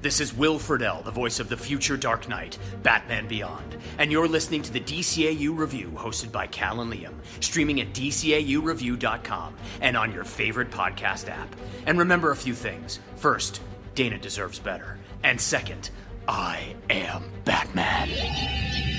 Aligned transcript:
This 0.00 0.20
is 0.20 0.32
Will 0.32 0.60
Friedle, 0.60 1.02
the 1.02 1.10
voice 1.10 1.40
of 1.40 1.48
the 1.48 1.56
future 1.56 1.96
Dark 1.96 2.28
Knight, 2.28 2.56
Batman 2.84 3.26
Beyond, 3.26 3.76
and 3.98 4.12
you're 4.12 4.28
listening 4.28 4.62
to 4.62 4.72
the 4.72 4.78
DCAU 4.78 5.58
Review 5.58 5.90
hosted 5.96 6.30
by 6.30 6.46
Cal 6.46 6.80
and 6.80 6.92
Liam, 6.92 7.14
streaming 7.40 7.80
at 7.80 7.92
DCAUReview.com 7.94 9.54
and 9.80 9.96
on 9.96 10.12
your 10.12 10.22
favorite 10.22 10.70
podcast 10.70 11.28
app. 11.28 11.52
And 11.84 11.98
remember 11.98 12.30
a 12.30 12.36
few 12.36 12.54
things. 12.54 13.00
First, 13.16 13.60
Dana 13.96 14.18
deserves 14.18 14.60
better. 14.60 14.98
And 15.24 15.40
second, 15.40 15.90
I 16.28 16.76
am 16.88 17.24
Batman. 17.44 18.08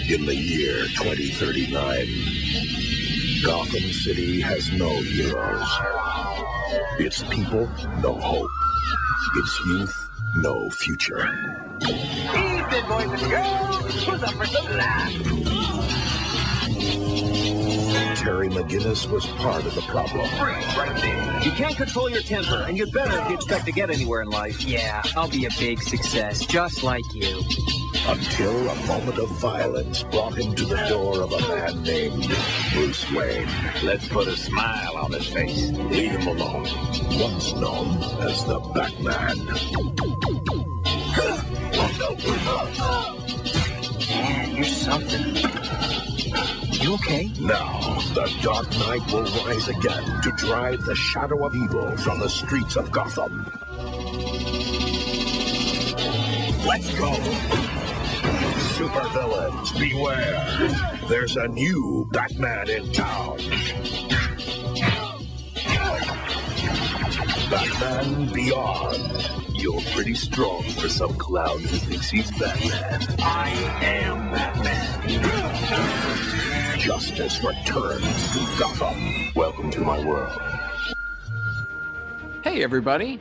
In 0.09 0.25
the 0.25 0.35
year 0.35 0.83
2039, 0.97 3.45
Gotham 3.45 3.89
City 3.93 4.41
has 4.41 4.69
no 4.73 4.89
heroes. 4.89 5.65
Its 6.99 7.23
people, 7.23 7.69
no 8.01 8.15
hope. 8.15 8.49
Its 9.35 9.59
youth, 9.65 10.08
no 10.35 10.69
future. 10.69 11.27
Evening, 11.81 12.87
boys 12.87 13.21
and 13.21 13.31
girls. 13.31 14.05
Who's 14.05 14.23
up 14.23 14.33
for 14.33 14.45
some 14.45 14.65
laughs? 14.77 15.58
Terry 18.15 18.49
McGinnis 18.49 19.09
was 19.09 19.25
part 19.25 19.65
of 19.65 19.73
the 19.75 19.81
problem. 19.81 20.27
Freeze 20.31 20.77
right 20.77 20.95
there. 21.01 21.43
You 21.43 21.51
can't 21.51 21.75
control 21.75 22.09
your 22.09 22.21
temper, 22.21 22.65
and 22.67 22.77
you'd 22.77 22.91
better 22.91 23.17
if 23.17 23.29
you 23.29 23.35
expect 23.35 23.65
to 23.65 23.71
get 23.71 23.89
anywhere 23.89 24.21
in 24.21 24.29
life. 24.29 24.61
Yeah, 24.63 25.01
I'll 25.15 25.29
be 25.29 25.45
a 25.45 25.49
big 25.57 25.81
success, 25.81 26.45
just 26.45 26.83
like 26.83 27.05
you. 27.13 27.41
Until 28.07 28.69
a 28.69 28.75
moment 28.87 29.19
of 29.19 29.29
violence 29.39 30.03
brought 30.03 30.37
him 30.37 30.53
to 30.55 30.65
the 30.65 30.77
door 30.87 31.21
of 31.21 31.31
a 31.31 31.39
man 31.47 31.83
named 31.83 32.27
Bruce 32.73 33.09
Wayne. 33.11 33.47
Let's 33.83 34.07
put 34.07 34.27
a 34.27 34.35
smile 34.35 34.97
on 34.97 35.11
his 35.11 35.27
face. 35.27 35.69
Leave 35.71 36.11
him 36.11 36.27
alone. 36.27 36.67
Once 37.19 37.53
known 37.53 38.03
as 38.21 38.43
the 38.45 38.59
Batman. 38.73 39.45
Man, 44.09 44.55
you're 44.55 44.65
something. 44.65 45.48
You 46.89 46.95
okay? 46.95 47.29
Now, 47.39 47.79
the 48.15 48.25
Dark 48.41 48.67
Knight 48.79 49.05
will 49.13 49.25
rise 49.45 49.67
again 49.67 50.21
to 50.23 50.31
drive 50.37 50.83
the 50.85 50.95
shadow 50.95 51.45
of 51.45 51.53
evil 51.53 51.95
from 51.97 52.19
the 52.19 52.27
streets 52.27 52.77
of 52.77 52.89
Gotham. 52.89 53.45
Let's 56.65 56.91
go! 56.97 57.13
Supervillains, 58.73 59.77
beware! 59.77 60.97
There's 61.07 61.37
a 61.37 61.47
new 61.49 62.09
Batman 62.11 62.71
in 62.71 62.91
town. 62.91 63.37
Batman 67.51 68.33
Beyond. 68.33 69.29
You're 69.53 69.81
pretty 69.93 70.15
strong 70.15 70.63
for 70.63 70.89
some 70.89 71.13
clown 71.19 71.59
who 71.59 71.77
thinks 71.77 72.09
he's 72.09 72.31
Batman. 72.31 73.15
I 73.19 73.49
am 73.83 74.31
Batman. 74.31 76.48
Justice 76.79 77.43
returns 77.43 78.31
to 78.31 78.39
Gotham. 78.57 79.33
Welcome 79.35 79.69
to 79.71 79.81
my 79.81 79.99
world. 80.05 80.41
Hey, 82.41 82.63
everybody. 82.63 83.19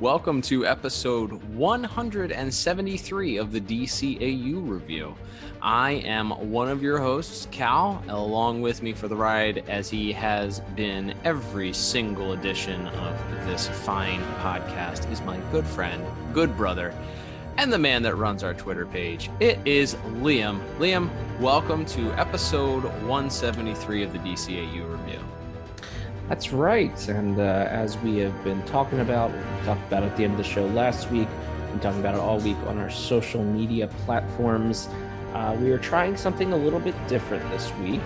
Welcome 0.00 0.42
to 0.42 0.66
episode 0.66 1.32
173 1.54 3.36
of 3.38 3.52
the 3.52 3.60
DCAU 3.60 4.68
review. 4.68 5.14
I 5.62 5.92
am 5.92 6.50
one 6.50 6.68
of 6.68 6.82
your 6.82 6.98
hosts, 6.98 7.48
Cal, 7.50 8.04
along 8.08 8.60
with 8.60 8.82
me 8.82 8.92
for 8.92 9.08
the 9.08 9.16
ride, 9.16 9.64
as 9.66 9.88
he 9.88 10.12
has 10.12 10.60
been 10.76 11.14
every 11.24 11.72
single 11.72 12.34
edition 12.34 12.86
of 12.86 13.46
this 13.46 13.66
fine 13.66 14.20
podcast, 14.42 15.10
is 15.10 15.22
my 15.22 15.38
good 15.50 15.66
friend, 15.66 16.04
good 16.34 16.54
brother, 16.54 16.94
and 17.56 17.72
the 17.72 17.78
man 17.78 18.02
that 18.02 18.16
runs 18.16 18.42
our 18.42 18.54
Twitter 18.54 18.86
page. 18.86 19.30
It 19.40 19.58
is 19.64 19.94
Liam. 20.22 20.60
Liam, 20.78 21.10
welcome 21.38 21.84
to 21.86 22.10
episode 22.12 22.84
173 22.84 24.02
of 24.02 24.12
the 24.12 24.18
DCAU 24.20 24.90
review. 24.90 25.20
That's 26.28 26.52
right. 26.52 27.08
And 27.08 27.38
uh, 27.38 27.66
as 27.70 27.98
we 27.98 28.18
have 28.18 28.44
been 28.44 28.62
talking 28.64 29.00
about, 29.00 29.32
we 29.32 29.66
talked 29.66 29.86
about 29.86 30.02
at 30.02 30.16
the 30.16 30.24
end 30.24 30.32
of 30.32 30.38
the 30.38 30.44
show 30.44 30.66
last 30.66 31.10
week, 31.10 31.28
been 31.70 31.80
talking 31.80 32.00
about 32.00 32.14
it 32.14 32.20
all 32.20 32.38
week 32.38 32.56
on 32.66 32.78
our 32.78 32.90
social 32.90 33.44
media 33.44 33.88
platforms. 34.04 34.88
Uh, 35.34 35.56
we 35.60 35.70
are 35.70 35.78
trying 35.78 36.16
something 36.16 36.52
a 36.52 36.56
little 36.56 36.80
bit 36.80 36.94
different 37.08 37.48
this 37.50 37.72
week. 37.76 38.00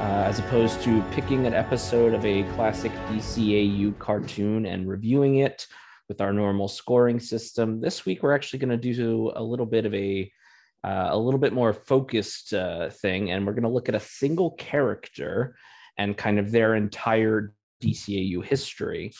Uh, 0.00 0.24
as 0.24 0.38
opposed 0.38 0.80
to 0.80 1.02
picking 1.10 1.46
an 1.46 1.52
episode 1.52 2.14
of 2.14 2.24
a 2.24 2.42
classic 2.54 2.90
DCAU 3.10 3.98
cartoon 3.98 4.64
and 4.64 4.88
reviewing 4.88 5.36
it 5.36 5.66
with 6.10 6.20
our 6.20 6.32
normal 6.32 6.66
scoring 6.66 7.20
system, 7.20 7.80
this 7.80 8.04
week 8.04 8.20
we're 8.20 8.34
actually 8.34 8.58
going 8.58 8.68
to 8.68 8.94
do 8.94 9.30
a 9.36 9.42
little 9.42 9.64
bit 9.64 9.86
of 9.86 9.94
a 9.94 10.30
uh, 10.82 11.10
a 11.10 11.16
little 11.16 11.38
bit 11.38 11.52
more 11.52 11.72
focused 11.72 12.52
uh, 12.52 12.90
thing, 12.90 13.30
and 13.30 13.46
we're 13.46 13.52
going 13.52 13.62
to 13.62 13.68
look 13.68 13.88
at 13.88 13.94
a 13.94 14.00
single 14.00 14.50
character 14.52 15.54
and 15.96 16.16
kind 16.16 16.40
of 16.40 16.50
their 16.50 16.74
entire 16.74 17.54
DCAU 17.80 18.44
history. 18.44 19.12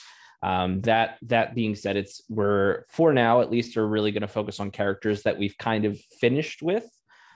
Um, 0.42 0.80
that 0.80 1.18
that 1.22 1.54
being 1.54 1.76
said, 1.76 1.96
it's 1.96 2.22
we're 2.28 2.86
for 2.88 3.12
now 3.12 3.40
at 3.40 3.52
least 3.52 3.76
we're 3.76 3.86
really 3.86 4.10
going 4.10 4.22
to 4.22 4.28
focus 4.28 4.58
on 4.58 4.72
characters 4.72 5.22
that 5.22 5.38
we've 5.38 5.56
kind 5.58 5.84
of 5.84 5.96
finished 6.20 6.60
with, 6.60 6.90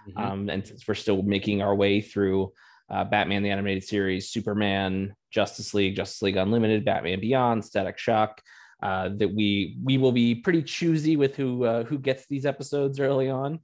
mm-hmm. 0.08 0.18
um, 0.18 0.50
and 0.50 0.66
since 0.66 0.88
we're 0.88 0.94
still 0.94 1.22
making 1.22 1.62
our 1.62 1.76
way 1.76 2.00
through 2.00 2.52
uh, 2.90 3.04
Batman 3.04 3.44
the 3.44 3.50
animated 3.50 3.84
series, 3.84 4.30
Superman, 4.30 5.14
Justice 5.30 5.74
League, 5.74 5.94
Justice 5.94 6.22
League 6.22 6.36
Unlimited, 6.38 6.84
Batman 6.84 7.20
Beyond, 7.20 7.64
Static 7.64 7.98
Shock. 7.98 8.42
Uh, 8.84 9.08
that 9.16 9.32
we 9.32 9.78
we 9.82 9.96
will 9.96 10.12
be 10.12 10.34
pretty 10.34 10.62
choosy 10.62 11.16
with 11.16 11.34
who 11.34 11.64
uh, 11.64 11.84
who 11.84 11.98
gets 11.98 12.26
these 12.26 12.44
episodes 12.44 13.00
early 13.00 13.30
on, 13.30 13.58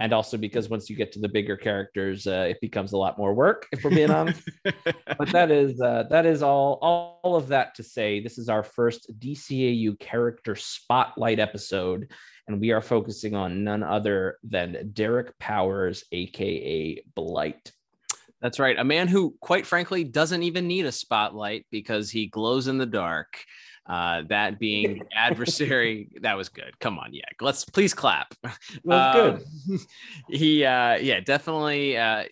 and 0.00 0.12
also 0.12 0.36
because 0.36 0.68
once 0.68 0.90
you 0.90 0.96
get 0.96 1.12
to 1.12 1.20
the 1.20 1.28
bigger 1.28 1.56
characters, 1.56 2.26
uh, 2.26 2.46
it 2.50 2.60
becomes 2.60 2.92
a 2.92 2.96
lot 2.96 3.16
more 3.16 3.34
work. 3.34 3.68
If 3.70 3.84
we're 3.84 3.90
being 3.90 4.10
honest, 4.10 4.42
but 4.64 5.30
that 5.30 5.52
is 5.52 5.80
uh, 5.80 6.06
that 6.10 6.26
is 6.26 6.42
all 6.42 6.80
all 7.22 7.36
of 7.36 7.46
that 7.48 7.76
to 7.76 7.84
say. 7.84 8.18
This 8.18 8.36
is 8.36 8.48
our 8.48 8.64
first 8.64 9.12
DCAU 9.20 9.96
character 10.00 10.56
spotlight 10.56 11.38
episode, 11.38 12.10
and 12.48 12.60
we 12.60 12.72
are 12.72 12.80
focusing 12.80 13.36
on 13.36 13.62
none 13.62 13.84
other 13.84 14.38
than 14.42 14.90
Derek 14.92 15.38
Powers, 15.38 16.02
aka 16.10 17.00
Blight. 17.14 17.70
That's 18.40 18.58
right. 18.58 18.76
A 18.76 18.84
man 18.84 19.06
who, 19.06 19.36
quite 19.40 19.66
frankly, 19.66 20.02
doesn't 20.02 20.42
even 20.42 20.66
need 20.66 20.84
a 20.84 20.92
spotlight 20.92 21.64
because 21.70 22.10
he 22.10 22.26
glows 22.26 22.66
in 22.66 22.76
the 22.76 22.86
dark. 22.86 23.38
Uh, 23.86 24.22
that 24.28 24.58
being 24.58 25.02
adversary, 25.14 26.08
that 26.22 26.36
was 26.36 26.48
good. 26.48 26.78
Come 26.80 26.98
on, 26.98 27.12
yeah. 27.12 27.24
Let's 27.40 27.64
please 27.64 27.94
clap. 27.94 28.34
Well, 28.84 29.12
good. 29.12 29.44
Um, 29.70 29.80
he, 30.28 30.64
uh, 30.64 30.96
yeah, 30.96 31.20
definitely. 31.20 31.96
Uh, 31.96 32.24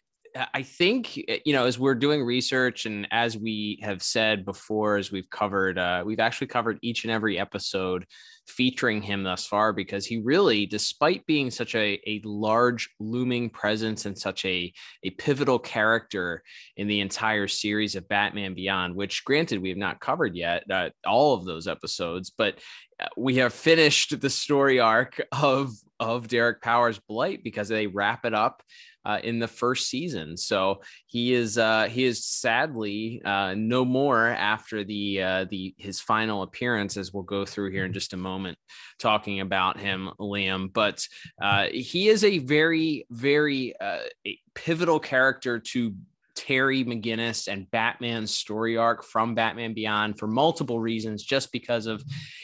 I 0.54 0.62
think 0.62 1.16
you 1.16 1.52
know, 1.52 1.66
as 1.66 1.78
we're 1.78 1.94
doing 1.94 2.22
research, 2.22 2.86
and 2.86 3.06
as 3.10 3.36
we 3.36 3.78
have 3.82 4.02
said 4.02 4.44
before, 4.44 4.96
as 4.96 5.12
we've 5.12 5.28
covered, 5.28 5.78
uh, 5.78 6.02
we've 6.06 6.20
actually 6.20 6.46
covered 6.46 6.78
each 6.80 7.04
and 7.04 7.12
every 7.12 7.38
episode 7.38 8.06
featuring 8.46 9.02
him 9.02 9.22
thus 9.22 9.46
far 9.46 9.72
because 9.72 10.06
he 10.06 10.18
really, 10.18 10.66
despite 10.66 11.24
being 11.26 11.50
such 11.50 11.74
a, 11.74 12.00
a 12.06 12.20
large 12.24 12.90
looming 13.00 13.50
presence 13.50 14.06
and 14.06 14.16
such 14.16 14.44
a, 14.44 14.72
a 15.04 15.10
pivotal 15.10 15.58
character 15.58 16.42
in 16.76 16.86
the 16.86 17.00
entire 17.00 17.48
series 17.48 17.94
of 17.94 18.08
Batman 18.08 18.54
Beyond, 18.54 18.94
which 18.94 19.24
granted 19.24 19.62
we 19.62 19.68
have 19.68 19.78
not 19.78 20.00
covered 20.00 20.34
yet, 20.34 20.64
uh, 20.70 20.90
all 21.06 21.34
of 21.34 21.44
those 21.44 21.66
episodes, 21.66 22.30
but 22.30 22.58
uh, 23.00 23.06
we 23.16 23.36
have 23.36 23.52
finished 23.52 24.20
the 24.20 24.30
story 24.30 24.80
arc 24.80 25.20
of 25.32 25.70
of 26.02 26.28
Derek 26.28 26.60
Powers 26.60 26.98
Blight 26.98 27.42
because 27.44 27.68
they 27.68 27.86
wrap 27.86 28.24
it 28.24 28.34
up 28.34 28.62
uh, 29.04 29.18
in 29.22 29.38
the 29.38 29.48
first 29.48 29.88
season. 29.88 30.36
So 30.36 30.82
he 31.06 31.34
is 31.34 31.58
uh, 31.58 31.88
he 31.90 32.04
is 32.04 32.24
sadly 32.24 33.20
uh, 33.24 33.54
no 33.56 33.84
more 33.84 34.28
after 34.28 34.84
the 34.84 35.22
uh, 35.22 35.44
the 35.50 35.74
his 35.76 36.00
final 36.00 36.42
appearance, 36.42 36.96
as 36.96 37.12
we'll 37.12 37.22
go 37.22 37.44
through 37.44 37.72
here 37.72 37.84
in 37.84 37.92
just 37.92 38.12
a 38.12 38.16
moment, 38.16 38.58
talking 38.98 39.40
about 39.40 39.78
him, 39.78 40.10
Liam. 40.20 40.72
But 40.72 41.06
uh, 41.40 41.66
he 41.72 42.08
is 42.08 42.24
a 42.24 42.38
very 42.38 43.06
very 43.10 43.74
uh, 43.80 44.00
a 44.26 44.38
pivotal 44.54 45.00
character 45.00 45.58
to 45.58 45.94
Terry 46.34 46.84
McGinnis 46.84 47.46
and 47.46 47.70
Batman's 47.70 48.30
story 48.30 48.76
arc 48.76 49.04
from 49.04 49.34
Batman 49.34 49.74
Beyond 49.74 50.18
for 50.18 50.26
multiple 50.26 50.80
reasons, 50.80 51.22
just 51.22 51.52
because 51.52 51.86
of 51.86 52.02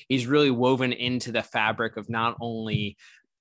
he's 0.08 0.26
really 0.26 0.50
woven 0.50 0.92
into 0.92 1.32
the 1.32 1.42
fabric 1.42 1.96
of 1.96 2.10
not 2.10 2.36
only 2.40 2.96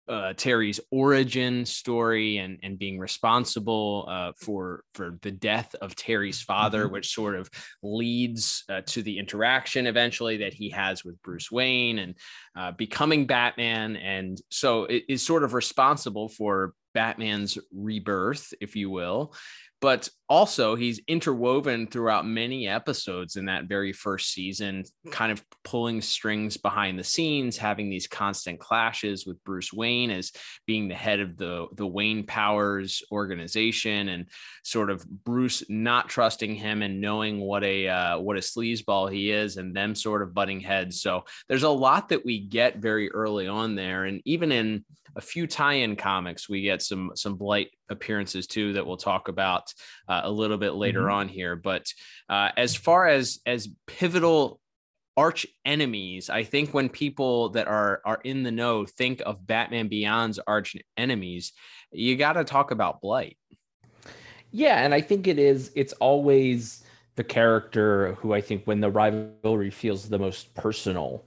uh, 0.09 0.33
Terry's 0.33 0.79
origin 0.91 1.65
story 1.65 2.37
and 2.37 2.59
and 2.63 2.79
being 2.79 2.99
responsible 2.99 4.07
uh, 4.09 4.31
for 4.39 4.83
for 4.93 5.17
the 5.21 5.31
death 5.31 5.75
of 5.81 5.95
Terry's 5.95 6.41
father, 6.41 6.83
mm-hmm. 6.83 6.93
which 6.93 7.13
sort 7.13 7.35
of 7.35 7.49
leads 7.83 8.63
uh, 8.69 8.81
to 8.87 9.01
the 9.01 9.19
interaction 9.19 9.87
eventually 9.87 10.37
that 10.37 10.53
he 10.53 10.69
has 10.69 11.03
with 11.03 11.21
Bruce 11.21 11.51
Wayne 11.51 11.99
and 11.99 12.15
uh, 12.55 12.71
becoming 12.71 13.27
Batman, 13.27 13.95
and 13.95 14.41
so 14.49 14.85
it 14.85 15.03
is 15.09 15.25
sort 15.25 15.43
of 15.43 15.53
responsible 15.53 16.29
for 16.29 16.73
Batman's 16.93 17.57
rebirth, 17.71 18.53
if 18.59 18.75
you 18.75 18.89
will 18.89 19.33
but 19.81 20.09
also 20.29 20.75
he's 20.75 20.99
interwoven 21.07 21.87
throughout 21.87 22.25
many 22.25 22.67
episodes 22.67 23.35
in 23.35 23.45
that 23.45 23.65
very 23.65 23.93
first 23.93 24.33
season 24.33 24.83
kind 25.11 25.31
of 25.31 25.43
pulling 25.63 26.01
strings 26.01 26.57
behind 26.57 26.99
the 26.99 27.03
scenes 27.03 27.57
having 27.57 27.89
these 27.89 28.07
constant 28.07 28.59
clashes 28.59 29.25
with 29.25 29.41
bruce 29.43 29.71
wayne 29.71 30.11
as 30.11 30.31
being 30.65 30.87
the 30.87 30.95
head 30.95 31.19
of 31.19 31.37
the 31.37 31.67
the 31.75 31.87
wayne 31.87 32.25
powers 32.25 33.01
organization 33.11 34.09
and 34.09 34.25
sort 34.63 34.89
of 34.89 35.07
bruce 35.23 35.63
not 35.69 36.09
trusting 36.09 36.55
him 36.55 36.81
and 36.81 36.99
knowing 36.99 37.39
what 37.39 37.63
a 37.63 37.87
uh, 37.87 38.19
what 38.19 38.37
a 38.37 38.41
sleazeball 38.41 39.11
he 39.11 39.31
is 39.31 39.57
and 39.57 39.75
them 39.75 39.95
sort 39.95 40.21
of 40.21 40.33
butting 40.33 40.59
heads. 40.59 41.01
So 41.01 41.23
there's 41.47 41.63
a 41.63 41.69
lot 41.69 42.09
that 42.09 42.25
we 42.25 42.39
get 42.39 42.77
very 42.77 43.11
early 43.11 43.47
on 43.47 43.75
there. 43.75 44.05
And 44.05 44.21
even 44.25 44.51
in 44.51 44.83
a 45.17 45.21
few 45.21 45.47
tie-in 45.47 45.95
comics. 45.95 46.47
We 46.47 46.61
get 46.61 46.81
some 46.81 47.11
some 47.15 47.35
Blight 47.35 47.69
appearances 47.89 48.47
too 48.47 48.73
that 48.73 48.85
we'll 48.85 48.97
talk 48.97 49.27
about 49.27 49.73
uh, 50.07 50.21
a 50.23 50.31
little 50.31 50.57
bit 50.57 50.75
later 50.75 51.01
mm-hmm. 51.01 51.13
on 51.13 51.27
here. 51.27 51.55
But 51.55 51.87
uh, 52.29 52.49
as 52.55 52.75
far 52.75 53.07
as 53.07 53.39
as 53.45 53.67
pivotal 53.87 54.61
arch 55.17 55.47
enemies, 55.65 56.29
I 56.29 56.43
think 56.43 56.73
when 56.73 56.87
people 56.87 57.49
that 57.49 57.67
are 57.67 58.01
are 58.05 58.19
in 58.23 58.43
the 58.43 58.51
know 58.51 58.85
think 58.85 59.21
of 59.25 59.45
Batman 59.45 59.89
Beyond's 59.89 60.39
arch 60.47 60.77
enemies, 60.95 61.51
you 61.91 62.15
got 62.15 62.33
to 62.33 62.43
talk 62.43 62.71
about 62.71 63.01
Blight. 63.01 63.37
Yeah, 64.51 64.81
and 64.83 64.93
I 64.93 65.01
think 65.01 65.27
it 65.27 65.39
is. 65.39 65.71
It's 65.75 65.93
always 65.93 66.83
the 67.15 67.23
character 67.23 68.13
who 68.19 68.33
I 68.33 68.41
think 68.41 68.65
when 68.65 68.79
the 68.79 68.91
rivalry 68.91 69.71
feels 69.71 70.07
the 70.07 70.19
most 70.19 70.53
personal 70.53 71.25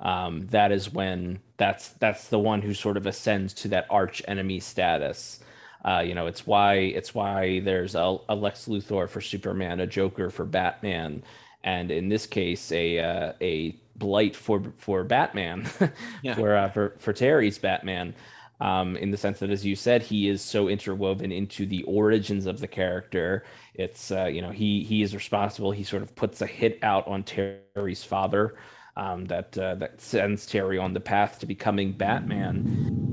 um, 0.00 0.46
that 0.48 0.72
is 0.72 0.92
when 0.92 1.40
that's 1.58 1.88
that's 1.90 2.28
the 2.28 2.38
one 2.38 2.62
who 2.62 2.72
sort 2.72 2.96
of 2.96 3.06
ascends 3.06 3.52
to 3.52 3.68
that 3.68 3.86
arch 3.90 4.22
enemy 4.26 4.60
status. 4.60 5.40
Uh, 5.84 6.02
you 6.04 6.14
know, 6.14 6.26
it's 6.26 6.46
why 6.46 6.74
it's 6.74 7.14
why 7.14 7.60
there's 7.60 7.94
a, 7.94 8.16
a, 8.28 8.34
Lex 8.34 8.66
Luthor 8.66 9.08
for 9.08 9.20
Superman, 9.20 9.80
a 9.80 9.86
Joker 9.86 10.30
for 10.30 10.44
Batman, 10.44 11.22
and 11.62 11.90
in 11.90 12.08
this 12.08 12.26
case, 12.26 12.72
a 12.72 12.98
uh, 12.98 13.32
a 13.40 13.76
blight 13.96 14.34
for 14.34 14.72
for 14.76 15.04
Batman, 15.04 15.68
yeah. 16.22 16.34
for 16.34 16.56
uh, 16.56 16.70
for 16.70 16.94
for 16.98 17.12
Terry's 17.12 17.58
Batman. 17.58 18.14
Um, 18.60 18.96
in 18.96 19.12
the 19.12 19.16
sense 19.16 19.38
that, 19.38 19.50
as 19.50 19.64
you 19.64 19.76
said, 19.76 20.02
he 20.02 20.28
is 20.28 20.42
so 20.42 20.68
interwoven 20.68 21.30
into 21.30 21.64
the 21.64 21.84
origins 21.84 22.46
of 22.46 22.58
the 22.58 22.66
character. 22.66 23.44
It's 23.74 24.10
uh, 24.10 24.24
you 24.24 24.42
know 24.42 24.50
he 24.50 24.82
he 24.82 25.02
is 25.02 25.14
responsible. 25.14 25.70
He 25.70 25.84
sort 25.84 26.02
of 26.02 26.14
puts 26.16 26.40
a 26.40 26.46
hit 26.46 26.78
out 26.82 27.06
on 27.06 27.22
Terry's 27.22 28.02
father 28.02 28.56
um, 28.98 29.26
that 29.26 29.56
uh, 29.56 29.76
that 29.76 30.00
sends 30.00 30.44
Terry 30.44 30.76
on 30.76 30.92
the 30.92 31.00
path 31.00 31.38
to 31.38 31.46
becoming 31.46 31.92
Batman. 31.92 33.06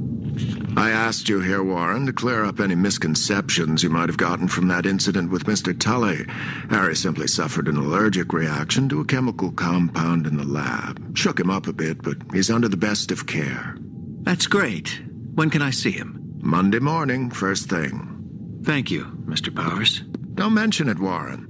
I 0.76 0.90
asked 0.90 1.30
you 1.30 1.40
here, 1.40 1.64
Warren, 1.64 2.06
to 2.08 2.12
clear 2.12 2.44
up 2.44 2.60
any 2.60 2.76
misconceptions 2.76 3.82
you 3.82 3.90
might 3.90 4.10
have 4.10 4.18
gotten 4.18 4.50
from 4.50 4.68
that 4.68 4.86
incident 4.86 5.32
with 5.32 5.46
Mr. 5.46 5.78
Tully. 5.80 6.26
Harry 6.70 6.96
simply 6.96 7.28
suffered 7.28 7.70
an 7.70 7.78
allergic 7.78 8.34
reaction 8.34 8.90
to 8.90 9.00
a 9.00 9.06
chemical 9.06 9.52
compound 9.54 10.28
in 10.28 10.36
the 10.36 10.44
lab. 10.44 11.18
Shook 11.18 11.40
him 11.40 11.50
up 11.50 11.68
a 11.68 11.74
bit, 11.74 12.02
but 12.04 12.18
he's 12.34 12.52
under 12.52 12.68
the 12.68 12.76
best 12.76 13.12
of 13.12 13.28
care. 13.28 13.78
That's 14.24 14.48
great. 14.48 15.02
When 15.36 15.50
can 15.50 15.62
I 15.62 15.70
see 15.70 15.92
him? 15.92 16.34
Monday 16.42 16.80
morning, 16.80 17.30
first 17.30 17.70
thing. 17.70 18.62
Thank 18.64 18.92
you, 18.92 19.06
Mr. 19.26 19.56
Powers. 19.56 20.02
Don't 20.34 20.54
mention 20.54 20.90
it, 20.90 21.00
Warren. 21.00 21.48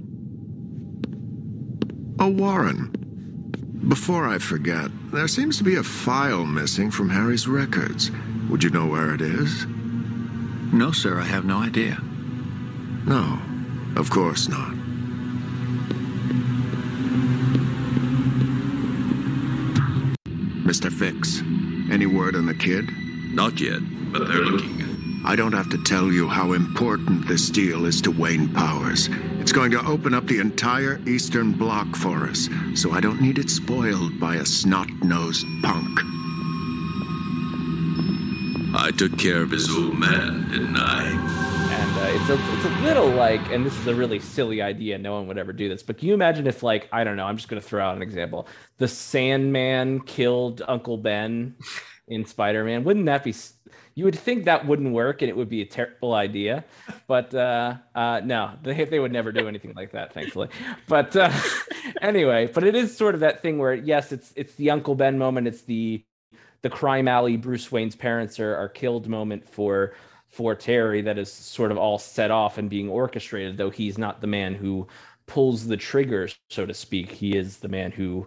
Oh, 2.20 2.28
Warren, 2.28 3.05
before 3.88 4.26
I 4.26 4.38
forget, 4.38 4.90
there 5.12 5.28
seems 5.28 5.58
to 5.58 5.64
be 5.64 5.76
a 5.76 5.82
file 5.82 6.44
missing 6.44 6.90
from 6.90 7.10
Harry's 7.10 7.46
records. 7.46 8.10
Would 8.48 8.64
you 8.64 8.70
know 8.70 8.86
where 8.86 9.14
it 9.14 9.20
is? 9.20 9.66
No, 10.72 10.90
sir, 10.92 11.20
I 11.20 11.24
have 11.24 11.44
no 11.44 11.58
idea. 11.58 12.00
No, 13.06 13.40
of 13.96 14.10
course 14.10 14.48
not. 14.48 14.72
Mr. 20.64 20.92
Fix, 20.92 21.40
any 21.92 22.06
word 22.06 22.34
on 22.34 22.46
the 22.46 22.54
kid? 22.54 22.90
Not 23.32 23.60
yet, 23.60 23.80
but 24.12 24.26
they're 24.26 24.38
looking. 24.38 24.85
I 25.28 25.34
don't 25.34 25.52
have 25.54 25.68
to 25.70 25.82
tell 25.82 26.12
you 26.12 26.28
how 26.28 26.52
important 26.52 27.26
this 27.26 27.50
deal 27.50 27.84
is 27.84 28.00
to 28.02 28.12
Wayne 28.12 28.48
Powers. 28.54 29.08
It's 29.40 29.50
going 29.50 29.72
to 29.72 29.84
open 29.84 30.14
up 30.14 30.26
the 30.26 30.38
entire 30.38 31.00
Eastern 31.04 31.52
Bloc 31.52 31.96
for 31.96 32.28
us, 32.28 32.48
so 32.76 32.92
I 32.92 33.00
don't 33.00 33.20
need 33.20 33.38
it 33.38 33.50
spoiled 33.50 34.20
by 34.20 34.36
a 34.36 34.46
snot-nosed 34.46 35.46
punk. 35.62 35.98
I 38.78 38.92
took 38.96 39.18
care 39.18 39.42
of 39.42 39.50
his 39.50 39.68
old 39.68 39.98
man, 39.98 40.48
didn't 40.48 40.76
I? 40.76 41.08
And 41.08 41.98
uh, 41.98 42.20
it's 42.20 42.30
a 42.30 42.56
it's 42.56 42.64
a 42.64 42.82
little 42.84 43.08
like, 43.08 43.50
and 43.50 43.66
this 43.66 43.76
is 43.80 43.88
a 43.88 43.94
really 43.96 44.20
silly 44.20 44.62
idea. 44.62 44.96
No 44.96 45.14
one 45.14 45.26
would 45.26 45.38
ever 45.38 45.52
do 45.52 45.68
this. 45.68 45.82
But 45.82 45.98
can 45.98 46.06
you 46.06 46.14
imagine 46.14 46.46
if, 46.46 46.62
like, 46.62 46.88
I 46.92 47.02
don't 47.02 47.16
know, 47.16 47.26
I'm 47.26 47.36
just 47.36 47.48
going 47.48 47.60
to 47.60 47.66
throw 47.66 47.84
out 47.84 47.96
an 47.96 48.02
example. 48.02 48.46
The 48.78 48.86
Sandman 48.86 50.02
killed 50.02 50.62
Uncle 50.68 50.98
Ben 50.98 51.56
in 52.06 52.24
Spider-Man. 52.24 52.84
Wouldn't 52.84 53.06
that 53.06 53.24
be 53.24 53.32
you 53.96 54.04
would 54.04 54.14
think 54.14 54.44
that 54.44 54.66
wouldn't 54.66 54.92
work 54.92 55.22
and 55.22 55.30
it 55.30 55.36
would 55.36 55.48
be 55.48 55.62
a 55.62 55.66
terrible 55.66 56.12
idea, 56.12 56.64
but 57.08 57.34
uh, 57.34 57.74
uh, 57.94 58.20
no, 58.22 58.52
they, 58.62 58.84
they 58.84 59.00
would 59.00 59.10
never 59.10 59.32
do 59.32 59.48
anything 59.48 59.72
like 59.74 59.90
that, 59.92 60.12
thankfully. 60.12 60.48
But 60.86 61.16
uh, 61.16 61.32
anyway, 62.02 62.46
but 62.52 62.62
it 62.62 62.76
is 62.76 62.94
sort 62.94 63.14
of 63.14 63.22
that 63.22 63.40
thing 63.40 63.58
where 63.58 63.74
yes, 63.74 64.12
it's 64.12 64.32
it's 64.36 64.54
the 64.54 64.70
Uncle 64.70 64.94
Ben 64.94 65.18
moment, 65.18 65.48
it's 65.48 65.62
the 65.62 66.04
the 66.60 66.68
crime 66.68 67.08
alley 67.08 67.38
Bruce 67.38 67.72
Wayne's 67.72 67.96
parents 67.96 68.38
are, 68.38 68.54
are 68.54 68.68
killed 68.68 69.08
moment 69.08 69.48
for 69.48 69.94
for 70.28 70.54
Terry 70.54 71.00
that 71.00 71.16
is 71.16 71.32
sort 71.32 71.72
of 71.72 71.78
all 71.78 71.98
set 71.98 72.30
off 72.30 72.58
and 72.58 72.68
being 72.68 72.90
orchestrated, 72.90 73.56
though 73.56 73.70
he's 73.70 73.96
not 73.96 74.20
the 74.20 74.26
man 74.26 74.54
who 74.54 74.86
pulls 75.26 75.66
the 75.66 75.76
trigger, 75.76 76.28
so 76.50 76.66
to 76.66 76.74
speak. 76.74 77.10
He 77.10 77.34
is 77.34 77.56
the 77.56 77.68
man 77.68 77.92
who 77.92 78.26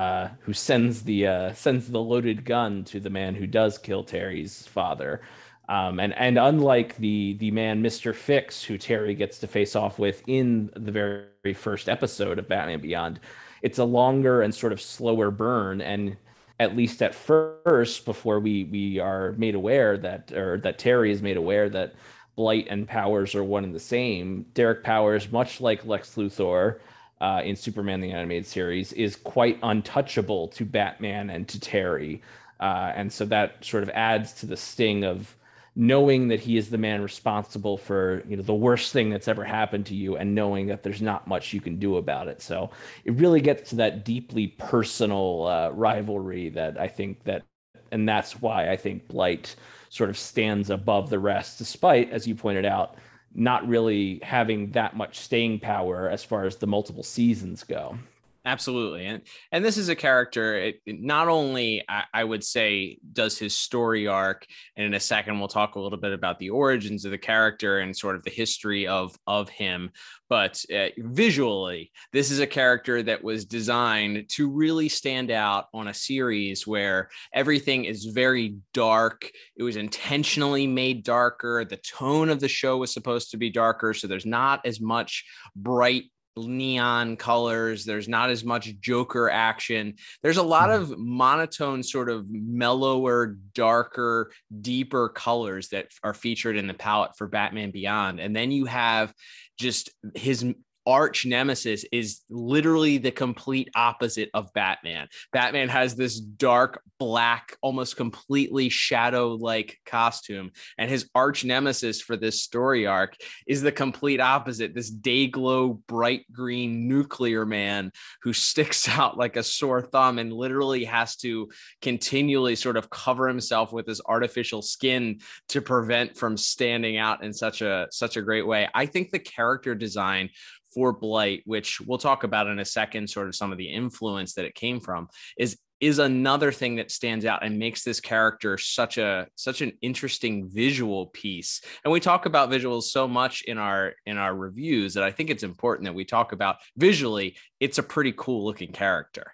uh, 0.00 0.28
who 0.44 0.52
sends 0.52 1.02
the 1.02 1.26
uh, 1.26 1.52
sends 1.52 1.84
the 1.88 2.04
loaded 2.12 2.40
gun 2.44 2.84
to 2.84 3.00
the 3.00 3.10
man 3.10 3.34
who 3.34 3.46
does 3.46 3.78
kill 3.78 4.02
Terry's 4.04 4.66
father. 4.66 5.20
Um, 5.68 6.00
and 6.00 6.12
and 6.14 6.38
unlike 6.38 6.96
the 6.96 7.36
the 7.38 7.50
man 7.50 7.82
Mister 7.82 8.12
Fix, 8.14 8.64
who 8.66 8.78
Terry 8.78 9.14
gets 9.14 9.38
to 9.40 9.46
face 9.46 9.76
off 9.76 9.98
with 9.98 10.22
in 10.26 10.70
the 10.86 10.92
very 10.92 11.54
first 11.54 11.88
episode 11.88 12.38
of 12.38 12.48
Batman 12.48 12.80
Beyond, 12.80 13.20
it's 13.62 13.78
a 13.78 13.84
longer 13.84 14.42
and 14.42 14.54
sort 14.54 14.72
of 14.72 14.80
slower 14.80 15.30
burn. 15.30 15.80
And 15.80 16.16
at 16.58 16.76
least 16.76 17.02
at 17.02 17.14
first, 17.14 18.04
before 18.04 18.40
we 18.40 18.64
we 18.64 18.98
are 19.00 19.32
made 19.36 19.54
aware 19.54 19.98
that 19.98 20.32
or 20.32 20.58
that 20.60 20.78
Terry 20.78 21.12
is 21.12 21.22
made 21.22 21.36
aware 21.36 21.68
that 21.68 21.94
Blight 22.36 22.66
and 22.70 22.88
Powers 22.88 23.34
are 23.34 23.44
one 23.44 23.64
and 23.64 23.74
the 23.74 23.80
same, 23.96 24.46
Derek 24.54 24.82
Powers, 24.82 25.30
much 25.30 25.60
like 25.60 25.84
Lex 25.84 26.16
Luthor, 26.16 26.80
uh, 27.20 27.42
in 27.44 27.56
Superman 27.56 28.00
the 28.00 28.12
Animated 28.12 28.46
Series 28.46 28.92
is 28.94 29.16
quite 29.16 29.58
untouchable 29.62 30.48
to 30.48 30.64
Batman 30.64 31.30
and 31.30 31.46
to 31.48 31.60
Terry. 31.60 32.22
Uh, 32.60 32.92
and 32.94 33.12
so 33.12 33.24
that 33.26 33.64
sort 33.64 33.82
of 33.82 33.90
adds 33.90 34.32
to 34.34 34.46
the 34.46 34.56
sting 34.56 35.04
of 35.04 35.36
knowing 35.76 36.28
that 36.28 36.40
he 36.40 36.56
is 36.56 36.68
the 36.68 36.78
man 36.78 37.00
responsible 37.00 37.78
for 37.78 38.22
you 38.28 38.36
know 38.36 38.42
the 38.42 38.52
worst 38.52 38.92
thing 38.92 39.08
that's 39.08 39.28
ever 39.28 39.44
happened 39.44 39.86
to 39.86 39.94
you 39.94 40.16
and 40.16 40.34
knowing 40.34 40.66
that 40.66 40.82
there's 40.82 41.00
not 41.00 41.28
much 41.28 41.52
you 41.52 41.60
can 41.60 41.78
do 41.78 41.96
about 41.96 42.26
it 42.26 42.42
so 42.42 42.68
it 43.04 43.12
really 43.14 43.40
gets 43.40 43.70
to 43.70 43.76
that 43.76 44.04
deeply 44.04 44.48
personal 44.48 45.46
uh, 45.46 45.70
rivalry 45.70 46.48
that 46.48 46.78
i 46.78 46.88
think 46.88 47.22
that 47.22 47.44
and 47.92 48.08
that's 48.08 48.40
why 48.42 48.68
i 48.68 48.76
think 48.76 49.06
blight 49.06 49.54
sort 49.90 50.10
of 50.10 50.18
stands 50.18 50.70
above 50.70 51.08
the 51.08 51.18
rest 51.18 51.56
despite 51.58 52.10
as 52.10 52.26
you 52.26 52.34
pointed 52.34 52.64
out 52.64 52.96
not 53.34 53.66
really 53.68 54.20
having 54.22 54.70
that 54.72 54.96
much 54.96 55.18
staying 55.18 55.60
power 55.60 56.08
as 56.08 56.24
far 56.24 56.44
as 56.44 56.56
the 56.56 56.66
multiple 56.66 57.02
seasons 57.02 57.64
go. 57.64 57.98
Absolutely, 58.46 59.04
and 59.04 59.22
and 59.52 59.62
this 59.62 59.76
is 59.76 59.90
a 59.90 59.94
character. 59.94 60.56
It, 60.56 60.80
it 60.86 60.98
not 60.98 61.28
only 61.28 61.84
I, 61.86 62.04
I, 62.14 62.24
would 62.24 62.42
say 62.42 62.96
does 63.12 63.36
his 63.36 63.54
story 63.54 64.06
arc, 64.06 64.46
and 64.76 64.86
in 64.86 64.94
a 64.94 65.00
second 65.00 65.38
we'll 65.38 65.48
talk 65.48 65.74
a 65.74 65.80
little 65.80 65.98
bit 65.98 66.14
about 66.14 66.38
the 66.38 66.48
origins 66.48 67.04
of 67.04 67.10
the 67.10 67.18
character 67.18 67.80
and 67.80 67.94
sort 67.94 68.16
of 68.16 68.22
the 68.22 68.30
history 68.30 68.86
of 68.86 69.14
of 69.26 69.50
him, 69.50 69.90
but 70.30 70.64
uh, 70.74 70.86
visually, 70.96 71.90
this 72.14 72.30
is 72.30 72.40
a 72.40 72.46
character 72.46 73.02
that 73.02 73.22
was 73.22 73.44
designed 73.44 74.30
to 74.30 74.48
really 74.48 74.88
stand 74.88 75.30
out 75.30 75.66
on 75.74 75.88
a 75.88 75.94
series 75.94 76.66
where 76.66 77.10
everything 77.34 77.84
is 77.84 78.06
very 78.06 78.56
dark. 78.72 79.30
It 79.56 79.64
was 79.64 79.76
intentionally 79.76 80.66
made 80.66 81.04
darker. 81.04 81.66
The 81.66 81.76
tone 81.76 82.30
of 82.30 82.40
the 82.40 82.48
show 82.48 82.78
was 82.78 82.90
supposed 82.90 83.32
to 83.32 83.36
be 83.36 83.50
darker, 83.50 83.92
so 83.92 84.06
there's 84.06 84.24
not 84.24 84.64
as 84.64 84.80
much 84.80 85.26
bright 85.54 86.04
neon 86.48 87.16
colors. 87.16 87.84
There's 87.84 88.08
not 88.08 88.30
as 88.30 88.44
much 88.44 88.78
Joker 88.80 89.30
action. 89.30 89.94
There's 90.22 90.36
a 90.36 90.42
lot 90.42 90.70
mm-hmm. 90.70 90.92
of 90.92 90.98
monotone, 90.98 91.82
sort 91.82 92.08
of 92.08 92.26
mellower, 92.30 93.36
darker, 93.54 94.32
deeper 94.60 95.08
colors 95.08 95.68
that 95.68 95.88
are 96.02 96.14
featured 96.14 96.56
in 96.56 96.66
the 96.66 96.74
palette 96.74 97.16
for 97.16 97.26
Batman 97.26 97.70
Beyond. 97.70 98.20
And 98.20 98.34
then 98.34 98.50
you 98.50 98.66
have 98.66 99.12
just 99.58 99.90
his 100.14 100.44
arch 100.86 101.26
nemesis 101.26 101.84
is 101.92 102.20
literally 102.30 102.98
the 102.98 103.10
complete 103.10 103.68
opposite 103.74 104.30
of 104.34 104.52
Batman. 104.52 105.08
Batman 105.32 105.68
has 105.68 105.94
this 105.94 106.18
dark 106.18 106.82
black, 106.98 107.56
almost 107.62 107.96
completely 107.96 108.68
shadow 108.68 109.34
like 109.34 109.78
costume, 109.86 110.50
and 110.78 110.90
his 110.90 111.08
arch 111.14 111.44
nemesis 111.44 112.00
for 112.00 112.16
this 112.16 112.42
story 112.42 112.86
arc 112.86 113.16
is 113.46 113.62
the 113.62 113.72
complete 113.72 114.20
opposite 114.20 114.74
this 114.74 114.90
day 114.90 115.26
glow, 115.26 115.80
bright 115.86 116.24
green 116.32 116.88
nuclear 116.88 117.44
man 117.46 117.92
who 118.22 118.32
sticks 118.50 118.88
out 118.88 119.18
like 119.18 119.36
a 119.36 119.42
sore 119.42 119.82
thumb 119.82 120.18
and 120.18 120.32
literally 120.32 120.84
has 120.84 121.16
to 121.16 121.48
continually 121.82 122.56
sort 122.56 122.76
of 122.76 122.90
cover 122.90 123.28
himself 123.28 123.72
with 123.72 123.86
his 123.86 124.00
artificial 124.06 124.62
skin 124.62 125.20
to 125.48 125.60
prevent 125.60 126.16
from 126.16 126.36
standing 126.36 126.96
out 126.96 127.22
in 127.22 127.32
such 127.32 127.62
a 127.62 127.86
such 127.90 128.16
a 128.16 128.22
great 128.22 128.46
way. 128.46 128.68
I 128.74 128.86
think 128.86 129.10
the 129.10 129.18
character 129.18 129.74
design 129.74 130.30
for 130.72 130.92
Blight, 130.92 131.42
which 131.44 131.80
we'll 131.80 131.98
talk 131.98 132.24
about 132.24 132.46
in 132.46 132.58
a 132.58 132.64
second, 132.64 133.08
sort 133.08 133.28
of 133.28 133.34
some 133.34 133.52
of 133.52 133.58
the 133.58 133.68
influence 133.68 134.34
that 134.34 134.44
it 134.44 134.54
came 134.54 134.80
from, 134.80 135.08
is 135.38 135.56
is 135.80 135.98
another 135.98 136.52
thing 136.52 136.76
that 136.76 136.90
stands 136.90 137.24
out 137.24 137.42
and 137.42 137.58
makes 137.58 137.82
this 137.82 138.00
character 138.00 138.58
such 138.58 138.98
a 138.98 139.26
such 139.34 139.62
an 139.62 139.72
interesting 139.80 140.48
visual 140.48 141.06
piece. 141.06 141.62
And 141.84 141.92
we 141.92 142.00
talk 142.00 142.26
about 142.26 142.50
visuals 142.50 142.84
so 142.84 143.08
much 143.08 143.42
in 143.42 143.56
our 143.56 143.94
in 144.04 144.18
our 144.18 144.34
reviews 144.34 144.94
that 144.94 145.04
i 145.04 145.10
think 145.10 145.30
it's 145.30 145.42
important 145.42 145.86
that 145.86 145.94
we 145.94 146.04
talk 146.04 146.32
about 146.32 146.56
visually 146.76 147.36
it's 147.58 147.78
a 147.78 147.82
pretty 147.82 148.12
cool 148.16 148.44
looking 148.44 148.72
character. 148.72 149.32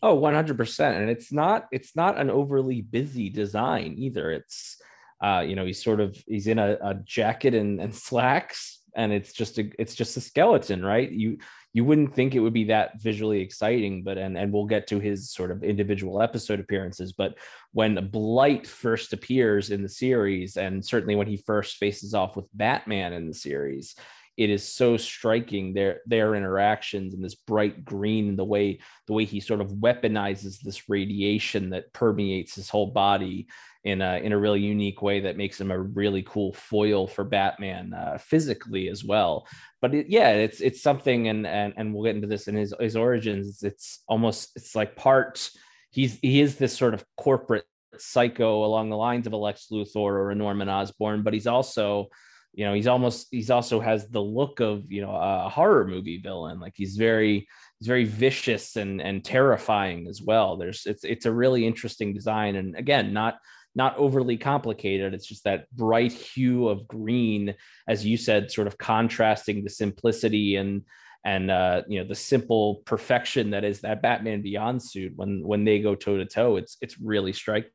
Oh 0.00 0.18
100% 0.18 0.80
and 0.80 1.10
it's 1.10 1.32
not 1.32 1.66
it's 1.72 1.96
not 1.96 2.18
an 2.18 2.30
overly 2.30 2.82
busy 2.82 3.28
design 3.28 3.94
either. 3.98 4.30
It's 4.30 4.80
uh 5.22 5.40
you 5.40 5.56
know 5.56 5.66
he's 5.66 5.82
sort 5.82 6.00
of 6.00 6.16
he's 6.28 6.46
in 6.46 6.60
a, 6.60 6.78
a 6.80 6.94
jacket 6.94 7.54
and, 7.54 7.80
and 7.80 7.92
slacks 7.92 8.77
and 8.96 9.12
it's 9.12 9.32
just 9.32 9.58
a 9.58 9.70
it's 9.78 9.94
just 9.94 10.16
a 10.16 10.20
skeleton 10.20 10.84
right? 10.84 11.10
You 11.10 11.38
you 11.74 11.84
wouldn't 11.84 12.14
think 12.14 12.34
it 12.34 12.40
would 12.40 12.52
be 12.52 12.64
that 12.64 13.00
visually 13.00 13.40
exciting 13.40 14.02
but 14.02 14.18
and 14.18 14.36
and 14.36 14.52
we'll 14.52 14.66
get 14.66 14.86
to 14.86 14.98
his 14.98 15.30
sort 15.30 15.50
of 15.50 15.62
individual 15.62 16.22
episode 16.22 16.60
appearances 16.60 17.12
but 17.12 17.34
when 17.72 18.08
blight 18.10 18.66
first 18.66 19.12
appears 19.12 19.70
in 19.70 19.82
the 19.82 19.88
series 19.88 20.56
and 20.56 20.84
certainly 20.84 21.14
when 21.14 21.26
he 21.26 21.36
first 21.36 21.76
faces 21.76 22.14
off 22.14 22.36
with 22.36 22.46
batman 22.54 23.12
in 23.12 23.28
the 23.28 23.34
series 23.34 23.94
it 24.38 24.50
is 24.50 24.66
so 24.66 24.96
striking 24.96 25.74
their 25.74 26.00
their 26.06 26.36
interactions 26.36 27.12
and 27.12 27.22
this 27.22 27.34
bright 27.34 27.84
green 27.84 28.36
the 28.36 28.44
way 28.44 28.78
the 29.08 29.12
way 29.12 29.24
he 29.24 29.40
sort 29.40 29.60
of 29.60 29.72
weaponizes 29.72 30.60
this 30.60 30.88
radiation 30.88 31.70
that 31.70 31.92
permeates 31.92 32.54
his 32.54 32.70
whole 32.70 32.86
body 32.86 33.48
in 33.82 34.00
a 34.00 34.18
in 34.18 34.32
a 34.32 34.38
really 34.38 34.60
unique 34.60 35.02
way 35.02 35.20
that 35.20 35.36
makes 35.36 35.60
him 35.60 35.70
a 35.70 35.78
really 35.78 36.22
cool 36.22 36.52
foil 36.52 37.06
for 37.06 37.24
Batman 37.24 37.92
uh, 37.92 38.16
physically 38.18 38.88
as 38.88 39.04
well. 39.04 39.46
But 39.82 39.94
it, 39.94 40.06
yeah, 40.08 40.30
it's 40.30 40.60
it's 40.60 40.82
something, 40.82 41.28
and 41.28 41.46
and 41.46 41.74
and 41.76 41.92
we'll 41.92 42.04
get 42.04 42.16
into 42.16 42.28
this 42.28 42.48
in 42.48 42.54
his 42.54 42.72
his 42.80 42.96
origins. 42.96 43.62
It's 43.62 44.02
almost 44.08 44.52
it's 44.56 44.74
like 44.74 44.94
part 44.96 45.50
he's 45.90 46.18
he 46.22 46.40
is 46.40 46.56
this 46.56 46.76
sort 46.76 46.94
of 46.94 47.04
corporate 47.16 47.64
psycho 47.96 48.64
along 48.64 48.90
the 48.90 48.96
lines 48.96 49.26
of 49.26 49.32
a 49.32 49.36
Lex 49.36 49.66
Luthor 49.72 49.96
or 49.96 50.30
a 50.30 50.34
Norman 50.34 50.68
Osborn, 50.68 51.22
but 51.22 51.32
he's 51.32 51.46
also 51.46 52.08
you 52.54 52.64
know 52.64 52.74
he's 52.74 52.86
almost 52.86 53.28
he's 53.30 53.50
also 53.50 53.80
has 53.80 54.08
the 54.08 54.22
look 54.22 54.60
of 54.60 54.90
you 54.90 55.00
know 55.00 55.14
a 55.14 55.48
horror 55.48 55.86
movie 55.86 56.20
villain 56.20 56.58
like 56.60 56.74
he's 56.76 56.96
very 56.96 57.46
he's 57.78 57.86
very 57.86 58.04
vicious 58.04 58.76
and 58.76 59.00
and 59.00 59.24
terrifying 59.24 60.06
as 60.08 60.20
well 60.22 60.56
there's 60.56 60.82
it's 60.86 61.04
it's 61.04 61.26
a 61.26 61.32
really 61.32 61.66
interesting 61.66 62.12
design 62.12 62.56
and 62.56 62.76
again 62.76 63.12
not 63.12 63.38
not 63.78 63.96
overly 63.96 64.36
complicated. 64.36 65.14
It's 65.14 65.26
just 65.26 65.44
that 65.44 65.70
bright 65.70 66.12
hue 66.12 66.68
of 66.68 66.88
green, 66.88 67.54
as 67.86 68.04
you 68.04 68.16
said, 68.16 68.50
sort 68.50 68.66
of 68.66 68.76
contrasting 68.76 69.62
the 69.62 69.70
simplicity 69.70 70.56
and 70.56 70.82
and 71.24 71.50
uh, 71.50 71.82
you 71.88 72.00
know 72.00 72.08
the 72.08 72.14
simple 72.14 72.82
perfection 72.86 73.50
that 73.50 73.64
is 73.64 73.80
that 73.80 74.02
Batman 74.02 74.42
Beyond 74.42 74.82
suit 74.82 75.12
when 75.16 75.46
when 75.46 75.64
they 75.64 75.78
go 75.80 75.94
toe 75.94 76.16
to 76.16 76.26
toe. 76.26 76.56
It's 76.56 76.76
it's 76.80 77.00
really 77.00 77.32
striking. 77.32 77.70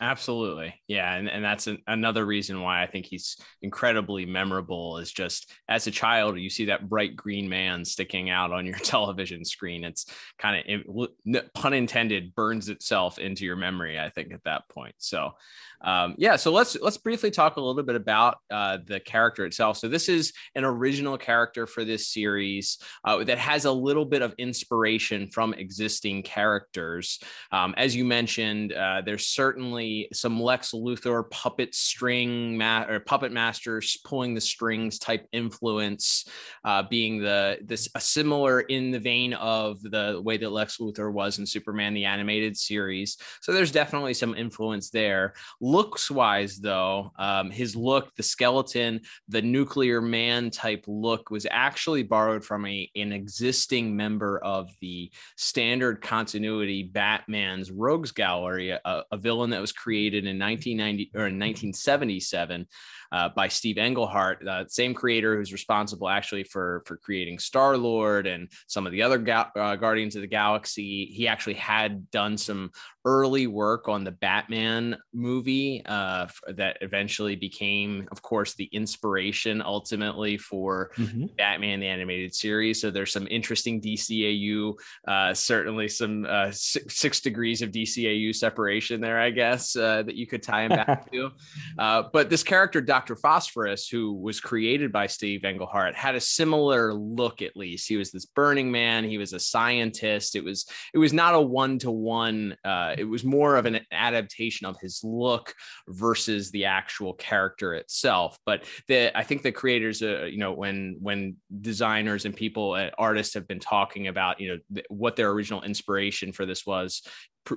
Absolutely. 0.00 0.74
Yeah. 0.86 1.14
And, 1.14 1.28
and 1.28 1.44
that's 1.44 1.66
an, 1.66 1.78
another 1.88 2.24
reason 2.24 2.60
why 2.60 2.82
I 2.82 2.86
think 2.86 3.06
he's 3.06 3.36
incredibly 3.62 4.24
memorable 4.26 4.98
is 4.98 5.10
just 5.10 5.50
as 5.68 5.86
a 5.86 5.90
child, 5.90 6.38
you 6.38 6.50
see 6.50 6.66
that 6.66 6.88
bright 6.88 7.16
green 7.16 7.48
man 7.48 7.84
sticking 7.84 8.30
out 8.30 8.52
on 8.52 8.64
your 8.64 8.78
television 8.82 9.44
screen. 9.44 9.82
It's 9.84 10.06
kind 10.38 10.84
of, 10.86 11.08
pun 11.54 11.72
intended, 11.72 12.34
burns 12.34 12.68
itself 12.68 13.18
into 13.18 13.44
your 13.44 13.56
memory, 13.56 13.98
I 13.98 14.08
think, 14.08 14.32
at 14.32 14.44
that 14.44 14.68
point. 14.68 14.94
So, 14.98 15.32
um, 15.80 16.14
yeah, 16.18 16.36
so 16.36 16.50
let's 16.50 16.76
let's 16.80 16.98
briefly 16.98 17.30
talk 17.30 17.56
a 17.56 17.60
little 17.60 17.82
bit 17.82 17.94
about 17.94 18.38
uh, 18.50 18.78
the 18.84 19.00
character 19.00 19.46
itself. 19.46 19.78
So 19.78 19.88
this 19.88 20.08
is 20.08 20.32
an 20.54 20.64
original 20.64 21.16
character 21.16 21.66
for 21.66 21.84
this 21.84 22.08
series 22.08 22.78
uh, 23.04 23.22
that 23.24 23.38
has 23.38 23.64
a 23.64 23.72
little 23.72 24.04
bit 24.04 24.22
of 24.22 24.34
inspiration 24.38 25.28
from 25.28 25.54
existing 25.54 26.22
characters. 26.22 27.20
Um, 27.52 27.74
as 27.76 27.94
you 27.94 28.04
mentioned, 28.04 28.72
uh, 28.72 29.02
there's 29.04 29.26
certainly 29.26 30.08
some 30.12 30.40
Lex 30.40 30.72
Luthor 30.72 31.30
puppet 31.30 31.74
string 31.74 32.58
ma- 32.58 32.86
or 32.88 33.00
puppet 33.00 33.32
masters 33.32 33.98
pulling 34.04 34.34
the 34.34 34.40
strings 34.40 34.98
type 34.98 35.26
influence, 35.32 36.28
uh, 36.64 36.82
being 36.82 37.20
the 37.22 37.58
this 37.62 37.88
a 37.94 38.00
similar 38.00 38.60
in 38.62 38.90
the 38.90 38.98
vein 38.98 39.32
of 39.34 39.80
the 39.82 40.20
way 40.24 40.36
that 40.36 40.50
Lex 40.50 40.78
Luthor 40.78 41.12
was 41.12 41.38
in 41.38 41.46
Superman 41.46 41.94
the 41.94 42.04
animated 42.04 42.56
series. 42.56 43.16
So 43.40 43.52
there's 43.52 43.70
definitely 43.70 44.14
some 44.14 44.34
influence 44.34 44.90
there 44.90 45.34
Looks 45.68 46.10
wise, 46.10 46.56
though, 46.56 47.12
um, 47.18 47.50
his 47.50 47.76
look, 47.76 48.14
the 48.16 48.22
skeleton, 48.22 49.02
the 49.28 49.42
nuclear 49.42 50.00
man 50.00 50.50
type 50.50 50.86
look 50.86 51.28
was 51.28 51.46
actually 51.50 52.02
borrowed 52.02 52.42
from 52.42 52.64
a, 52.64 52.90
an 52.96 53.12
existing 53.12 53.94
member 53.94 54.38
of 54.38 54.70
the 54.80 55.12
standard 55.36 56.00
continuity 56.00 56.84
Batman's 56.84 57.70
Rogues 57.70 58.12
Gallery, 58.12 58.70
a, 58.70 58.80
a 59.12 59.18
villain 59.18 59.50
that 59.50 59.60
was 59.60 59.72
created 59.72 60.24
in 60.24 60.38
1990 60.38 61.10
or 61.14 61.26
in 61.26 61.38
1977 61.38 62.66
uh, 63.12 63.28
by 63.36 63.48
Steve 63.48 63.76
Englehart, 63.76 64.38
the 64.42 64.64
same 64.68 64.94
creator 64.94 65.36
who's 65.36 65.52
responsible 65.52 66.08
actually 66.08 66.44
for 66.44 66.82
for 66.86 66.96
creating 66.96 67.38
Star 67.38 67.76
Lord 67.76 68.26
and 68.26 68.50
some 68.68 68.86
of 68.86 68.92
the 68.92 69.02
other 69.02 69.18
ga- 69.18 69.50
uh, 69.54 69.76
Guardians 69.76 70.16
of 70.16 70.22
the 70.22 70.28
Galaxy. 70.28 71.06
He 71.06 71.28
actually 71.28 71.54
had 71.54 72.10
done 72.10 72.38
some 72.38 72.70
early 73.04 73.46
work 73.46 73.88
on 73.88 74.04
the 74.04 74.12
Batman 74.12 74.96
movie 75.12 75.57
uh, 75.86 76.26
that 76.48 76.78
eventually 76.80 77.36
became, 77.36 78.08
of 78.10 78.22
course, 78.22 78.54
the 78.54 78.68
inspiration 78.72 79.62
ultimately 79.62 80.36
for 80.36 80.90
mm-hmm. 80.96 81.26
Batman 81.36 81.80
the 81.80 81.86
animated 81.86 82.34
series. 82.34 82.80
So 82.80 82.90
there's 82.90 83.12
some 83.12 83.28
interesting 83.30 83.80
DCAU, 83.80 84.74
uh, 85.06 85.34
certainly 85.34 85.88
some 85.88 86.26
uh, 86.28 86.50
six, 86.50 86.96
six, 86.96 87.20
degrees 87.20 87.62
of 87.62 87.70
DCAU 87.70 88.34
separation 88.34 89.00
there, 89.00 89.18
I 89.18 89.30
guess, 89.30 89.74
uh, 89.76 90.02
that 90.02 90.14
you 90.14 90.26
could 90.26 90.42
tie 90.42 90.62
him 90.62 90.70
back 90.70 91.10
to. 91.12 91.30
Uh, 91.78 92.04
but 92.12 92.30
this 92.30 92.42
character, 92.42 92.80
Dr. 92.80 93.16
Phosphorus, 93.16 93.88
who 93.88 94.12
was 94.14 94.40
created 94.40 94.92
by 94.92 95.06
Steve 95.06 95.44
Englehart, 95.44 95.94
had 95.94 96.14
a 96.14 96.20
similar 96.20 96.94
look 96.94 97.42
at 97.42 97.56
least. 97.56 97.88
He 97.88 97.96
was 97.96 98.10
this 98.10 98.26
burning 98.26 98.70
man, 98.70 99.04
he 99.04 99.18
was 99.18 99.32
a 99.32 99.40
scientist. 99.40 100.36
It 100.36 100.44
was 100.44 100.66
it 100.94 100.98
was 100.98 101.12
not 101.12 101.34
a 101.34 101.40
one-to-one, 101.40 102.56
uh, 102.64 102.94
it 102.96 103.04
was 103.04 103.24
more 103.24 103.56
of 103.56 103.66
an 103.66 103.80
adaptation 103.90 104.66
of 104.66 104.78
his 104.80 105.02
look 105.02 105.47
versus 105.88 106.50
the 106.50 106.64
actual 106.64 107.14
character 107.14 107.74
itself. 107.74 108.38
But 108.46 108.64
the 108.86 109.16
I 109.16 109.24
think 109.24 109.42
the 109.42 109.52
creators, 109.52 110.02
uh, 110.02 110.24
you 110.24 110.38
know, 110.38 110.52
when 110.52 110.96
when 111.00 111.36
designers 111.60 112.24
and 112.24 112.34
people, 112.34 112.72
uh, 112.72 112.90
artists 112.98 113.34
have 113.34 113.48
been 113.48 113.60
talking 113.60 114.08
about, 114.08 114.40
you 114.40 114.48
know, 114.48 114.58
th- 114.74 114.86
what 114.88 115.16
their 115.16 115.30
original 115.30 115.62
inspiration 115.62 116.32
for 116.32 116.46
this 116.46 116.66
was, 116.66 117.02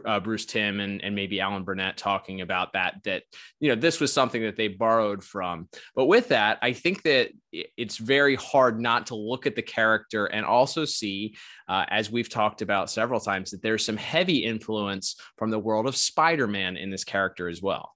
uh, 0.06 0.20
Bruce 0.20 0.46
Timm 0.46 0.80
and, 0.80 1.04
and 1.04 1.16
maybe 1.16 1.40
Alan 1.40 1.64
Burnett 1.64 1.98
talking 1.98 2.42
about 2.42 2.74
that, 2.74 2.96
that, 3.04 3.24
you 3.60 3.70
know, 3.70 3.76
this 3.76 4.00
was 4.00 4.12
something 4.12 4.42
that 4.44 4.56
they 4.56 4.68
borrowed 4.68 5.24
from. 5.24 5.68
But 5.96 6.06
with 6.06 6.30
that, 6.30 6.60
I 6.62 6.74
think 6.74 7.04
that 7.04 7.32
it's 7.52 7.98
very 7.98 8.36
hard 8.36 8.80
not 8.80 9.08
to 9.08 9.16
look 9.16 9.46
at 9.46 9.56
the 9.56 9.62
character 9.62 10.26
and 10.28 10.46
also 10.46 10.86
see, 10.86 11.36
uh, 11.68 11.86
as 11.90 12.12
we've 12.12 12.30
talked 12.30 12.62
about 12.62 12.90
several 12.90 13.20
times, 13.20 13.52
that 13.52 13.62
there's 13.62 13.86
some 13.86 13.98
heavy 13.98 14.38
influence 14.46 15.16
from 15.38 15.50
the 15.50 15.60
world 15.60 15.88
of 15.88 15.96
Spider 15.96 16.48
Man 16.48 16.78
in 16.78 16.90
this 16.90 17.04
character 17.04 17.48
as 17.48 17.62
well. 17.62 17.92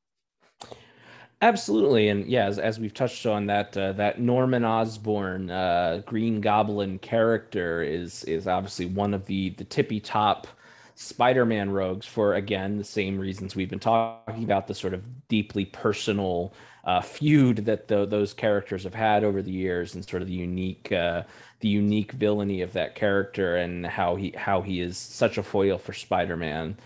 Absolutely, 1.42 2.08
and 2.10 2.26
yeah, 2.28 2.46
as, 2.46 2.60
as 2.60 2.80
we've 2.80 2.94
touched 2.94 3.26
on 3.26 3.46
that, 3.48 3.76
uh, 3.78 3.92
that 3.92 4.20
Norman 4.20 4.64
Osborn 4.64 5.52
uh, 5.52 6.02
Green 6.06 6.40
Goblin 6.40 6.98
character 6.98 7.84
is 7.84 8.24
is 8.24 8.48
obviously 8.48 8.86
one 8.86 9.14
of 9.14 9.26
the 9.26 9.50
the 9.52 9.66
tippy 9.66 10.00
top 10.00 10.48
Spider-Man 10.96 11.70
rogues 11.70 12.06
for 12.06 12.36
again 12.36 12.78
the 12.78 12.84
same 12.84 13.20
reasons 13.20 13.56
we've 13.56 13.70
been 13.70 13.80
talking 13.80 14.44
about 14.44 14.68
the 14.68 14.74
sort 14.74 14.94
of 14.94 15.04
deeply 15.28 15.66
personal 15.66 16.54
uh, 16.86 17.02
feud 17.02 17.66
that 17.66 17.88
the, 17.88 18.06
those 18.06 18.34
characters 18.34 18.84
have 18.84 18.94
had 18.94 19.24
over 19.24 19.42
the 19.42 19.52
years, 19.52 19.96
and 19.96 20.08
sort 20.08 20.22
of 20.22 20.28
the 20.28 20.34
unique 20.34 20.92
uh, 20.92 21.24
the 21.60 21.68
unique 21.68 22.12
villainy 22.14 22.62
of 22.62 22.74
that 22.74 22.96
character, 22.96 23.58
and 23.58 23.86
how 23.86 24.16
he 24.16 24.34
how 24.38 24.62
he 24.62 24.80
is 24.80 24.98
such 24.98 25.38
a 25.38 25.44
foil 25.44 25.78
for 25.78 25.94
Spider-Man. 25.94 26.78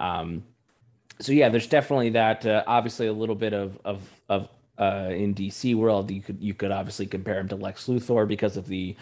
Um, 0.00 0.42
so 1.20 1.32
yeah, 1.32 1.48
there's 1.48 1.66
definitely 1.68 2.10
that. 2.10 2.44
Uh, 2.44 2.64
obviously, 2.66 3.06
a 3.06 3.12
little 3.12 3.34
bit 3.34 3.52
of 3.52 3.78
of 3.84 4.02
of 4.28 4.48
uh, 4.78 5.10
in 5.10 5.34
DC 5.34 5.76
world, 5.76 6.10
you 6.10 6.22
could 6.22 6.42
you 6.42 6.54
could 6.54 6.72
obviously 6.72 7.06
compare 7.06 7.38
him 7.38 7.48
to 7.48 7.56
Lex 7.56 7.86
Luthor 7.86 8.26
because 8.26 8.56
of 8.56 8.66
the 8.66 8.96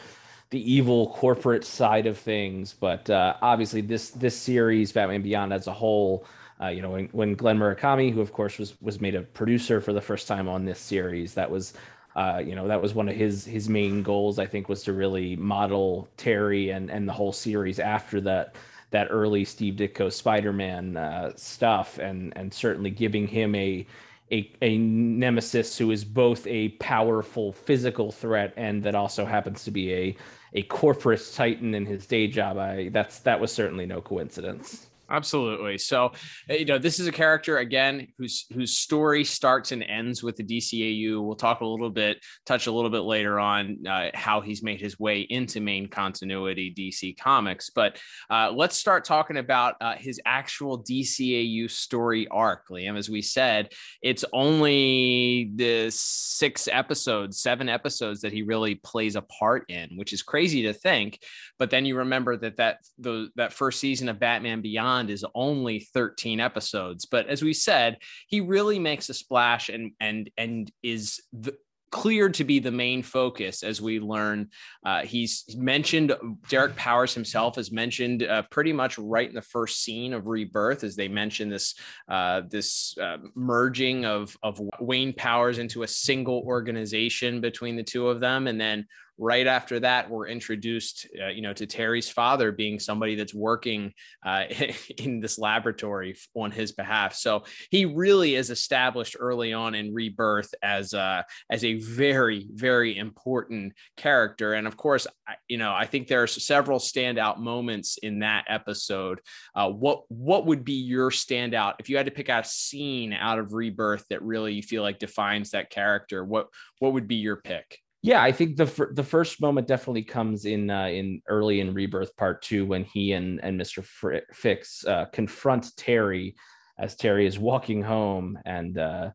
the 0.51 0.73
evil 0.73 1.11
corporate 1.11 1.65
side 1.65 2.07
of 2.07 2.19
things. 2.19 2.75
But 2.75 3.09
uh, 3.09 3.37
obviously, 3.41 3.81
this 3.81 4.11
this 4.11 4.37
series, 4.37 4.93
Batman 4.93 5.23
Beyond 5.23 5.53
as 5.53 5.67
a 5.67 5.73
whole, 5.73 6.27
uh, 6.61 6.69
you 6.69 6.83
know, 6.83 6.91
when, 6.91 7.09
when 7.13 7.35
Glen 7.35 7.59
Murakami, 7.59 8.13
who 8.13 8.21
of 8.21 8.33
course 8.33 8.59
was 8.59 8.75
was 8.81 9.01
made 9.01 9.15
a 9.15 9.23
producer 9.23 9.81
for 9.81 9.93
the 9.93 10.01
first 10.01 10.29
time 10.29 10.49
on 10.49 10.65
this 10.65 10.79
series, 10.79 11.35
that 11.35 11.51
was. 11.51 11.75
Uh, 12.17 12.43
you 12.45 12.57
know 12.57 12.67
that 12.67 12.83
was 12.83 12.93
one 12.93 13.09
of 13.09 13.15
his 13.15 13.45
his 13.45 13.69
main 13.69 14.03
goals. 14.03 14.41
I 14.41 14.45
think 14.45 14.69
was 14.69 14.83
to 14.83 14.93
really 14.93 15.37
model 15.37 16.09
Terry 16.17 16.71
and 16.71 16.91
and 16.91 17.09
the 17.09 17.13
whole 17.13 17.33
series 17.33 17.79
after 17.79 18.21
that 18.23 18.57
that 18.91 19.07
early 19.11 19.45
Steve 19.45 19.75
Ditko 19.75 20.13
Spider-Man 20.13 20.97
uh, 20.97 21.33
stuff, 21.37 21.99
and 21.99 22.33
and 22.37 22.53
certainly 22.53 22.91
giving 22.91 23.29
him 23.29 23.55
a 23.55 23.87
a, 24.33 24.51
a 24.63 24.79
nemesis 24.79 25.79
who 25.79 25.91
is 25.91 26.05
both 26.05 26.47
a 26.47 26.71
powerful 26.71 27.53
physical 27.53 28.13
threat 28.13 28.53
and 28.57 28.83
that 28.83 28.95
also 28.95 29.25
happens 29.25 29.65
to 29.65 29.71
be 29.71 29.93
a 29.93 30.17
a 30.53 30.63
corporate 30.63 31.31
titan 31.35 31.75
in 31.75 31.87
his 31.87 32.07
day 32.07 32.27
job. 32.27 32.59
I 32.59 32.91
that's 32.91 33.21
that 33.21 33.41
was 33.41 33.53
certainly 33.53 33.87
no 33.87 34.01
coincidence. 34.01 34.90
Absolutely. 35.11 35.77
So, 35.77 36.13
uh, 36.49 36.55
you 36.55 36.65
know, 36.65 36.79
this 36.79 37.01
is 37.01 37.09
a 37.09 37.13
character 37.13 37.59
again 37.59 38.07
whose 38.17 38.47
whose 38.53 38.77
story 38.77 39.25
starts 39.25 39.73
and 39.73 39.83
ends 39.83 40.23
with 40.23 40.37
the 40.37 40.45
DCAU. 40.45 41.25
We'll 41.25 41.35
talk 41.35 41.61
a 41.61 41.67
little 41.67 41.91
bit, 41.91 42.19
touch 42.47 42.69
a 42.69 42.73
little 42.73 42.91
bit 42.91 43.01
later 43.01 43.41
on 43.41 43.85
uh, 43.87 44.11
how 44.15 44.41
he's 44.41 44.63
made 44.63 44.81
his 44.81 45.01
way 45.01 45.23
into 45.23 45.61
main 45.61 45.89
continuity 45.89 46.73
DC 46.77 47.19
Comics. 47.19 47.71
But 47.71 47.99
uh, 48.31 48.53
let's 48.55 48.77
start 48.77 49.05
talking 49.05 49.39
about 49.39 49.75
uh, 49.81 49.97
his 49.97 50.21
actual 50.25 50.85
DCAU 50.85 51.69
story 51.69 52.29
arc, 52.29 52.69
Liam. 52.69 52.97
As 52.97 53.11
we 53.11 53.23
said, 53.23 53.73
it's 54.03 54.25
only 54.33 55.51
the 55.57 55.91
six 55.91 56.69
episodes, 56.69 57.41
seven 57.41 57.69
episodes 57.69 58.21
that 58.21 58.33
he 58.33 58.43
really 58.43 58.77
plays 58.77 59.17
a 59.17 59.23
part 59.23 59.65
in, 59.69 59.91
which 59.97 60.13
is 60.13 60.23
crazy 60.23 60.63
to 60.63 60.73
think. 60.73 61.19
But 61.59 61.71
then 61.71 61.85
you 61.85 61.97
remember 61.97 62.37
that 62.37 62.57
that 62.59 62.79
the, 62.99 63.29
that 63.37 63.53
first 63.53 63.81
season 63.81 64.09
of 64.09 64.21
Batman 64.21 64.61
Beyond 64.61 65.00
Is 65.09 65.25
only 65.35 65.81
13 65.95 66.41
episodes, 66.41 67.07
but 67.07 67.29
as 67.29 67.43
we 67.43 67.55
said, 67.55 67.99
he 68.27 68.41
really 68.41 68.79
makes 68.79 69.09
a 69.09 69.15
splash 69.15 69.69
and 69.69 69.93
and 70.01 70.29
and 70.37 70.71
is 70.83 71.23
the, 71.33 71.57
cleared 71.91 72.35
to 72.35 72.45
be 72.45 72.59
the 72.59 72.71
main 72.71 73.03
focus 73.03 73.63
as 73.63 73.81
we 73.81 73.99
learn. 74.01 74.49
Uh, 74.85 75.03
he's 75.03 75.45
mentioned 75.57 76.15
Derek 76.49 76.77
Powers 76.77 77.15
himself 77.15 77.57
has 77.57 77.73
mentioned 77.73 78.23
uh, 78.23 78.43
pretty 78.51 78.73
much 78.73 78.99
right 78.99 79.29
in 79.29 79.35
the 79.35 79.43
first 79.43 79.83
scene 79.83 80.13
of 80.13 80.27
Rebirth, 80.27 80.85
as 80.85 80.97
they 80.97 81.09
mention 81.09 81.49
this 81.49 81.75
uh, 82.09 82.43
this 82.49 82.97
uh, 82.99 83.19
merging 83.35 84.05
of 84.05 84.37
of 84.43 84.61
Wayne 84.81 85.13
Powers 85.13 85.59
into 85.59 85.83
a 85.83 85.89
single 85.89 86.43
organization 86.47 87.41
between 87.41 87.77
the 87.77 87.83
two 87.83 88.09
of 88.09 88.21
them, 88.21 88.47
and 88.47 88.61
then 88.61 88.87
right 89.21 89.47
after 89.47 89.79
that 89.79 90.09
we're 90.09 90.27
introduced 90.27 91.07
uh, 91.23 91.29
you 91.29 91.43
know 91.43 91.53
to 91.53 91.67
terry's 91.67 92.09
father 92.09 92.51
being 92.51 92.79
somebody 92.79 93.15
that's 93.15 93.35
working 93.35 93.93
uh, 94.25 94.45
in 94.99 95.21
this 95.21 95.39
laboratory 95.39 96.17
on 96.35 96.51
his 96.51 96.73
behalf. 96.73 97.15
So 97.15 97.45
he 97.71 97.85
really 97.85 98.35
is 98.35 98.51
established 98.51 99.17
early 99.21 99.53
on 99.53 99.75
in 99.75 99.93
rebirth 99.93 100.53
as 100.63 100.95
a 100.95 101.25
as 101.51 101.65
a 101.65 101.75
very 101.75 102.49
very 102.53 102.97
important 102.97 103.75
character. 103.97 104.55
And 104.55 104.67
of 104.67 104.77
course 104.77 105.07
you 105.49 105.59
know 105.59 105.73
i 105.73 105.87
think 105.87 106.09
there 106.09 106.23
are 106.23 106.27
several 106.27 106.79
standout 106.79 107.39
moments 107.39 107.99
in 107.99 108.21
that 108.21 108.47
episode. 108.49 109.21
Uh, 109.55 109.69
what 109.69 110.05
what 110.09 110.47
would 110.47 110.65
be 110.65 110.73
your 110.73 111.11
standout? 111.11 111.75
If 111.79 111.91
you 111.91 111.97
had 111.99 112.07
to 112.07 112.13
pick 112.13 112.31
out 112.31 112.47
a 112.47 112.49
scene 112.49 113.13
out 113.13 113.39
of 113.39 113.53
rebirth 113.53 114.07
that 114.09 114.23
really 114.23 114.55
you 114.55 114.63
feel 114.63 114.83
like 114.83 114.99
defines 114.99 115.51
that 115.51 115.71
character 115.71 116.25
what 116.25 116.49
what 116.79 116.95
would 116.95 117.07
be 117.07 117.17
your 117.17 117.37
pick 117.37 117.79
yeah, 118.03 118.23
I 118.23 118.33
think 118.33 118.57
the 118.57 118.89
the 118.95 119.05
first 119.05 119.43
moment 119.43 119.67
definitely 119.67 120.05
comes 120.05 120.47
in 120.47 120.71
uh, 120.71 120.87
in 120.87 121.21
early 121.29 121.61
in 121.61 121.75
Rebirth 121.75 122.17
Part 122.17 122.43
Two 122.43 122.65
when 122.65 122.85
he 122.85 123.13
and 123.13 123.41
and 123.43 123.59
Mister 123.59 123.83
Fr- 123.83 124.27
Fix 124.33 124.85
uh, 124.87 125.07
confront 125.13 125.77
Terry 125.77 126.35
as 126.79 126.97
Terry 126.97 127.27
is 127.27 127.39
walking 127.39 127.83
home 127.83 128.39
and 128.47 128.79
uh, 128.79 129.11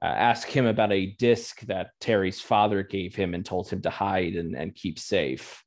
uh, 0.00 0.04
ask 0.04 0.48
him 0.48 0.66
about 0.66 0.92
a 0.92 1.14
disc 1.18 1.60
that 1.62 1.90
Terry's 2.00 2.40
father 2.40 2.82
gave 2.82 3.14
him 3.14 3.34
and 3.34 3.44
told 3.44 3.68
him 3.68 3.82
to 3.82 3.90
hide 3.90 4.34
and, 4.34 4.56
and 4.56 4.74
keep 4.74 4.98
safe. 4.98 5.62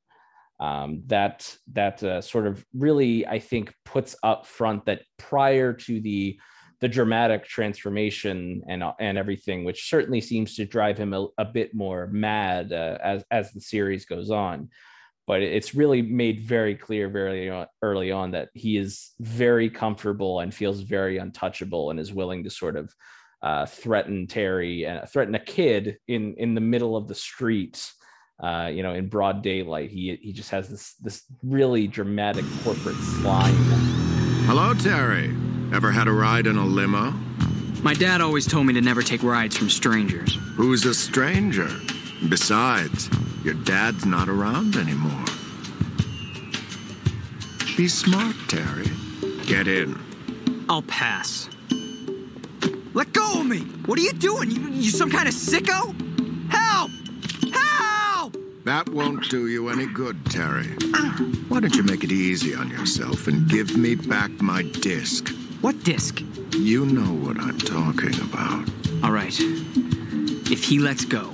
Um, 0.59 1.03
that 1.07 1.55
that 1.73 2.01
uh, 2.01 2.21
sort 2.21 2.47
of 2.47 2.65
really 2.73 3.27
I 3.27 3.39
think 3.39 3.73
puts 3.83 4.15
up 4.23 4.47
front 4.47 4.85
that 4.85 5.03
prior 5.19 5.71
to 5.73 6.01
the 6.01 6.39
the 6.81 6.87
dramatic 6.87 7.45
transformation 7.45 8.63
and 8.67 8.83
and 8.99 9.17
everything, 9.17 9.63
which 9.63 9.89
certainly 9.89 10.21
seems 10.21 10.55
to 10.55 10.65
drive 10.65 10.97
him 10.97 11.13
a, 11.13 11.27
a 11.37 11.45
bit 11.45 11.73
more 11.73 12.07
mad 12.07 12.73
uh, 12.73 12.97
as 13.03 13.23
as 13.31 13.51
the 13.51 13.61
series 13.61 14.05
goes 14.05 14.31
on. 14.31 14.69
But 15.27 15.41
it's 15.41 15.73
really 15.73 16.03
made 16.03 16.41
very 16.41 16.75
clear 16.75 17.09
very 17.09 17.51
early 17.81 18.11
on 18.11 18.31
that 18.31 18.49
he 18.53 18.77
is 18.77 19.11
very 19.19 19.69
comfortable 19.69 20.41
and 20.41 20.53
feels 20.53 20.81
very 20.81 21.17
untouchable 21.17 21.89
and 21.89 21.99
is 21.99 22.13
willing 22.13 22.43
to 22.43 22.51
sort 22.51 22.75
of 22.75 22.93
uh, 23.41 23.65
threaten 23.65 24.27
Terry 24.27 24.85
and 24.85 25.07
threaten 25.09 25.35
a 25.35 25.39
kid 25.39 25.97
in 26.07 26.35
in 26.37 26.55
the 26.55 26.61
middle 26.61 26.95
of 26.95 27.07
the 27.07 27.15
street. 27.15 27.91
Uh, 28.43 28.69
you 28.71 28.83
know, 28.83 28.93
in 28.93 29.07
broad 29.07 29.41
daylight, 29.41 29.89
he 29.89 30.19
he 30.21 30.33
just 30.33 30.51
has 30.51 30.67
this 30.69 30.95
this 30.95 31.23
really 31.41 31.87
dramatic 31.87 32.45
corporate 32.63 32.97
slime. 32.97 33.55
Hello, 34.47 34.73
Terry. 34.73 35.33
Ever 35.73 35.91
had 35.91 36.07
a 36.07 36.11
ride 36.11 36.47
in 36.47 36.57
a 36.57 36.65
limo? 36.65 37.11
My 37.81 37.93
dad 37.93 38.21
always 38.21 38.47
told 38.47 38.65
me 38.65 38.73
to 38.73 38.81
never 38.81 39.01
take 39.01 39.23
rides 39.23 39.57
from 39.57 39.69
strangers. 39.69 40.37
Who's 40.55 40.85
a 40.85 40.93
stranger? 40.93 41.69
Besides, 42.29 43.09
your 43.43 43.53
dad's 43.53 44.05
not 44.05 44.29
around 44.29 44.75
anymore. 44.75 45.25
Be 47.77 47.87
smart, 47.87 48.35
Terry. 48.47 48.89
Get 49.45 49.67
in. 49.67 49.99
I'll 50.69 50.81
pass. 50.83 51.49
Let 52.93 53.11
go 53.11 53.41
of 53.41 53.45
me! 53.45 53.59
What 53.85 53.99
are 53.99 54.01
you 54.01 54.13
doing? 54.13 54.49
You, 54.49 54.61
you 54.69 54.89
some 54.89 55.11
kind 55.11 55.27
of 55.27 55.33
sicko? 55.33 55.93
Help! 56.49 56.89
Help! 57.53 58.37
That 58.63 58.87
won't 58.89 59.29
do 59.29 59.47
you 59.47 59.67
any 59.69 59.85
good, 59.85 60.25
Terry. 60.27 60.69
Why 61.49 61.59
don't 61.59 61.75
you 61.75 61.83
make 61.83 62.03
it 62.03 62.11
easy 62.11 62.55
on 62.55 62.69
yourself 62.69 63.27
and 63.27 63.49
give 63.49 63.77
me 63.77 63.95
back 63.95 64.31
my 64.41 64.63
disc? 64.63 65.33
What 65.61 65.83
disc? 65.83 66.21
You 66.51 66.85
know 66.85 67.13
what 67.25 67.39
I'm 67.39 67.57
talking 67.57 68.19
about. 68.21 68.69
All 69.03 69.11
right. 69.11 69.35
If 70.51 70.63
he 70.63 70.79
lets 70.79 71.05
go. 71.05 71.31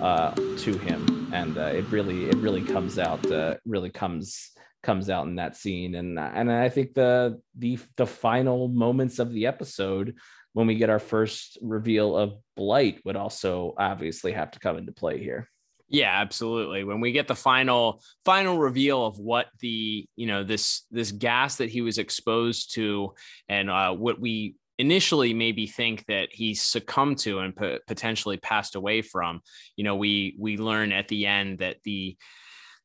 Uh, 0.00 0.34
to 0.56 0.78
him, 0.78 1.30
and 1.34 1.58
uh, 1.58 1.66
it 1.66 1.84
really, 1.90 2.30
it 2.30 2.36
really 2.36 2.62
comes 2.62 2.98
out, 2.98 3.30
uh, 3.30 3.56
really 3.66 3.90
comes 3.90 4.50
comes 4.82 5.10
out 5.10 5.26
in 5.26 5.34
that 5.34 5.56
scene, 5.56 5.94
and 5.94 6.18
and 6.18 6.50
I 6.50 6.70
think 6.70 6.94
the 6.94 7.38
the 7.58 7.78
the 7.96 8.06
final 8.06 8.68
moments 8.68 9.18
of 9.18 9.30
the 9.30 9.46
episode 9.46 10.16
when 10.54 10.66
we 10.66 10.76
get 10.76 10.88
our 10.88 10.98
first 10.98 11.58
reveal 11.60 12.16
of 12.16 12.34
Blight 12.56 13.00
would 13.04 13.16
also 13.16 13.74
obviously 13.76 14.32
have 14.32 14.52
to 14.52 14.58
come 14.58 14.78
into 14.78 14.92
play 14.92 15.18
here. 15.18 15.48
Yeah, 15.90 16.12
absolutely. 16.20 16.84
When 16.84 17.00
we 17.00 17.10
get 17.10 17.26
the 17.26 17.34
final 17.34 18.02
final 18.24 18.56
reveal 18.56 19.04
of 19.04 19.18
what 19.18 19.46
the 19.58 20.06
you 20.14 20.26
know 20.26 20.44
this 20.44 20.86
this 20.92 21.10
gas 21.10 21.56
that 21.56 21.68
he 21.68 21.82
was 21.82 21.98
exposed 21.98 22.74
to, 22.74 23.12
and 23.48 23.68
uh, 23.68 23.92
what 23.92 24.20
we 24.20 24.54
initially 24.78 25.34
maybe 25.34 25.66
think 25.66 26.06
that 26.06 26.28
he 26.30 26.54
succumbed 26.54 27.18
to 27.18 27.40
and 27.40 27.54
p- 27.56 27.78
potentially 27.86 28.36
passed 28.38 28.76
away 28.76 29.02
from, 29.02 29.40
you 29.76 29.82
know, 29.82 29.96
we 29.96 30.36
we 30.38 30.56
learn 30.56 30.92
at 30.92 31.08
the 31.08 31.26
end 31.26 31.58
that 31.58 31.78
the 31.82 32.16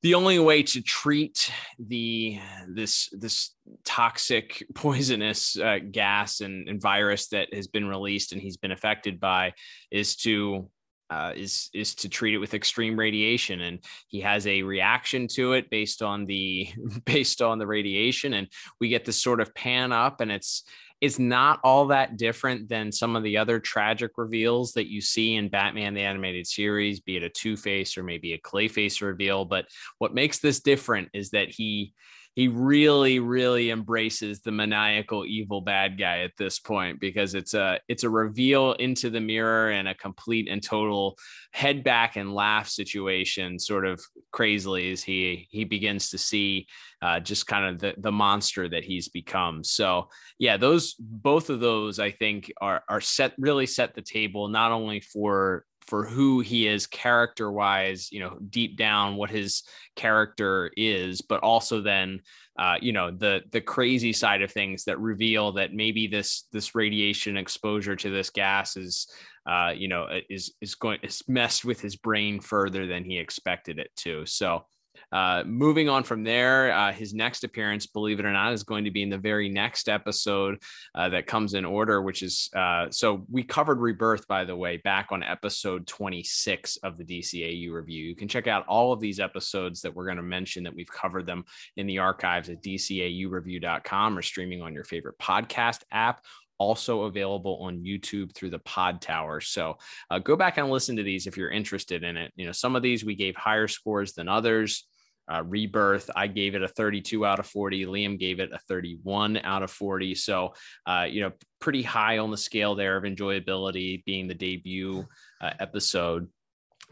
the 0.01 0.15
only 0.15 0.37
way 0.39 0.61
to 0.61 0.81
treat 0.81 1.51
the 1.79 2.39
this 2.67 3.09
this 3.11 3.51
toxic 3.83 4.65
poisonous 4.75 5.57
uh, 5.59 5.77
gas 5.91 6.41
and, 6.41 6.67
and 6.67 6.81
virus 6.81 7.27
that 7.29 7.53
has 7.53 7.67
been 7.67 7.87
released 7.87 8.31
and 8.31 8.41
he's 8.41 8.57
been 8.57 8.71
affected 8.71 9.19
by 9.19 9.53
is 9.91 10.15
to 10.15 10.69
uh, 11.09 11.33
is 11.35 11.69
is 11.73 11.95
to 11.95 12.09
treat 12.09 12.33
it 12.33 12.39
with 12.39 12.53
extreme 12.53 12.97
radiation 12.97 13.61
and 13.61 13.79
he 14.07 14.21
has 14.21 14.47
a 14.47 14.63
reaction 14.63 15.27
to 15.27 15.53
it 15.53 15.69
based 15.69 16.01
on 16.01 16.25
the 16.25 16.67
based 17.05 17.41
on 17.41 17.59
the 17.59 17.67
radiation 17.67 18.33
and 18.33 18.47
we 18.79 18.89
get 18.89 19.05
this 19.05 19.21
sort 19.21 19.39
of 19.39 19.53
pan 19.55 19.91
up 19.91 20.21
and 20.21 20.31
it's 20.31 20.63
it's 21.01 21.19
not 21.19 21.59
all 21.63 21.87
that 21.87 22.17
different 22.17 22.69
than 22.69 22.91
some 22.91 23.15
of 23.15 23.23
the 23.23 23.37
other 23.37 23.59
tragic 23.59 24.11
reveals 24.17 24.71
that 24.73 24.87
you 24.87 25.01
see 25.01 25.35
in 25.35 25.49
Batman 25.49 25.93
the 25.93 26.01
animated 26.01 26.47
series 26.47 26.99
be 26.99 27.17
it 27.17 27.23
a 27.23 27.29
two-face 27.29 27.97
or 27.97 28.03
maybe 28.03 28.33
a 28.33 28.39
clayface 28.39 29.01
reveal 29.01 29.45
but 29.45 29.65
what 29.99 30.13
makes 30.13 30.39
this 30.39 30.59
different 30.59 31.09
is 31.13 31.29
that 31.31 31.49
he 31.49 31.93
he 32.35 32.47
really 32.49 33.19
really 33.19 33.71
embraces 33.71 34.41
the 34.41 34.51
maniacal 34.51 35.25
evil 35.25 35.61
bad 35.61 35.97
guy 35.97 36.19
at 36.19 36.31
this 36.37 36.59
point 36.59 36.99
because 36.99 37.33
it's 37.33 37.53
a 37.53 37.79
it's 37.87 38.03
a 38.03 38.09
reveal 38.09 38.73
into 38.73 39.09
the 39.09 39.21
mirror 39.21 39.71
and 39.71 39.87
a 39.87 39.95
complete 39.95 40.47
and 40.49 40.61
total 40.61 41.17
head 41.51 41.83
back 41.83 42.17
and 42.17 42.35
laugh 42.35 42.67
situation 42.67 43.57
sort 43.57 43.85
of 43.85 44.01
crazily 44.31 44.91
as 44.91 45.01
he 45.01 45.47
he 45.49 45.63
begins 45.63 46.09
to 46.09 46.17
see 46.17 46.67
uh, 47.01 47.19
just 47.19 47.45
kind 47.45 47.65
of 47.65 47.79
the, 47.79 47.93
the 47.99 48.11
monster 48.11 48.67
that 48.67 48.83
he's 48.83 49.09
become. 49.09 49.63
So 49.63 50.09
yeah 50.37 50.57
those 50.57 50.95
both 50.99 51.49
of 51.49 51.59
those 51.59 51.99
i 51.99 52.11
think 52.11 52.51
are 52.59 52.83
are 52.89 53.01
set 53.01 53.33
really 53.37 53.65
set 53.65 53.93
the 53.93 54.01
table 54.01 54.47
not 54.47 54.71
only 54.71 54.99
for 54.99 55.65
for 55.87 56.05
who 56.05 56.39
he 56.39 56.67
is 56.67 56.87
character 56.87 57.51
wise 57.51 58.11
you 58.11 58.19
know 58.19 58.37
deep 58.49 58.77
down 58.77 59.15
what 59.15 59.29
his 59.29 59.63
character 59.95 60.71
is 60.75 61.21
but 61.21 61.41
also 61.41 61.81
then 61.81 62.19
uh, 62.57 62.75
you 62.81 62.93
know 62.93 63.11
the 63.11 63.41
the 63.51 63.59
crazy 63.59 64.13
side 64.13 64.41
of 64.41 64.51
things 64.51 64.85
that 64.85 64.99
reveal 64.99 65.51
that 65.51 65.73
maybe 65.73 66.07
this 66.07 66.47
this 66.53 66.73
radiation 66.73 67.35
exposure 67.35 67.95
to 67.95 68.09
this 68.09 68.29
gas 68.29 68.77
is 68.77 69.07
uh, 69.45 69.71
you 69.75 69.87
know 69.87 70.07
is 70.29 70.53
is 70.61 70.75
going 70.75 70.97
is 71.03 71.21
messed 71.27 71.65
with 71.65 71.81
his 71.81 71.95
brain 71.97 72.39
further 72.39 72.87
than 72.87 73.03
he 73.03 73.17
expected 73.17 73.77
it 73.77 73.91
to. 73.97 74.25
So 74.25 74.65
uh, 75.11 75.43
moving 75.45 75.89
on 75.89 76.03
from 76.03 76.23
there, 76.23 76.71
uh, 76.71 76.91
his 76.91 77.13
next 77.13 77.43
appearance, 77.43 77.85
believe 77.85 78.19
it 78.19 78.25
or 78.25 78.31
not, 78.31 78.53
is 78.53 78.63
going 78.63 78.85
to 78.85 78.91
be 78.91 79.03
in 79.03 79.09
the 79.09 79.17
very 79.17 79.49
next 79.49 79.89
episode 79.89 80.61
uh, 80.93 81.09
that 81.09 81.27
comes 81.27 81.53
in 81.53 81.65
order, 81.65 82.01
which 82.01 82.23
is 82.23 82.49
uh, 82.55 82.87
so 82.89 83.25
we 83.29 83.43
covered 83.43 83.79
Rebirth, 83.79 84.27
by 84.27 84.43
the 84.43 84.55
way, 84.55 84.77
back 84.77 85.07
on 85.11 85.23
episode 85.23 85.87
26 85.87 86.77
of 86.77 86.97
the 86.97 87.03
DCAU 87.03 87.71
review. 87.71 88.05
You 88.05 88.15
can 88.15 88.27
check 88.27 88.47
out 88.47 88.65
all 88.67 88.93
of 88.93 88.99
these 88.99 89.19
episodes 89.19 89.81
that 89.81 89.93
we're 89.93 90.05
going 90.05 90.17
to 90.17 90.23
mention 90.23 90.63
that 90.63 90.75
we've 90.75 90.91
covered 90.91 91.25
them 91.25 91.45
in 91.77 91.87
the 91.87 91.99
archives 91.99 92.49
at 92.49 92.61
dcaureview.com 92.61 94.17
or 94.17 94.21
streaming 94.21 94.61
on 94.61 94.73
your 94.73 94.83
favorite 94.83 95.17
podcast 95.19 95.83
app 95.91 96.21
also 96.57 97.03
available 97.03 97.59
on 97.61 97.83
YouTube 97.83 98.33
through 98.33 98.49
the 98.49 98.59
Podtower. 98.59 99.43
So 99.43 99.77
uh, 100.09 100.19
go 100.19 100.35
back 100.35 100.57
and 100.57 100.69
listen 100.69 100.95
to 100.97 101.03
these 101.03 101.27
if 101.27 101.37
you're 101.37 101.51
interested 101.51 102.03
in 102.03 102.17
it. 102.17 102.31
You 102.35 102.45
know, 102.45 102.51
some 102.51 102.75
of 102.75 102.81
these 102.81 103.03
we 103.03 103.15
gave 103.15 103.35
higher 103.35 103.67
scores 103.67 104.13
than 104.13 104.27
others. 104.27 104.85
Uh, 105.31 105.43
Rebirth, 105.43 106.09
I 106.15 106.27
gave 106.27 106.55
it 106.55 106.61
a 106.61 106.67
32 106.67 107.25
out 107.25 107.39
of 107.39 107.47
40. 107.47 107.85
Liam 107.85 108.19
gave 108.19 108.39
it 108.39 108.51
a 108.51 108.59
31 108.67 109.37
out 109.37 109.63
of 109.63 109.71
40. 109.71 110.15
So, 110.15 110.53
uh, 110.85 111.07
you 111.09 111.21
know, 111.21 111.31
pretty 111.59 111.81
high 111.81 112.19
on 112.19 112.31
the 112.31 112.37
scale 112.37 112.75
there 112.75 112.97
of 112.97 113.03
enjoyability 113.03 114.03
being 114.05 114.27
the 114.27 114.33
debut 114.33 115.05
uh, 115.41 115.51
episode. 115.59 116.29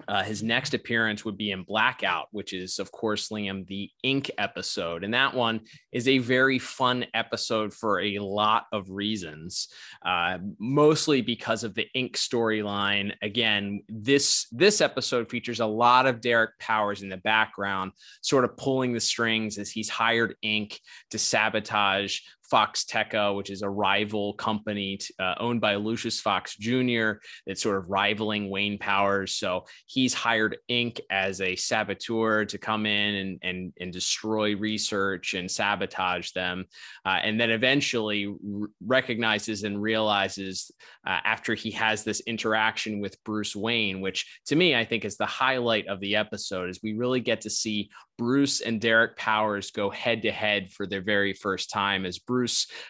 Uh, 0.08 0.24
his 0.24 0.44
next 0.44 0.74
appearance 0.74 1.24
would 1.24 1.38
be 1.38 1.52
in 1.52 1.64
Blackout, 1.64 2.28
which 2.32 2.54
is, 2.54 2.80
of 2.80 2.92
course, 2.92 3.30
Liam, 3.30 3.66
the 3.68 3.90
Inque 4.04 4.34
episode. 4.38 5.04
And 5.04 5.14
that 5.14 5.34
one 5.34 5.62
is 5.92 6.08
a 6.08 6.18
very 6.18 6.60
fun 6.60 7.06
episode 7.14 7.74
for 7.74 8.02
a 8.02 8.20
lot 8.20 8.66
of 8.72 8.90
reasons, 8.90 9.70
uh, 10.06 10.38
mostly 10.60 11.22
because 11.22 11.64
of 11.64 11.76
the 11.76 11.88
Inque 11.94 12.18
storyline. 12.18 13.14
Again, 13.22 13.84
this, 13.88 14.48
this 14.52 14.82
episode 14.82 15.30
features 15.30 15.60
a 15.60 15.66
lot 15.66 16.06
of 16.06 16.22
Derek 16.22 16.58
Powers 16.60 17.02
in 17.02 17.10
the 17.10 17.18
background, 17.18 17.92
sort 18.22 18.46
of 18.46 18.58
pulling 18.58 18.94
the 18.94 19.00
strings 19.00 19.58
as 19.58 19.70
he's 19.70 19.90
hired 19.90 20.36
Inque 20.42 20.78
to 21.12 21.20
sabotage 21.20 22.20
Foxteca, 22.54 23.36
which 23.36 23.50
is 23.50 23.64
a 23.64 23.70
rival 23.70 24.34
company 24.36 25.00
uh, 25.20 25.34
owned 25.40 25.60
by 25.60 25.76
Lucius 25.76 26.22
Fox 26.22 26.56
Jr. 26.56 27.14
that's 27.48 27.64
sort 27.64 27.78
of 27.78 27.90
rivaling 27.90 28.52
Wayne 28.52 28.78
Powers. 28.78 29.34
So 29.34 29.66
he's 29.88 30.14
hired 30.14 30.58
Inque 30.68 31.02
as 31.10 31.42
a 31.42 31.56
saboteur 31.56 32.46
to 32.46 32.58
come 32.60 32.86
in 32.86 33.16
and 33.16 33.40
and, 33.42 33.74
and 33.80 33.92
destroy 33.92 34.56
research 34.56 35.34
and 35.34 35.50
sabotage 35.50 36.32
them, 36.32 36.66
uh, 37.06 37.20
and 37.24 37.40
then 37.40 37.50
eventually 37.50 38.28
r- 38.28 38.68
recognizes 38.86 39.64
and 39.64 39.82
realizes 39.82 40.70
uh, 41.08 41.20
after 41.26 41.56
he 41.56 41.72
has 41.72 42.04
this 42.04 42.20
interaction 42.22 43.00
with 43.00 43.22
Bruce 43.24 43.56
Wayne, 43.56 44.00
which 44.00 44.40
to 44.46 44.56
me 44.56 44.76
I 44.76 44.86
think 44.86 45.06
is 45.06 45.18
the 45.18 45.26
highlight 45.26 45.88
of 45.88 46.00
the 46.02 46.16
episode, 46.16 46.70
is 46.70 46.80
we 46.84 46.94
really 46.94 47.20
get 47.20 47.42
to 47.42 47.50
see 47.50 47.90
Bruce 48.18 48.62
and 48.62 48.80
Derek 48.80 49.18
Powers 49.18 49.72
go 49.72 49.90
head 49.90 50.22
to 50.22 50.32
head 50.32 50.72
for 50.72 50.86
their 50.86 51.02
very 51.02 51.34
first 51.34 51.72
time 51.72 52.06
as 52.06 52.20
Bruce 52.20 52.43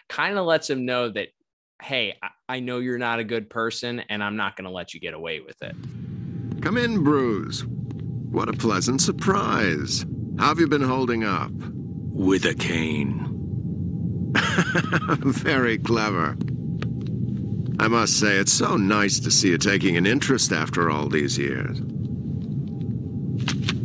kind 0.08 0.38
of 0.38 0.46
lets 0.46 0.68
him 0.68 0.84
know 0.84 1.10
that, 1.10 1.28
hey, 1.82 2.16
I 2.48 2.60
know 2.60 2.78
you're 2.78 2.98
not 2.98 3.18
a 3.18 3.24
good 3.24 3.50
person 3.50 4.00
and 4.08 4.22
I'm 4.22 4.36
not 4.36 4.56
going 4.56 4.64
to 4.64 4.70
let 4.70 4.94
you 4.94 5.00
get 5.00 5.14
away 5.14 5.40
with 5.40 5.60
it. 5.62 5.74
Come 6.62 6.76
in, 6.78 7.02
Bruce. 7.02 7.64
What 8.30 8.48
a 8.48 8.52
pleasant 8.52 9.00
surprise. 9.00 10.04
How 10.38 10.48
have 10.48 10.58
you 10.58 10.66
been 10.66 10.82
holding 10.82 11.24
up? 11.24 11.50
With 11.52 12.44
a 12.46 12.54
cane. 12.54 13.30
Very 15.20 15.78
clever. 15.78 16.36
I 17.80 17.88
must 17.88 18.18
say, 18.18 18.36
it's 18.36 18.52
so 18.52 18.76
nice 18.76 19.18
to 19.20 19.30
see 19.30 19.50
you 19.50 19.58
taking 19.58 19.96
an 19.96 20.06
interest 20.06 20.52
after 20.52 20.90
all 20.90 21.08
these 21.08 21.36
years. 21.36 21.80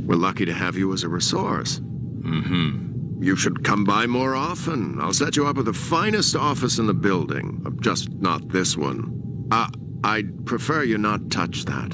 We're 0.06 0.16
lucky 0.16 0.46
to 0.46 0.54
have 0.54 0.76
you 0.76 0.94
as 0.94 1.04
a 1.04 1.10
resource. 1.10 1.80
Mm-hmm. 1.80 2.89
You 3.22 3.36
should 3.36 3.66
come 3.66 3.84
by 3.84 4.08
more 4.08 4.34
often. 4.34 5.00
I'll 5.02 5.12
set 5.12 5.36
you 5.36 5.46
up 5.46 5.58
with 5.58 5.66
the 5.66 5.74
finest 5.74 6.38
office 6.38 6.80
in 6.80 6.88
the 6.88 6.94
building. 6.94 7.66
Just 7.82 8.10
not 8.14 8.48
this 8.48 8.78
one. 8.78 9.48
Uh, 9.52 9.68
I'd 10.06 10.46
prefer 10.46 10.84
you 10.84 10.98
not 10.98 11.30
touch 11.30 11.66
that. 11.66 11.94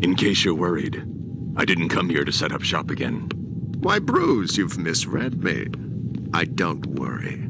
In 0.00 0.14
case 0.16 0.42
you're 0.42 0.54
worried, 0.54 1.04
I 1.56 1.66
didn't 1.66 1.90
come 1.90 2.08
here 2.08 2.24
to 2.24 2.32
set 2.32 2.52
up 2.52 2.62
shop 2.62 2.90
again. 2.90 3.28
Why, 3.80 3.98
Bruce, 3.98 4.56
you've 4.56 4.78
misread 4.78 5.44
me. 5.44 5.66
I 6.32 6.44
don't 6.44 6.86
worry. 6.98 7.48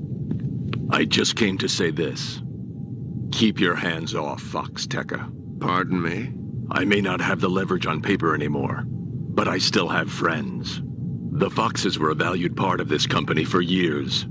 I 0.90 1.04
just 1.04 1.36
came 1.36 1.58
to 1.58 1.68
say 1.68 1.92
this. 1.92 2.42
Keep 3.30 3.60
your 3.60 3.76
hands 3.76 4.14
off 4.14 4.42
Foxteca. 4.42 5.30
Pardon 5.60 6.02
me? 6.02 6.32
I 6.70 6.84
may 6.84 7.00
not 7.00 7.20
have 7.20 7.40
the 7.40 7.48
leverage 7.48 7.86
on 7.86 8.02
paper 8.02 8.34
anymore, 8.34 8.84
but 8.86 9.46
I 9.46 9.58
still 9.58 9.88
have 9.88 10.10
friends. 10.10 10.82
The 11.38 11.50
Foxes 11.50 11.98
were 11.98 12.08
a 12.08 12.14
valued 12.14 12.56
part 12.56 12.80
of 12.80 12.88
this 12.88 13.06
company 13.06 13.44
for 13.44 13.60
years. 13.60 14.26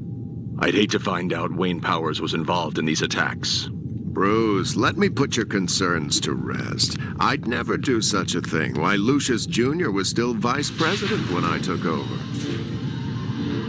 I'd 0.58 0.74
hate 0.74 0.90
to 0.90 1.00
find 1.00 1.34
out 1.34 1.54
Wayne 1.54 1.80
Powers 1.80 2.20
was 2.20 2.34
involved 2.34 2.80
in 2.80 2.86
these 2.86 3.04
attacks. 3.04 3.70
Bruce, 3.72 4.76
let 4.76 4.98
me 4.98 5.10
put 5.10 5.38
your 5.38 5.46
concerns 5.46 6.20
to 6.22 6.34
rest. 6.34 6.98
I'd 7.20 7.48
never 7.48 7.78
do 7.78 8.02
such 8.02 8.34
a 8.34 8.42
thing. 8.42 8.82
Why, 8.82 8.96
Lucius 8.96 9.46
Jr. 9.46 9.92
was 9.92 10.10
still 10.10 10.34
vice 10.34 10.72
president 10.72 11.30
when 11.30 11.46
I 11.46 11.60
took 11.60 11.86
over. 11.86 12.16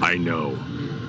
I 0.02 0.16
know. 0.16 0.58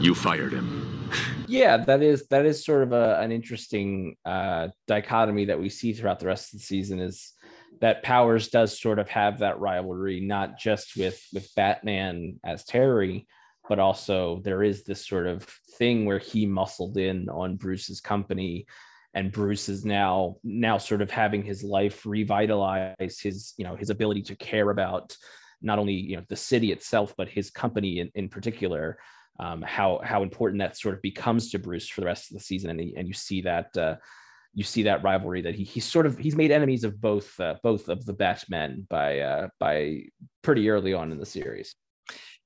You 0.01 0.13
fired 0.13 0.51
him. 0.51 1.09
yeah, 1.47 1.77
that 1.77 2.03
is 2.03 2.27
that 2.27 2.45
is 2.45 2.65
sort 2.65 2.83
of 2.83 2.91
a, 2.91 3.21
an 3.21 3.31
interesting 3.31 4.17
uh, 4.25 4.67
dichotomy 4.85 5.45
that 5.45 5.61
we 5.61 5.69
see 5.69 5.93
throughout 5.93 6.19
the 6.19 6.27
rest 6.27 6.53
of 6.53 6.59
the 6.59 6.65
season. 6.65 6.99
Is 6.99 7.31
that 7.81 8.03
Powers 8.03 8.49
does 8.49 8.79
sort 8.79 8.99
of 8.99 9.09
have 9.09 9.39
that 9.39 9.59
rivalry, 9.59 10.19
not 10.19 10.57
just 10.57 10.97
with 10.97 11.21
with 11.33 11.53
Batman 11.55 12.39
as 12.43 12.63
Terry, 12.63 13.27
but 13.67 13.79
also 13.79 14.41
there 14.43 14.63
is 14.63 14.83
this 14.83 15.05
sort 15.05 15.27
of 15.27 15.43
thing 15.77 16.05
where 16.05 16.19
he 16.19 16.45
muscled 16.45 16.97
in 16.97 17.29
on 17.29 17.55
Bruce's 17.55 18.01
company, 18.01 18.65
and 19.13 19.31
Bruce 19.31 19.69
is 19.69 19.85
now 19.85 20.37
now 20.43 20.77
sort 20.77 21.01
of 21.01 21.11
having 21.11 21.43
his 21.43 21.63
life 21.63 22.05
revitalized, 22.05 23.21
his 23.21 23.53
you 23.57 23.63
know 23.63 23.75
his 23.75 23.89
ability 23.89 24.23
to 24.23 24.35
care 24.35 24.69
about 24.69 25.15
not 25.61 25.79
only 25.79 25.93
you 25.93 26.17
know 26.17 26.23
the 26.29 26.35
city 26.35 26.71
itself, 26.71 27.13
but 27.17 27.29
his 27.29 27.49
company 27.49 27.99
in, 27.99 28.11
in 28.15 28.29
particular. 28.29 28.97
Um, 29.39 29.61
how 29.61 30.01
how 30.03 30.23
important 30.23 30.61
that 30.61 30.77
sort 30.77 30.95
of 30.95 31.01
becomes 31.03 31.51
to 31.51 31.59
Bruce 31.59 31.87
for 31.87 32.01
the 32.01 32.07
rest 32.07 32.31
of 32.31 32.37
the 32.37 32.43
season, 32.43 32.71
and, 32.71 32.79
he, 32.79 32.95
and 32.97 33.07
you 33.07 33.13
see 33.13 33.41
that 33.41 33.77
uh, 33.77 33.97
you 34.57 34.63
see 34.63 34.81
that 34.81 35.03
rivalry 35.03 35.41
that 35.43 35.53
he 35.53 35.63
he's 35.63 35.85
sort 35.85 36.07
of 36.07 36.17
he's 36.17 36.35
made 36.35 36.49
enemies 36.49 36.83
of 36.83 36.99
both 36.99 37.39
uh, 37.39 37.53
both 37.61 37.89
of 37.89 38.03
the 38.07 38.13
Batmen 38.13 38.87
by 38.89 39.19
uh, 39.19 39.49
by 39.59 40.05
pretty 40.41 40.67
early 40.71 40.95
on 40.95 41.11
in 41.11 41.19
the 41.19 41.27
series. 41.27 41.75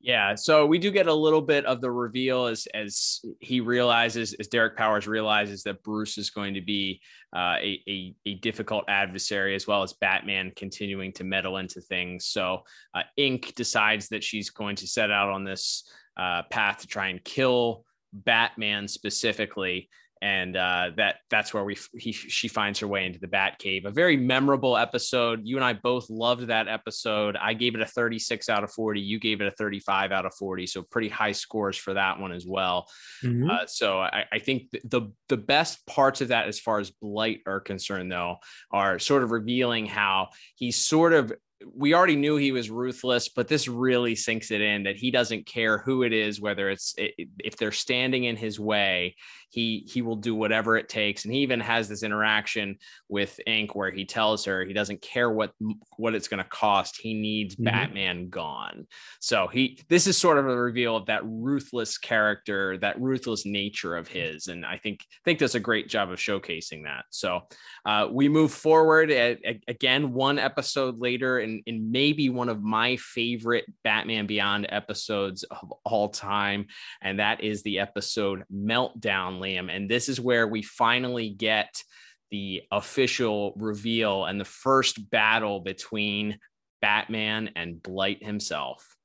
Yeah, 0.02 0.36
so 0.36 0.66
we 0.66 0.78
do 0.78 0.92
get 0.92 1.08
a 1.08 1.14
little 1.14 1.42
bit 1.42 1.66
of 1.66 1.80
the 1.80 1.90
reveal 1.90 2.48
as 2.48 2.68
as 2.74 3.22
he 3.40 3.62
realizes, 3.62 4.34
as 4.34 4.50
Derek 4.50 4.76
Powers 4.76 5.08
realizes 5.08 5.64
that 5.64 5.82
Bruce 5.84 6.18
is 6.18 6.32
going 6.32 6.54
to 6.56 6.62
be 6.62 7.00
uh, 7.34 7.56
a, 7.62 7.82
a, 7.88 8.14
a 8.26 8.36
difficult 8.36 8.84
adversary, 8.90 9.56
as 9.56 9.66
well 9.66 9.82
as 9.82 9.94
Batman 9.94 10.52
continuing 10.54 11.14
to 11.14 11.24
meddle 11.24 11.58
into 11.58 11.80
things. 11.80 12.26
So 12.26 12.64
uh, 12.94 13.04
Inque 13.16 13.54
decides 13.56 14.10
that 14.10 14.22
she's 14.22 14.50
going 14.50 14.76
to 14.78 14.88
set 14.88 15.12
out 15.12 15.30
on 15.30 15.46
this 15.46 15.90
uh, 16.18 16.42
path 16.52 16.80
to 16.80 16.88
try 16.88 17.08
and 17.08 17.24
kill 17.24 17.86
Batman 18.12 18.90
specifically 18.90 19.88
and 20.22 20.56
uh, 20.56 20.92
that 20.98 21.16
that's 21.32 21.52
where 21.52 21.64
we 21.64 21.76
he, 21.94 22.12
she 22.12 22.48
finds 22.48 22.80
her 22.80 22.88
way 22.88 23.06
into 23.08 23.20
the 23.20 23.28
Bat 23.28 23.58
Cave. 23.58 23.86
A 23.86 23.92
very 23.92 24.16
memorable 24.16 24.78
episode. 24.78 25.42
You 25.44 25.56
and 25.56 25.66
I 25.66 25.74
both 25.74 26.10
loved 26.10 26.48
that 26.48 26.68
episode. 26.68 27.36
I 27.36 27.56
gave 27.56 27.74
it 27.74 27.82
a 27.82 27.86
36 27.86 28.48
out 28.48 28.64
of 28.64 28.72
40. 28.72 29.02
You 29.02 29.20
gave 29.20 29.42
it 29.42 29.48
a 29.48 29.52
35 29.52 30.12
out 30.12 30.28
of 30.28 30.34
40. 30.36 30.68
So 30.68 30.84
pretty 30.84 31.10
high 31.10 31.32
scores 31.32 31.76
for 31.76 31.96
that 31.96 32.20
one 32.20 32.32
as 32.32 32.46
well. 32.46 32.88
Mm-hmm. 33.24 33.50
Uh, 33.50 33.66
so 33.66 34.00
I, 34.00 34.26
I, 34.32 34.40
think 34.40 34.70
the 34.84 35.12
the 35.28 35.38
best 35.38 35.86
parts 35.88 36.22
of 36.22 36.28
that, 36.28 36.48
as 36.48 36.60
far 36.60 36.80
as 36.80 36.92
Blight 36.92 37.42
are 37.48 37.60
concerned, 37.60 38.12
though, 38.12 38.38
are 38.72 39.00
sort 39.00 39.24
of 39.24 39.32
revealing 39.32 39.88
how 39.88 40.30
he's 40.56 40.78
sort 40.78 41.14
of 41.14 41.34
we 41.74 41.94
already 41.94 42.16
knew 42.16 42.38
he 42.38 42.52
was 42.52 42.70
ruthless, 42.70 43.30
but 43.30 43.48
this 43.48 43.68
really 43.68 44.16
sinks 44.16 44.52
it 44.52 44.62
in 44.62 44.84
that 44.84 44.96
he 44.96 45.12
doesn't 45.12 45.46
care 45.46 45.78
who 45.78 46.04
it 46.04 46.14
is, 46.14 46.42
whether 46.42 46.70
it's 46.70 46.96
if 46.98 47.58
they're 47.58 47.72
standing 47.72 48.24
in 48.24 48.36
his 48.36 48.60
way, 48.60 49.16
he 49.52 49.86
he 49.92 50.02
will 50.02 50.16
do 50.16 50.34
whatever 50.34 50.78
it 50.78 50.88
takes. 50.88 51.26
And 51.26 51.34
he 51.34 51.42
even 51.42 51.60
has 51.60 51.90
this 51.90 52.04
interaction 52.04 52.78
with 53.10 53.40
Ink 53.46 53.76
where 53.76 53.92
he 53.92 54.06
tells 54.06 54.46
her 54.46 54.64
he 54.64 54.74
doesn't 54.74 55.02
care 55.02 55.30
what 55.30 55.52
what 55.98 56.16
it's 56.16 56.30
going 56.30 56.42
to 56.42 56.50
cost. 56.50 57.00
He 57.00 57.14
needs 57.14 57.56
mm-hmm. 57.56 57.66
Batman 57.66 58.30
gone. 58.30 58.88
So 59.20 59.48
he 59.48 59.80
this 59.90 60.08
is 60.08 60.18
sort 60.18 60.38
of 60.38 60.48
a 60.48 60.56
reveal 60.56 60.96
of 60.96 61.08
that 61.08 61.22
ruthless 61.26 61.98
character, 61.98 62.78
that 62.78 63.00
ruthless 63.00 63.46
nature 63.46 63.98
of 63.98 64.08
his. 64.08 64.48
And 64.48 64.66
I 64.66 64.78
think 64.78 65.06
think 65.26 65.40
does 65.40 65.56
a 65.56 65.60
great 65.60 65.90
job 65.90 66.12
of 66.12 66.20
showcasing 66.20 66.84
that. 66.84 67.04
So 67.10 67.42
uh, 67.86 68.08
we 68.10 68.30
move 68.30 68.54
forward 68.54 69.12
at, 69.12 69.44
at, 69.44 69.58
again 69.68 70.14
one 70.14 70.40
episode 70.40 71.00
later 71.00 71.40
in, 71.40 71.62
in 71.66 71.92
maybe 71.92 72.30
one 72.30 72.48
of 72.48 72.64
my 72.64 72.96
favorite 72.96 73.66
Batman 73.84 74.28
Beyond 74.28 74.68
episodes 74.70 75.44
of 75.44 75.74
all 75.84 76.08
time. 76.08 76.68
And 77.02 77.20
that 77.20 77.44
is 77.44 77.64
the 77.64 77.80
episode 77.80 78.46
Meltdown 78.54 79.41
Liam. 79.42 79.76
And 79.76 79.90
this 79.90 80.08
is 80.08 80.20
where 80.20 80.48
we 80.48 80.62
finally 80.62 81.30
get 81.30 81.84
the 82.30 82.62
official 82.72 83.54
reveal 83.58 84.26
and 84.26 84.40
the 84.40 84.46
first 84.46 85.10
battle 85.10 85.60
between 85.60 86.40
Batman 86.82 87.52
and 87.56 87.84
Blight 87.84 88.24
himself. 88.24 88.96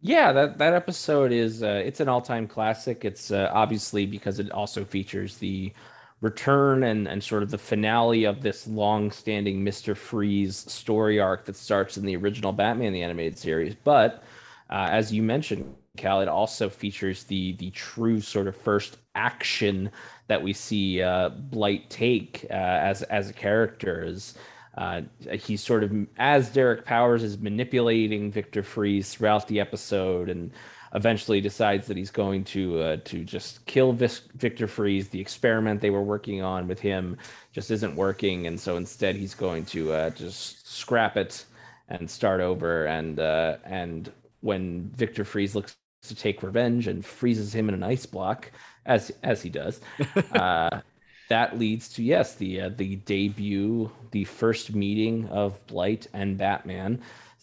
Yeah, 0.00 0.32
that 0.32 0.58
that 0.58 0.74
episode 0.74 1.30
is 1.30 1.62
uh, 1.62 1.82
it's 1.84 2.00
an 2.00 2.08
all-time 2.08 2.48
classic. 2.48 3.04
It's 3.04 3.30
uh, 3.30 3.50
obviously 3.52 4.06
because 4.06 4.40
it 4.40 4.50
also 4.50 4.84
features 4.84 5.36
the 5.36 5.72
return 6.20 6.82
and 6.84 7.06
and 7.06 7.22
sort 7.22 7.42
of 7.42 7.50
the 7.50 7.58
finale 7.58 8.24
of 8.24 8.40
this 8.42 8.66
long-standing 8.66 9.62
Mister 9.62 9.94
Freeze 9.94 10.56
story 10.56 11.20
arc 11.20 11.44
that 11.44 11.56
starts 11.56 11.96
in 11.98 12.04
the 12.04 12.16
original 12.16 12.52
Batman 12.52 12.92
the 12.92 13.02
animated 13.02 13.38
series. 13.38 13.76
But 13.84 14.24
uh, 14.70 14.88
as 14.90 15.12
you 15.12 15.22
mentioned, 15.22 15.72
Cal, 15.96 16.22
it 16.22 16.28
also 16.28 16.68
features 16.70 17.24
the 17.24 17.52
the 17.54 17.70
true 17.70 18.20
sort 18.20 18.46
of 18.46 18.56
first 18.56 18.96
action 19.14 19.90
that 20.26 20.42
we 20.42 20.52
see 20.54 21.02
uh, 21.02 21.28
Blight 21.28 21.90
take 21.90 22.46
uh, 22.50 22.54
as 22.54 23.02
as 23.04 23.28
a 23.28 23.32
character. 23.34 24.02
Is 24.02 24.34
uh, 24.78 25.02
he's 25.30 25.62
sort 25.62 25.84
of 25.84 25.92
as 26.16 26.50
Derek 26.50 26.86
Powers 26.86 27.22
is 27.22 27.38
manipulating 27.38 28.32
Victor 28.32 28.62
Freeze 28.62 29.12
throughout 29.14 29.46
the 29.48 29.60
episode, 29.60 30.30
and 30.30 30.50
eventually 30.94 31.40
decides 31.42 31.86
that 31.88 31.98
he's 31.98 32.10
going 32.10 32.44
to 32.44 32.80
uh, 32.80 32.96
to 33.04 33.22
just 33.22 33.64
kill 33.66 33.92
Vis- 33.92 34.22
Victor 34.36 34.66
Freeze. 34.66 35.08
The 35.10 35.20
experiment 35.20 35.82
they 35.82 35.90
were 35.90 36.02
working 36.02 36.42
on 36.42 36.68
with 36.68 36.80
him 36.80 37.18
just 37.52 37.70
isn't 37.70 37.94
working, 37.96 38.46
and 38.46 38.58
so 38.58 38.78
instead 38.78 39.14
he's 39.14 39.34
going 39.34 39.66
to 39.66 39.92
uh, 39.92 40.10
just 40.10 40.66
scrap 40.66 41.18
it 41.18 41.44
and 41.88 42.10
start 42.10 42.40
over. 42.40 42.86
And 42.86 43.20
uh, 43.20 43.58
and 43.64 44.10
when 44.40 44.90
Victor 44.96 45.24
Freeze 45.24 45.54
looks 45.54 45.76
to 46.08 46.14
take 46.14 46.42
revenge 46.42 46.86
and 46.86 47.04
freezes 47.04 47.54
him 47.54 47.68
in 47.68 47.74
an 47.74 47.82
ice 47.82 48.06
block, 48.06 48.50
as 48.86 49.12
as 49.22 49.42
he 49.42 49.50
does. 49.50 49.80
Uh, 50.32 50.80
that 51.28 51.58
leads 51.58 51.88
to 51.88 52.02
yes, 52.02 52.34
the 52.34 52.62
uh, 52.62 52.68
the 52.76 52.96
debut, 52.96 53.90
the 54.10 54.24
first 54.24 54.74
meeting 54.74 55.26
of 55.28 55.64
Blight 55.66 56.06
and 56.12 56.36
Batman. 56.36 57.00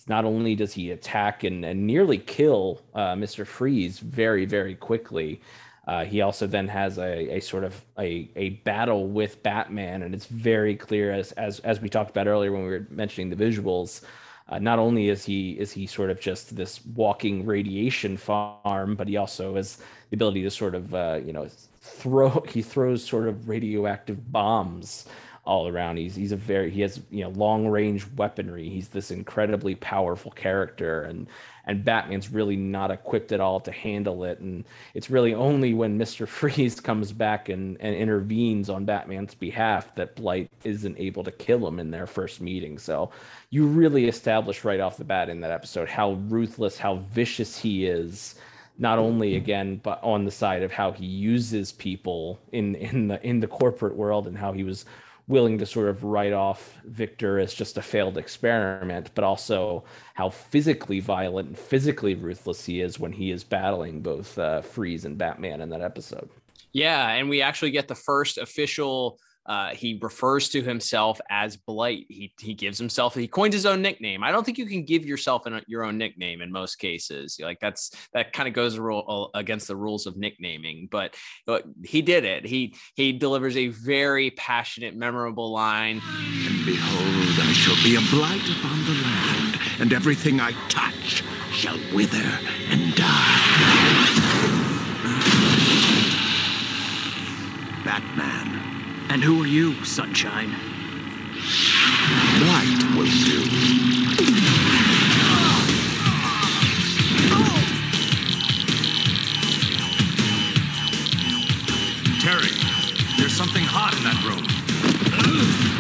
Not 0.08 0.26
only 0.26 0.56
does 0.56 0.74
he 0.74 0.90
attack 0.90 1.44
and, 1.44 1.64
and 1.64 1.86
nearly 1.86 2.18
kill 2.18 2.82
uh, 2.94 3.16
Mister 3.16 3.46
Freeze 3.46 4.00
very 4.00 4.46
very 4.46 4.76
quickly, 4.76 5.42
uh, 5.88 6.06
he 6.06 6.22
also 6.22 6.46
then 6.46 6.68
has 6.68 7.00
a, 7.00 7.38
a 7.38 7.40
sort 7.40 7.64
of 7.64 7.84
a, 7.98 8.30
a 8.36 8.50
battle 8.50 9.08
with 9.08 9.42
Batman, 9.42 10.04
and 10.04 10.14
it's 10.14 10.28
very 10.28 10.76
clear 10.76 11.12
as 11.12 11.32
as 11.34 11.60
as 11.62 11.80
we 11.80 11.90
talked 11.90 12.12
about 12.12 12.28
earlier 12.28 12.52
when 12.52 12.64
we 12.64 12.70
were 12.70 12.86
mentioning 12.92 13.30
the 13.30 13.36
visuals 13.36 14.02
uh, 14.50 14.60
not 14.60 14.80
only 14.80 15.10
is 15.10 15.24
he 15.24 15.52
is 15.52 15.72
he 15.72 15.86
sort 15.86 16.10
of 16.10 16.20
just 16.20 16.56
this 16.56 16.84
walking 16.96 17.46
radiation 17.46 18.18
farm, 18.18 18.96
but 18.96 19.08
he 19.08 19.16
also 19.16 19.56
has 19.56 19.78
the 20.10 20.16
ability 20.16 20.42
to 20.44 20.52
sort 20.52 20.76
of 20.76 20.94
uh, 20.94 21.20
you 21.24 21.32
know 21.32 21.48
throw 21.82 22.30
he 22.50 22.62
throws 22.62 23.04
sort 23.04 23.28
of 23.28 23.48
radioactive 23.48 24.32
bombs 24.32 25.06
all 25.46 25.68
around. 25.68 25.98
He's 25.98 26.16
he's 26.16 26.32
a 26.32 26.38
very 26.38 26.70
he 26.70 26.82
has 26.82 27.02
you 27.10 27.24
know 27.24 27.30
long 27.30 27.68
range 27.68 28.06
weaponry. 28.16 28.70
He's 28.70 28.90
this 28.90 29.12
incredibly 29.12 29.76
powerful 29.76 30.32
character, 30.32 31.04
and 31.04 31.28
and 31.66 31.84
Batman's 31.84 32.32
really 32.32 32.56
not 32.56 32.92
equipped 32.92 33.32
at 33.32 33.40
all 33.40 33.60
to 33.62 33.72
handle 33.72 34.24
it. 34.24 34.40
And 34.40 34.66
it's 34.94 35.10
really 35.10 35.34
only 35.34 35.74
when 35.74 35.98
Mister 35.98 36.26
Freeze 36.28 36.80
comes 36.80 37.12
back 37.12 37.50
and 37.50 37.78
and 37.80 37.96
intervenes 37.96 38.70
on 38.70 38.86
Batman's 38.86 39.36
behalf 39.36 39.94
that 39.96 40.16
Blight 40.16 40.52
isn't 40.64 40.98
able 41.00 41.24
to 41.24 41.32
kill 41.32 41.68
him 41.68 41.80
in 41.80 41.92
their 41.92 42.08
first 42.08 42.42
meeting. 42.42 42.78
So 42.78 43.12
you 43.50 43.66
really 43.66 44.08
establish 44.08 44.64
right 44.64 44.80
off 44.80 44.98
the 44.98 45.04
bat 45.04 45.30
in 45.30 45.42
that 45.42 45.52
episode 45.52 45.90
how 45.90 46.14
ruthless, 46.28 46.78
how 46.78 46.98
vicious 47.12 47.58
he 47.58 47.86
is 47.86 48.36
not 48.80 48.98
only 48.98 49.32
mm-hmm. 49.32 49.44
again 49.44 49.82
but 49.84 50.02
on 50.02 50.24
the 50.24 50.32
side 50.32 50.64
of 50.64 50.72
how 50.72 50.92
he 50.92 51.06
uses 51.06 51.74
people 51.74 52.40
in 52.54 52.76
in 52.76 53.10
the 53.10 53.28
in 53.28 53.40
the 53.40 53.48
corporate 53.48 53.96
world 53.96 54.26
and 54.26 54.38
how 54.38 54.52
he 54.52 54.64
was 54.64 54.86
willing 55.30 55.60
to 55.60 55.66
sort 55.66 55.88
of 55.88 56.04
write 56.04 56.34
off 56.34 56.76
Victor 56.86 57.40
as 57.40 57.54
just 57.54 57.78
a 57.78 57.82
failed 57.82 58.18
experiment, 58.18 59.12
but 59.14 59.24
also 59.24 59.86
how 60.16 60.30
physically 60.30 61.00
violent 61.00 61.48
and 61.48 61.58
physically 61.58 62.16
ruthless 62.16 62.66
he 62.66 62.82
is 62.82 63.00
when 63.00 63.14
he 63.14 63.32
is 63.32 63.44
battling 63.44 64.02
both 64.02 64.38
uh, 64.38 64.62
Freeze 64.62 65.06
and 65.06 65.18
Batman 65.18 65.62
in 65.62 65.70
that 65.70 65.82
episode. 65.82 66.30
Yeah, 66.74 67.10
and 67.12 67.30
we 67.30 67.42
actually 67.42 67.72
get 67.72 67.88
the 67.88 67.96
first 67.96 68.40
official 68.40 69.20
uh, 69.46 69.70
he 69.70 69.98
refers 70.02 70.50
to 70.50 70.62
himself 70.62 71.20
as 71.30 71.58
Blight. 71.58 72.06
He 72.10 72.34
he 72.40 72.54
gives 72.54 72.78
himself 72.78 73.16
he 73.16 73.28
coins 73.28 73.54
his 73.54 73.66
own 73.66 73.82
nickname. 73.82 74.24
I 74.24 74.32
don't 74.32 74.46
think 74.46 74.58
you 74.58 74.66
can 74.66 74.84
give 74.84 75.06
yourself 75.06 75.46
an, 75.46 75.62
your 75.68 75.84
own 75.84 75.98
nickname 75.98 76.42
in 76.42 76.52
most 76.52 76.76
cases. 76.76 77.40
Like 77.42 77.60
that's 77.60 77.92
that 78.14 78.32
kind 78.34 78.48
of 78.48 78.54
goes 78.54 78.78
rule, 78.78 79.32
uh, 79.34 79.38
against 79.38 79.68
the 79.68 79.76
rules 79.76 80.06
of 80.06 80.18
nicknaming. 80.18 80.88
But, 80.92 81.16
but 81.46 81.64
he 81.84 82.02
did 82.02 82.26
it. 82.26 82.46
He 82.46 82.76
he 82.96 83.12
delivers 83.12 83.58
a 83.58 83.70
very 83.70 84.32
passionate, 84.32 84.96
memorable 84.96 85.52
line. 85.52 86.02
And 86.06 86.66
behold, 86.66 87.40
I 87.40 87.54
shall 87.54 87.82
be 87.84 87.96
a 87.96 88.02
blight 88.12 88.48
upon 88.58 88.86
the 88.86 89.02
land, 89.02 89.60
and 89.80 89.94
everything 89.94 90.40
I 90.40 90.52
touch 90.70 91.24
shall 91.52 91.80
wither 91.94 92.18
and 92.70 92.94
die. 92.96 94.20
Batman 97.84 98.49
and 99.10 99.24
who 99.24 99.42
are 99.42 99.48
you, 99.48 99.74
Sunshine? 99.84 100.50
Blight 102.40 102.84
will 102.96 103.06
do. 103.06 103.40
Terry, 112.22 112.50
there's 113.18 113.36
something 113.36 113.64
hot 113.64 113.96
in 113.98 114.04
that 114.04 114.24
room. 114.28 114.46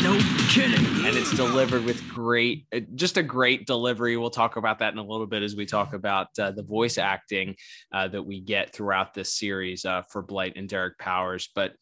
No 0.01 0.17
kidding. 0.49 1.05
And 1.05 1.15
it's 1.15 1.35
delivered 1.35 1.85
with 1.85 2.07
great, 2.09 2.65
uh, 2.73 2.79
just 2.95 3.17
a 3.17 3.23
great 3.23 3.67
delivery. 3.67 4.17
We'll 4.17 4.29
talk 4.29 4.55
about 4.55 4.79
that 4.79 4.93
in 4.93 4.99
a 4.99 5.03
little 5.03 5.27
bit 5.27 5.43
as 5.43 5.55
we 5.55 5.65
talk 5.65 5.93
about 5.93 6.27
uh, 6.39 6.51
the 6.51 6.63
voice 6.63 6.97
acting 6.97 7.55
uh, 7.91 8.07
that 8.07 8.23
we 8.23 8.39
get 8.39 8.73
throughout 8.73 9.13
this 9.13 9.33
series 9.33 9.85
uh, 9.85 10.01
for 10.09 10.21
Blight 10.21 10.53
and 10.55 10.67
Derek 10.67 10.97
Powers. 10.97 11.49
But 11.53 11.73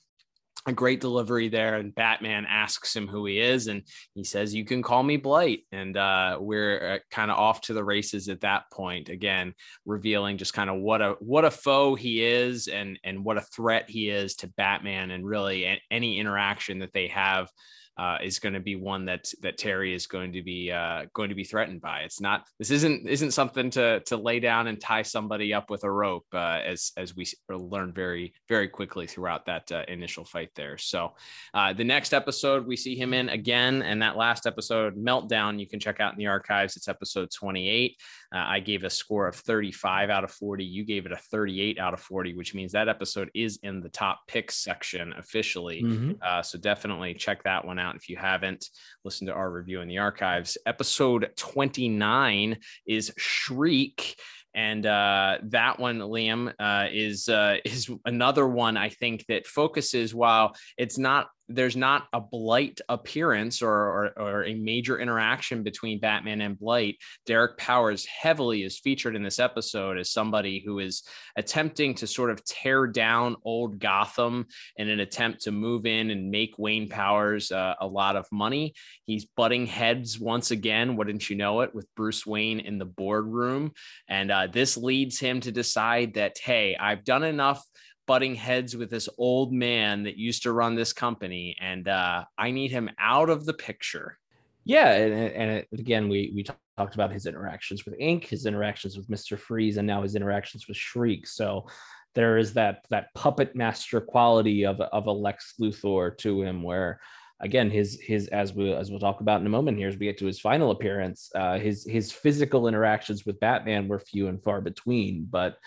a 0.67 0.73
great 0.73 0.99
delivery 0.99 1.47
there 1.47 1.75
and 1.75 1.95
batman 1.95 2.45
asks 2.47 2.93
him 2.93 3.07
who 3.07 3.25
he 3.25 3.39
is 3.39 3.67
and 3.67 3.83
he 4.13 4.23
says 4.23 4.53
you 4.53 4.65
can 4.65 4.83
call 4.83 5.01
me 5.01 5.15
blight. 5.15 5.61
And 5.71 5.95
uh, 5.95 6.37
we're 6.39 6.95
uh, 6.95 6.99
kind 7.09 7.31
of 7.31 7.37
off 7.37 7.61
to 7.61 7.73
the 7.73 7.83
races 7.83 8.27
at 8.27 8.41
that 8.41 8.63
point 8.71 9.09
again 9.09 9.53
revealing 9.85 10.37
just 10.37 10.53
kind 10.53 10.69
of 10.69 10.77
what 10.77 11.01
a 11.01 11.15
what 11.19 11.45
a 11.45 11.51
foe 11.51 11.95
he 11.95 12.23
is 12.23 12.67
and 12.67 12.99
and 13.03 13.23
what 13.23 13.37
a 13.37 13.41
threat 13.41 13.89
he 13.89 14.09
is 14.09 14.35
to 14.35 14.47
batman 14.57 15.11
and 15.11 15.25
really 15.25 15.79
any 15.89 16.19
interaction 16.19 16.79
that 16.79 16.93
they 16.93 17.07
have 17.07 17.49
uh, 17.97 18.17
is 18.21 18.37
going 18.37 18.53
to 18.53 18.59
be 18.59 18.75
one 18.75 19.05
that 19.05 19.31
that 19.41 19.57
Terry 19.57 19.93
is 19.93 20.05
going 20.05 20.33
to 20.33 20.43
be 20.43 20.71
uh, 20.71 21.05
going 21.13 21.29
to 21.29 21.35
be 21.35 21.43
threatened 21.43 21.81
by. 21.81 22.01
It's 22.01 22.21
not 22.21 22.47
this 22.59 22.69
isn't 22.69 23.07
isn't 23.07 23.31
something 23.31 23.71
to 23.71 24.01
to 24.01 24.17
lay 24.17 24.39
down 24.39 24.67
and 24.67 24.79
tie 24.79 25.01
somebody 25.01 25.53
up 25.53 25.69
with 25.69 25.83
a 25.83 25.91
rope 25.91 26.25
uh, 26.33 26.61
as 26.63 26.91
as 26.95 27.15
we 27.15 27.25
learned 27.49 27.95
very 27.95 28.33
very 28.47 28.67
quickly 28.67 29.07
throughout 29.07 29.47
that 29.47 29.71
uh, 29.71 29.83
initial 29.87 30.25
fight 30.25 30.49
there. 30.55 30.77
So 30.77 31.13
uh, 31.53 31.73
the 31.73 31.83
next 31.83 32.13
episode 32.13 32.67
we 32.67 32.75
see 32.75 32.95
him 32.95 33.13
in 33.13 33.29
again, 33.29 33.81
and 33.81 34.01
that 34.01 34.15
last 34.15 34.45
episode 34.45 34.95
meltdown 34.95 35.59
you 35.59 35.67
can 35.67 35.79
check 35.79 35.99
out 35.99 36.13
in 36.13 36.19
the 36.19 36.27
archives. 36.27 36.77
It's 36.77 36.87
episode 36.87 37.31
28. 37.31 37.95
Uh, 38.33 38.37
I 38.37 38.59
gave 38.59 38.83
a 38.83 38.89
score 38.89 39.27
of 39.27 39.35
35 39.35 40.09
out 40.09 40.23
of 40.23 40.31
40. 40.31 40.63
You 40.63 40.85
gave 40.85 41.05
it 41.05 41.11
a 41.11 41.17
38 41.17 41.79
out 41.79 41.93
of 41.93 42.01
40, 42.01 42.35
which 42.35 42.53
means 42.53 42.73
that 42.73 42.89
episode 42.89 43.31
is 43.33 43.57
in 43.63 43.79
the 43.79 43.89
top 43.89 44.19
picks 44.27 44.57
section 44.57 45.13
officially. 45.17 45.81
Mm-hmm. 45.81 46.41
so 46.43 46.57
definitely 46.59 47.13
check 47.13 47.43
that 47.43 47.65
one 47.65 47.79
out 47.79 47.86
out 47.87 47.95
if 47.95 48.09
you 48.09 48.17
haven't 48.17 48.69
listened 49.03 49.27
to 49.27 49.33
our 49.33 49.49
review 49.49 49.81
in 49.81 49.87
the 49.87 49.99
archives. 49.99 50.57
Episode 50.65 51.29
29 51.37 52.57
is 52.85 53.13
Shriek 53.17 54.15
and 54.57 54.87
uh, 54.87 55.37
that 55.43 55.79
one, 55.79 55.99
Liam, 55.99 56.51
uh, 56.59 56.87
is 56.91 57.29
uh, 57.29 57.57
is 57.63 57.91
another 58.05 58.47
one 58.47 58.75
I 58.75 58.89
think 58.89 59.23
that 59.27 59.45
focuses 59.45 60.15
while 60.15 60.55
it's 60.77 60.97
not 60.97 61.27
there's 61.49 61.75
not 61.75 62.07
a 62.13 62.19
blight 62.19 62.81
appearance 62.89 63.61
or, 63.61 63.71
or, 63.71 64.13
or 64.17 64.45
a 64.45 64.53
major 64.53 64.99
interaction 64.99 65.63
between 65.63 65.99
batman 65.99 66.41
and 66.41 66.59
blight. 66.59 66.97
Derek 67.25 67.57
powers 67.57 68.05
heavily 68.05 68.63
is 68.63 68.79
featured 68.79 69.15
in 69.15 69.23
this 69.23 69.39
episode 69.39 69.97
as 69.97 70.11
somebody 70.11 70.61
who 70.65 70.79
is 70.79 71.03
attempting 71.35 71.95
to 71.95 72.07
sort 72.07 72.31
of 72.31 72.43
tear 72.43 72.87
down 72.87 73.35
old 73.43 73.79
gotham 73.79 74.45
in 74.75 74.89
an 74.89 74.99
attempt 74.99 75.41
to 75.41 75.51
move 75.51 75.85
in 75.85 76.09
and 76.09 76.29
make 76.29 76.55
wayne 76.57 76.89
powers 76.89 77.51
uh, 77.51 77.75
a 77.79 77.87
lot 77.87 78.15
of 78.15 78.25
money. 78.31 78.73
He's 79.05 79.25
butting 79.25 79.65
heads 79.65 80.19
once 80.19 80.51
again 80.51 80.95
wouldn't 80.95 81.29
you 81.29 81.35
know 81.35 81.61
it 81.61 81.73
with 81.73 81.87
bruce 81.95 82.25
wayne 82.25 82.59
in 82.59 82.77
the 82.77 82.85
boardroom. 82.85 83.71
And 84.07 84.31
uh, 84.31 84.47
this 84.47 84.77
leads 84.77 85.19
him 85.19 85.39
to 85.41 85.51
decide 85.51 86.15
that 86.15 86.37
hey 86.37 86.75
i've 86.79 87.03
done 87.03 87.23
enough 87.23 87.63
butting 88.07 88.35
heads 88.35 88.75
with 88.75 88.89
this 88.89 89.09
old 89.17 89.53
man 89.53 90.03
that 90.03 90.17
used 90.17 90.43
to 90.43 90.53
run 90.53 90.75
this 90.75 90.93
company, 90.93 91.55
and 91.61 91.87
uh, 91.87 92.23
I 92.37 92.51
need 92.51 92.71
him 92.71 92.89
out 92.97 93.29
of 93.29 93.45
the 93.45 93.53
picture. 93.53 94.17
Yeah, 94.65 94.91
and, 94.93 95.13
and 95.13 95.65
again, 95.73 96.09
we 96.09 96.31
we 96.35 96.43
talked 96.43 96.95
about 96.95 97.13
his 97.13 97.25
interactions 97.25 97.85
with 97.85 97.95
Inque, 97.99 98.27
his 98.27 98.45
interactions 98.45 98.97
with 98.97 99.09
Mister 99.09 99.37
Freeze, 99.37 99.77
and 99.77 99.87
now 99.87 100.03
his 100.03 100.15
interactions 100.15 100.67
with 100.67 100.77
Shriek. 100.77 101.27
So 101.27 101.67
there 102.15 102.37
is 102.37 102.53
that 102.53 102.85
that 102.89 103.13
puppet 103.13 103.55
master 103.55 104.01
quality 104.01 104.65
of 104.65 104.81
of 104.81 105.07
a 105.07 105.11
Lex 105.11 105.53
Luthor 105.61 106.17
to 106.17 106.41
him, 106.41 106.63
where 106.63 106.99
again 107.39 107.69
his 107.69 107.99
his 108.01 108.27
as 108.29 108.53
we 108.53 108.73
as 108.73 108.89
we'll 108.89 108.99
talk 108.99 109.21
about 109.21 109.39
in 109.41 109.47
a 109.47 109.49
moment 109.57 109.77
here 109.77 109.87
as 109.87 109.97
we 109.97 110.07
get 110.07 110.17
to 110.17 110.25
his 110.25 110.39
final 110.39 110.71
appearance, 110.71 111.31
uh, 111.35 111.57
his 111.59 111.85
his 111.85 112.11
physical 112.11 112.67
interactions 112.67 113.25
with 113.25 113.39
Batman 113.39 113.87
were 113.87 113.99
few 113.99 114.27
and 114.27 114.41
far 114.43 114.59
between, 114.61 115.27
but 115.29 115.57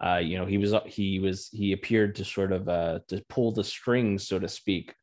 uh, 0.00 0.16
you 0.16 0.38
know, 0.38 0.46
he 0.46 0.58
was 0.58 0.74
he 0.86 1.18
was 1.18 1.48
he 1.52 1.72
appeared 1.72 2.16
to 2.16 2.24
sort 2.24 2.52
of 2.52 2.68
uh, 2.68 3.00
to 3.08 3.22
pull 3.28 3.52
the 3.52 3.64
strings, 3.64 4.26
so 4.26 4.38
to 4.38 4.48
speak, 4.48 4.94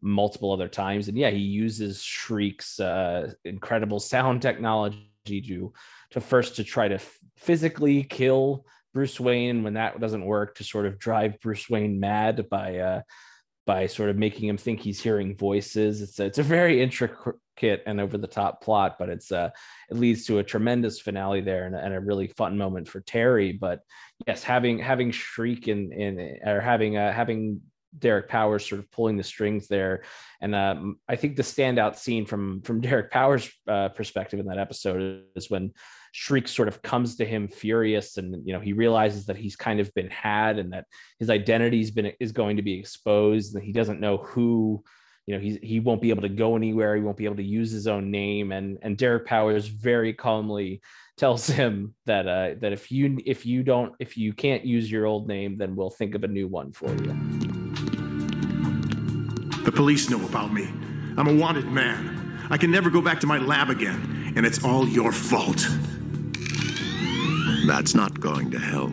multiple 0.00 0.52
other 0.52 0.68
times. 0.68 1.08
And 1.08 1.16
yeah, 1.16 1.30
he 1.30 1.38
uses 1.38 2.02
Shriek's 2.02 2.78
uh, 2.80 3.32
incredible 3.44 4.00
sound 4.00 4.42
technology 4.42 5.08
to 5.26 5.72
to 6.10 6.20
first 6.20 6.56
to 6.56 6.64
try 6.64 6.88
to 6.88 6.98
physically 7.36 8.02
kill 8.02 8.66
Bruce 8.92 9.18
Wayne. 9.18 9.62
When 9.62 9.74
that 9.74 10.00
doesn't 10.00 10.24
work, 10.24 10.56
to 10.56 10.64
sort 10.64 10.86
of 10.86 10.98
drive 10.98 11.40
Bruce 11.40 11.68
Wayne 11.68 11.98
mad 11.98 12.48
by 12.48 12.78
uh, 12.78 13.02
by 13.66 13.86
sort 13.86 14.10
of 14.10 14.16
making 14.16 14.48
him 14.48 14.58
think 14.58 14.80
he's 14.80 15.00
hearing 15.00 15.36
voices. 15.36 16.02
It's 16.02 16.20
a, 16.20 16.24
it's 16.26 16.38
a 16.38 16.42
very 16.42 16.82
intricate 16.82 17.34
and 17.62 18.00
over 18.00 18.18
the 18.18 18.26
top 18.26 18.62
plot, 18.62 18.96
but 18.98 19.08
it's 19.08 19.30
uh 19.32 19.50
it 19.90 19.96
leads 19.96 20.26
to 20.26 20.38
a 20.38 20.44
tremendous 20.44 21.00
finale 21.00 21.40
there 21.40 21.66
and, 21.66 21.74
and 21.74 21.94
a 21.94 22.00
really 22.00 22.26
fun 22.26 22.58
moment 22.58 22.88
for 22.88 23.00
Terry. 23.00 23.52
But 23.52 23.80
yes, 24.26 24.42
having 24.42 24.78
having 24.78 25.10
Shriek 25.10 25.68
in 25.68 25.92
in 25.92 26.38
or 26.44 26.60
having 26.60 26.96
uh, 26.96 27.12
having 27.12 27.60
Derek 27.98 28.28
Powers 28.28 28.66
sort 28.66 28.80
of 28.80 28.90
pulling 28.90 29.16
the 29.16 29.22
strings 29.22 29.68
there, 29.68 30.02
and 30.40 30.54
um, 30.54 30.96
I 31.08 31.16
think 31.16 31.36
the 31.36 31.42
standout 31.42 31.96
scene 31.96 32.26
from 32.26 32.62
from 32.62 32.80
Derek 32.82 33.10
Powers' 33.10 33.50
uh, 33.68 33.90
perspective 33.90 34.40
in 34.40 34.46
that 34.46 34.58
episode 34.58 35.24
is 35.36 35.50
when 35.50 35.72
Shriek 36.12 36.48
sort 36.48 36.68
of 36.68 36.82
comes 36.82 37.16
to 37.16 37.24
him 37.24 37.48
furious, 37.48 38.16
and 38.16 38.46
you 38.46 38.52
know 38.52 38.60
he 38.60 38.72
realizes 38.72 39.26
that 39.26 39.36
he's 39.36 39.56
kind 39.56 39.80
of 39.80 39.92
been 39.94 40.10
had, 40.10 40.58
and 40.58 40.72
that 40.72 40.86
his 41.18 41.30
identity's 41.30 41.90
been 41.90 42.12
is 42.20 42.32
going 42.32 42.56
to 42.56 42.62
be 42.62 42.78
exposed, 42.78 43.54
and 43.54 43.64
he 43.64 43.72
doesn't 43.72 44.00
know 44.00 44.16
who, 44.18 44.82
you 45.26 45.34
know, 45.34 45.40
he 45.40 45.58
he 45.62 45.80
won't 45.80 46.02
be 46.02 46.10
able 46.10 46.22
to 46.22 46.28
go 46.28 46.56
anywhere, 46.56 46.96
he 46.96 47.02
won't 47.02 47.16
be 47.16 47.24
able 47.24 47.36
to 47.36 47.42
use 47.42 47.70
his 47.70 47.86
own 47.86 48.10
name, 48.10 48.52
and 48.52 48.78
and 48.82 48.96
Derek 48.96 49.26
Powers 49.26 49.66
very 49.66 50.12
calmly 50.12 50.82
tells 51.16 51.46
him 51.46 51.94
that 52.06 52.28
uh, 52.28 52.54
that 52.60 52.72
if 52.72 52.92
you 52.92 53.18
if 53.24 53.46
you 53.46 53.62
don't 53.62 53.94
if 53.98 54.16
you 54.16 54.32
can't 54.32 54.64
use 54.64 54.90
your 54.90 55.06
old 55.06 55.26
name, 55.26 55.56
then 55.56 55.76
we'll 55.76 55.90
think 55.90 56.14
of 56.14 56.24
a 56.24 56.28
new 56.28 56.46
one 56.46 56.72
for 56.72 56.90
you. 56.90 57.16
The 59.64 59.72
police 59.72 60.10
know 60.10 60.22
about 60.26 60.52
me. 60.52 60.68
I'm 61.16 61.28
a 61.28 61.34
wanted 61.34 61.66
man. 61.70 62.46
I 62.50 62.58
can 62.58 62.70
never 62.70 62.90
go 62.90 63.00
back 63.00 63.20
to 63.20 63.26
my 63.26 63.38
lab 63.38 63.70
again, 63.70 64.34
and 64.36 64.44
it's 64.44 64.62
all 64.62 64.86
your 64.86 65.10
fault. 65.10 65.66
That's 67.66 67.94
not 67.94 68.20
going 68.20 68.50
to 68.50 68.58
help. 68.58 68.92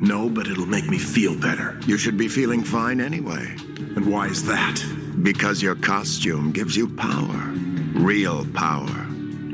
No, 0.00 0.30
but 0.30 0.46
it'll 0.46 0.66
make 0.66 0.88
me 0.88 0.96
feel 0.96 1.34
better. 1.34 1.76
You 1.88 1.98
should 1.98 2.16
be 2.16 2.28
feeling 2.28 2.62
fine 2.62 3.00
anyway. 3.00 3.56
And 3.96 4.06
why 4.06 4.28
is 4.28 4.46
that? 4.46 4.80
Because 5.22 5.62
your 5.62 5.74
costume 5.74 6.52
gives 6.52 6.76
you 6.76 6.88
power. 6.88 7.52
Real 7.94 8.46
power. 8.54 9.06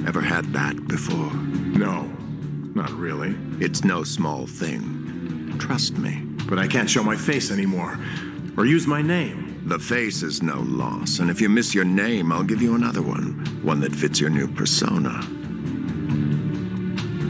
Ever 0.06 0.20
had 0.20 0.52
that 0.52 0.86
before? 0.86 1.32
No, 1.32 2.02
not 2.74 2.90
really. 2.90 3.34
It's 3.60 3.84
no 3.84 4.04
small 4.04 4.46
thing. 4.46 5.56
Trust 5.58 5.96
me. 5.96 6.20
But 6.46 6.58
I 6.58 6.66
can't 6.66 6.90
show 6.90 7.02
my 7.02 7.16
face 7.16 7.50
anymore. 7.50 7.98
Or 8.56 8.66
use 8.66 8.86
my 8.86 9.00
name. 9.00 9.62
The 9.66 9.78
face 9.78 10.22
is 10.22 10.42
no 10.42 10.60
loss, 10.60 11.20
and 11.20 11.30
if 11.30 11.40
you 11.40 11.48
miss 11.48 11.74
your 11.74 11.86
name, 11.86 12.30
I'll 12.30 12.42
give 12.42 12.60
you 12.60 12.74
another 12.74 13.00
one. 13.00 13.46
One 13.62 13.80
that 13.80 13.94
fits 13.94 14.20
your 14.20 14.28
new 14.28 14.46
persona. 14.46 15.22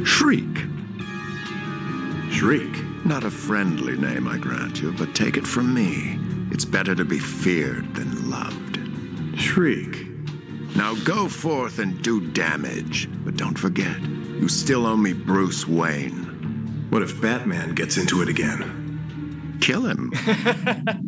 Shriek. 0.04 0.64
Shriek. 2.32 2.84
Not 3.04 3.22
a 3.22 3.30
friendly 3.30 3.96
name, 3.96 4.26
I 4.26 4.38
grant 4.38 4.82
you, 4.82 4.92
but 4.92 5.14
take 5.14 5.36
it 5.36 5.46
from 5.46 5.72
me. 5.72 6.18
It's 6.54 6.64
better 6.64 6.94
to 6.94 7.04
be 7.04 7.18
feared 7.18 7.96
than 7.96 8.30
loved. 8.30 8.78
Shriek. 9.36 10.06
Now 10.76 10.94
go 11.04 11.28
forth 11.28 11.80
and 11.80 12.00
do 12.00 12.30
damage, 12.30 13.08
but 13.24 13.36
don't 13.36 13.58
forget, 13.58 14.00
you 14.00 14.48
still 14.48 14.86
owe 14.86 14.96
me 14.96 15.14
Bruce 15.14 15.66
Wayne. 15.66 16.86
What 16.90 17.02
if 17.02 17.20
Batman 17.20 17.74
gets 17.74 17.96
into 17.96 18.22
it 18.22 18.28
again? 18.28 18.83
Kill 19.64 19.86
him. 19.86 20.12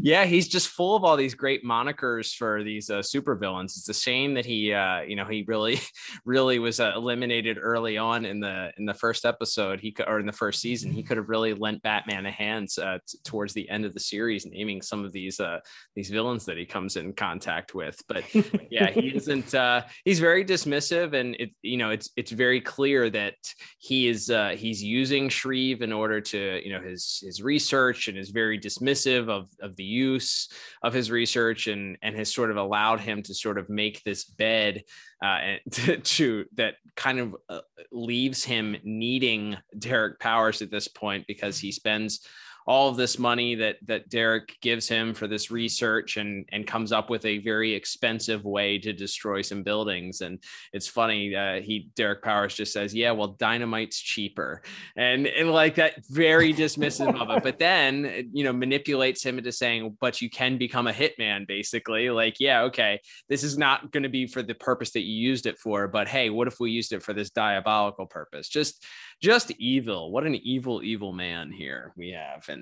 yeah, 0.00 0.24
he's 0.24 0.48
just 0.48 0.68
full 0.68 0.96
of 0.96 1.04
all 1.04 1.14
these 1.14 1.34
great 1.34 1.62
monikers 1.62 2.34
for 2.34 2.64
these 2.64 2.88
uh, 2.88 3.00
supervillains. 3.00 3.76
It's 3.76 3.88
a 3.90 3.92
shame 3.94 4.32
that 4.32 4.46
he, 4.46 4.72
uh, 4.72 5.02
you 5.02 5.14
know, 5.14 5.26
he 5.26 5.44
really, 5.46 5.78
really 6.24 6.58
was 6.58 6.80
uh, 6.80 6.92
eliminated 6.96 7.58
early 7.60 7.98
on 7.98 8.24
in 8.24 8.40
the 8.40 8.72
in 8.78 8.86
the 8.86 8.94
first 8.94 9.26
episode. 9.26 9.78
He 9.80 9.92
could, 9.92 10.08
or 10.08 10.20
in 10.20 10.24
the 10.24 10.32
first 10.32 10.62
season, 10.62 10.90
he 10.90 11.02
could 11.02 11.18
have 11.18 11.28
really 11.28 11.52
lent 11.52 11.82
Batman 11.82 12.24
a 12.24 12.30
hand 12.30 12.68
uh, 12.80 12.96
t- 13.06 13.18
towards 13.24 13.52
the 13.52 13.68
end 13.68 13.84
of 13.84 13.92
the 13.92 14.00
series, 14.00 14.46
naming 14.46 14.80
some 14.80 15.04
of 15.04 15.12
these 15.12 15.38
uh, 15.38 15.60
these 15.94 16.08
villains 16.08 16.46
that 16.46 16.56
he 16.56 16.64
comes 16.64 16.96
in 16.96 17.12
contact 17.12 17.74
with. 17.74 18.00
But 18.08 18.24
yeah, 18.70 18.88
he 18.88 19.08
isn't. 19.16 19.54
Uh, 19.54 19.82
he's 20.06 20.18
very 20.18 20.46
dismissive, 20.46 21.12
and 21.12 21.34
it, 21.38 21.50
you 21.60 21.76
know, 21.76 21.90
it's 21.90 22.10
it's 22.16 22.30
very 22.30 22.62
clear 22.62 23.10
that 23.10 23.34
he 23.78 24.08
is 24.08 24.30
uh, 24.30 24.54
he's 24.56 24.82
using 24.82 25.28
Shriek 25.28 25.58
in 25.82 25.92
order 25.92 26.22
to, 26.22 26.60
you 26.64 26.72
know, 26.72 26.80
his 26.80 27.22
his 27.22 27.42
research 27.42 27.97
and 28.06 28.16
is 28.16 28.30
very 28.30 28.58
dismissive 28.58 29.28
of 29.28 29.48
of 29.60 29.74
the 29.74 29.84
use 29.84 30.48
of 30.84 30.94
his 30.94 31.10
research 31.10 31.66
and 31.66 31.98
and 32.02 32.14
has 32.14 32.32
sort 32.32 32.52
of 32.52 32.56
allowed 32.56 33.00
him 33.00 33.22
to 33.24 33.34
sort 33.34 33.58
of 33.58 33.68
make 33.68 34.04
this 34.04 34.24
bed 34.24 34.84
uh, 35.22 35.56
to, 35.72 35.96
to, 35.98 36.44
that 36.54 36.74
kind 36.94 37.18
of 37.18 37.36
uh, 37.48 37.60
leaves 37.90 38.44
him 38.44 38.76
needing 38.84 39.56
Derek 39.78 40.20
Powers 40.20 40.62
at 40.62 40.70
this 40.70 40.86
point 40.86 41.26
because 41.26 41.58
he 41.58 41.72
spends 41.72 42.20
all 42.68 42.90
of 42.90 42.98
this 42.98 43.18
money 43.18 43.54
that 43.54 43.76
that 43.86 44.10
Derek 44.10 44.54
gives 44.60 44.86
him 44.86 45.14
for 45.14 45.26
this 45.26 45.50
research 45.50 46.18
and 46.18 46.46
and 46.52 46.66
comes 46.66 46.92
up 46.92 47.08
with 47.08 47.24
a 47.24 47.38
very 47.38 47.72
expensive 47.72 48.44
way 48.44 48.78
to 48.78 48.92
destroy 48.92 49.40
some 49.40 49.62
buildings. 49.62 50.20
And 50.20 50.38
it's 50.74 50.86
funny, 50.86 51.34
uh, 51.34 51.62
he 51.62 51.88
Derek 51.96 52.22
Powers 52.22 52.54
just 52.54 52.74
says, 52.74 52.94
"Yeah, 52.94 53.12
well, 53.12 53.28
dynamite's 53.28 53.98
cheaper," 53.98 54.60
and 54.96 55.26
and 55.26 55.50
like 55.50 55.76
that, 55.76 56.04
very 56.10 56.52
dismissive 56.52 57.18
of 57.18 57.30
it. 57.30 57.42
But 57.42 57.58
then 57.68 58.28
you 58.34 58.44
know 58.44 58.52
manipulates 58.52 59.24
him 59.24 59.38
into 59.38 59.50
saying, 59.50 59.96
"But 59.98 60.20
you 60.20 60.28
can 60.28 60.58
become 60.58 60.88
a 60.88 60.92
hitman." 60.92 61.46
Basically, 61.46 62.10
like, 62.10 62.36
yeah, 62.38 62.62
okay, 62.64 63.00
this 63.30 63.44
is 63.44 63.56
not 63.56 63.90
going 63.92 64.02
to 64.02 64.10
be 64.10 64.26
for 64.26 64.42
the 64.42 64.54
purpose 64.54 64.90
that 64.90 65.04
you 65.04 65.14
used 65.14 65.46
it 65.46 65.58
for, 65.58 65.88
but 65.88 66.06
hey, 66.06 66.28
what 66.28 66.46
if 66.46 66.60
we 66.60 66.70
used 66.70 66.92
it 66.92 67.02
for 67.02 67.14
this 67.14 67.30
diabolical 67.30 68.04
purpose? 68.04 68.46
Just 68.46 68.84
just 69.22 69.50
evil. 69.52 70.12
What 70.12 70.26
an 70.26 70.36
evil, 70.36 70.82
evil 70.82 71.12
man 71.12 71.50
here 71.50 71.92
we 71.96 72.10
have, 72.10 72.48
and 72.48 72.57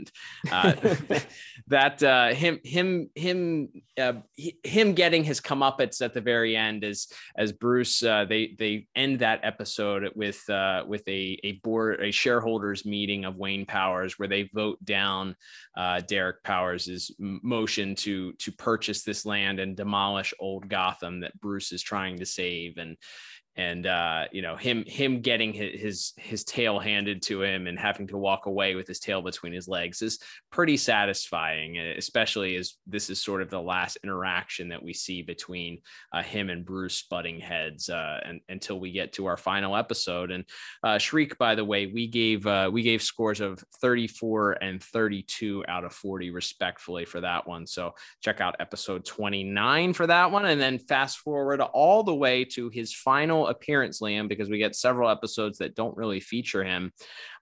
uh, 0.51 0.73
that 1.69 2.03
uh, 2.03 2.29
him, 2.35 2.61
him, 2.65 3.11
him, 3.15 3.69
uh, 3.99 4.15
him 4.65 4.95
getting 4.95 5.25
his 5.25 5.41
comeuppance 5.41 6.01
at 6.01 6.15
the 6.15 6.21
very 6.21 6.57
end 6.57 6.85
is 6.85 7.09
as 7.37 7.53
Bruce. 7.53 8.03
Uh, 8.03 8.25
they 8.29 8.55
they 8.59 8.87
end 8.95 9.21
that 9.21 9.41
episode 9.43 10.11
with 10.15 10.49
uh, 10.49 10.85
with 10.87 11.07
a 11.09 11.39
a 11.45 11.53
board 11.63 12.01
a 12.03 12.11
shareholders 12.11 12.85
meeting 12.85 13.25
of 13.25 13.37
Wayne 13.37 13.67
Powers 13.67 14.19
where 14.19 14.29
they 14.29 14.51
vote 14.55 14.83
down 14.85 15.37
uh, 15.77 16.01
Derek 16.01 16.43
Powers' 16.43 17.11
motion 17.19 17.95
to 17.97 18.33
to 18.35 18.53
purchase 18.53 19.03
this 19.03 19.27
land 19.27 19.61
and 19.61 19.77
demolish 19.77 20.35
old 20.39 20.69
Gotham 20.69 21.21
that 21.21 21.39
Bruce 21.41 21.73
is 21.73 21.83
trying 21.83 22.19
to 22.19 22.27
save 22.27 22.79
and 22.79 22.97
and 23.57 23.87
uh, 23.87 24.25
you 24.33 24.43
know 24.43 24.57
him 24.57 24.85
him 24.87 25.21
getting 25.21 25.53
his, 25.53 25.81
his 25.81 26.13
his 26.17 26.45
tail 26.45 26.79
handed 26.79 27.23
to 27.23 27.43
him 27.43 27.67
and 27.67 27.79
having 27.79 28.07
to 28.09 28.19
walk 28.19 28.47
away 28.47 28.75
with 28.75 28.87
his 28.87 29.01
tail 29.01 29.23
between 29.23 29.53
his 29.53 29.67
legs 29.67 30.03
is 30.03 30.19
pretty 30.51 30.77
satisfying, 30.77 31.79
especially 31.79 32.57
as 32.57 32.75
this 32.87 33.09
is 33.09 33.23
sort 33.23 33.43
of 33.43 33.51
the 33.51 33.61
last 33.61 33.99
interaction 34.05 34.69
that 34.69 34.83
we 34.83 34.93
see 34.93 35.23
between 35.23 35.79
uh, 36.13 36.23
him 36.23 36.51
and 36.51 36.65
Bruce 36.65 37.03
butting 37.11 37.41
heads 37.41 37.89
uh, 37.89 38.21
and, 38.25 38.41
until 38.49 38.79
we 38.79 38.93
get 38.93 39.13
to 39.15 39.27
our 39.27 39.37
final 39.37 39.77
episode. 39.77 40.31
And 40.31 40.45
uh, 40.83 40.99
Shriek, 40.99 41.39
by 41.39 41.55
the 41.55 41.65
way, 41.65 41.87
we 41.87 42.07
gave 42.07 42.47
uh, 42.47 42.71
we 42.73 42.83
gave 42.83 43.03
scores 43.03 43.41
of 43.41 43.63
34 43.81 44.53
and 44.63 44.83
32 44.83 45.65
out 45.69 45.85
of 45.85 45.93
40 45.93 46.31
respectfully 46.31 47.05
for 47.05 47.21
that 47.21 47.47
one. 47.47 47.67
So 47.67 47.95
check 48.21 48.41
out 48.41 48.57
episode 48.61 49.05
29 49.05 49.95
for 49.95 50.07
that 50.07 50.31
one, 50.31 50.45
and 50.45 50.61
then 50.61 50.79
fast 50.79 51.19
forward 51.19 51.61
all 51.61 52.03
the 52.03 52.15
way 52.15 52.45
to 52.45 52.69
his 52.69 52.93
appearance, 53.49 54.01
Liam, 54.01 54.29
because 54.29 54.49
we 54.49 54.59
get 54.59 54.75
several 54.75 55.11
episodes 55.11 55.59
that 55.59 55.75
don't 55.75 55.97
really 55.97 56.21
feature 56.21 56.65
him. 56.65 56.93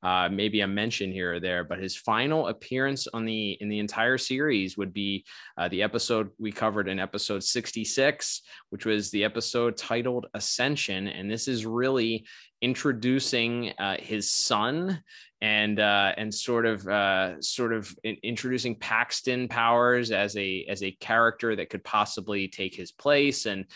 Uh, 0.02 0.28
maybe 0.30 0.60
a 0.60 0.66
mention 0.66 1.10
here 1.10 1.34
or 1.34 1.40
there, 1.40 1.64
but 1.64 1.78
his 1.78 1.96
final 1.96 2.48
appearance 2.48 3.06
on 3.14 3.24
the 3.24 3.52
in 3.60 3.68
the 3.68 3.78
entire 3.78 4.18
series 4.18 4.76
would 4.76 4.92
be 4.92 5.24
uh, 5.56 5.68
the 5.68 5.82
episode 5.82 6.30
we 6.38 6.52
covered 6.52 6.88
in 6.88 6.98
episode 6.98 7.42
66, 7.42 8.42
which 8.70 8.84
was 8.84 9.10
the 9.10 9.24
episode 9.24 9.76
titled 9.76 10.26
Ascension, 10.34 11.08
and 11.08 11.30
this 11.30 11.48
is 11.48 11.64
really 11.64 12.26
introducing 12.60 13.72
uh, 13.78 13.96
his 13.98 14.30
son 14.30 15.02
and 15.42 15.78
uh, 15.78 16.12
and 16.16 16.34
sort 16.34 16.64
of 16.64 16.88
uh, 16.88 17.40
sort 17.42 17.74
of 17.74 17.94
introducing 18.22 18.74
Paxton 18.74 19.46
Powers 19.46 20.10
as 20.10 20.34
a 20.38 20.64
as 20.70 20.82
a 20.82 20.92
character 20.92 21.54
that 21.54 21.68
could 21.68 21.84
possibly 21.84 22.48
take 22.48 22.74
his 22.74 22.92
place 22.92 23.44
and 23.44 23.66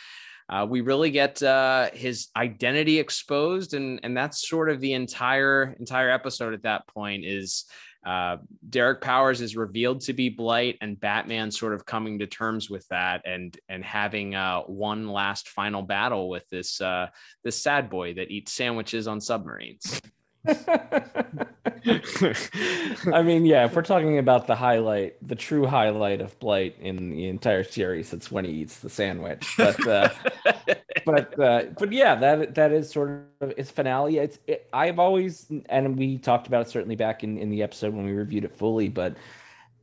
uh, 0.48 0.66
we 0.68 0.80
really 0.80 1.10
get 1.10 1.42
uh, 1.42 1.90
his 1.92 2.28
identity 2.36 2.98
exposed, 2.98 3.74
and 3.74 4.00
and 4.02 4.16
that's 4.16 4.48
sort 4.48 4.70
of 4.70 4.80
the 4.80 4.94
entire 4.94 5.76
entire 5.78 6.10
episode 6.10 6.54
at 6.54 6.62
that 6.62 6.86
point. 6.88 7.24
Is 7.24 7.66
uh, 8.06 8.38
Derek 8.70 9.02
Powers 9.02 9.42
is 9.42 9.56
revealed 9.56 10.00
to 10.02 10.14
be 10.14 10.30
Blight, 10.30 10.78
and 10.80 10.98
Batman 10.98 11.50
sort 11.50 11.74
of 11.74 11.84
coming 11.84 12.18
to 12.20 12.26
terms 12.26 12.70
with 12.70 12.86
that, 12.88 13.22
and 13.26 13.56
and 13.68 13.84
having 13.84 14.34
uh, 14.34 14.62
one 14.62 15.08
last 15.08 15.48
final 15.48 15.82
battle 15.82 16.30
with 16.30 16.48
this 16.48 16.80
uh, 16.80 17.08
this 17.44 17.62
sad 17.62 17.90
boy 17.90 18.14
that 18.14 18.30
eats 18.30 18.52
sandwiches 18.52 19.06
on 19.06 19.20
submarines. 19.20 20.00
I 23.12 23.22
mean, 23.22 23.46
yeah, 23.46 23.66
if 23.66 23.74
we're 23.74 23.82
talking 23.82 24.18
about 24.18 24.46
the 24.46 24.54
highlight, 24.54 25.16
the 25.26 25.34
true 25.34 25.66
highlight 25.66 26.20
of 26.20 26.38
Blight 26.38 26.76
in 26.80 27.10
the 27.10 27.28
entire 27.28 27.64
series, 27.64 28.12
it's 28.12 28.30
when 28.30 28.44
he 28.44 28.52
eats 28.52 28.80
the 28.80 28.90
sandwich. 28.90 29.54
But 29.56 29.86
uh, 29.86 30.08
but 31.06 31.38
uh, 31.38 31.64
but 31.78 31.92
yeah, 31.92 32.14
that 32.16 32.54
that 32.54 32.72
is 32.72 32.90
sort 32.90 33.26
of 33.40 33.52
its 33.56 33.70
finale. 33.70 34.18
It's 34.18 34.38
it, 34.46 34.68
I've 34.72 34.98
always 34.98 35.46
and 35.68 35.96
we 35.96 36.18
talked 36.18 36.46
about 36.46 36.66
it 36.66 36.70
certainly 36.70 36.96
back 36.96 37.24
in 37.24 37.38
in 37.38 37.50
the 37.50 37.62
episode 37.62 37.94
when 37.94 38.06
we 38.06 38.12
reviewed 38.12 38.44
it 38.44 38.54
fully, 38.54 38.88
but 38.88 39.16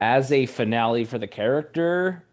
as 0.01 0.31
a 0.31 0.45
finale 0.45 1.05
for 1.05 1.17
the 1.17 1.27
character, 1.27 2.23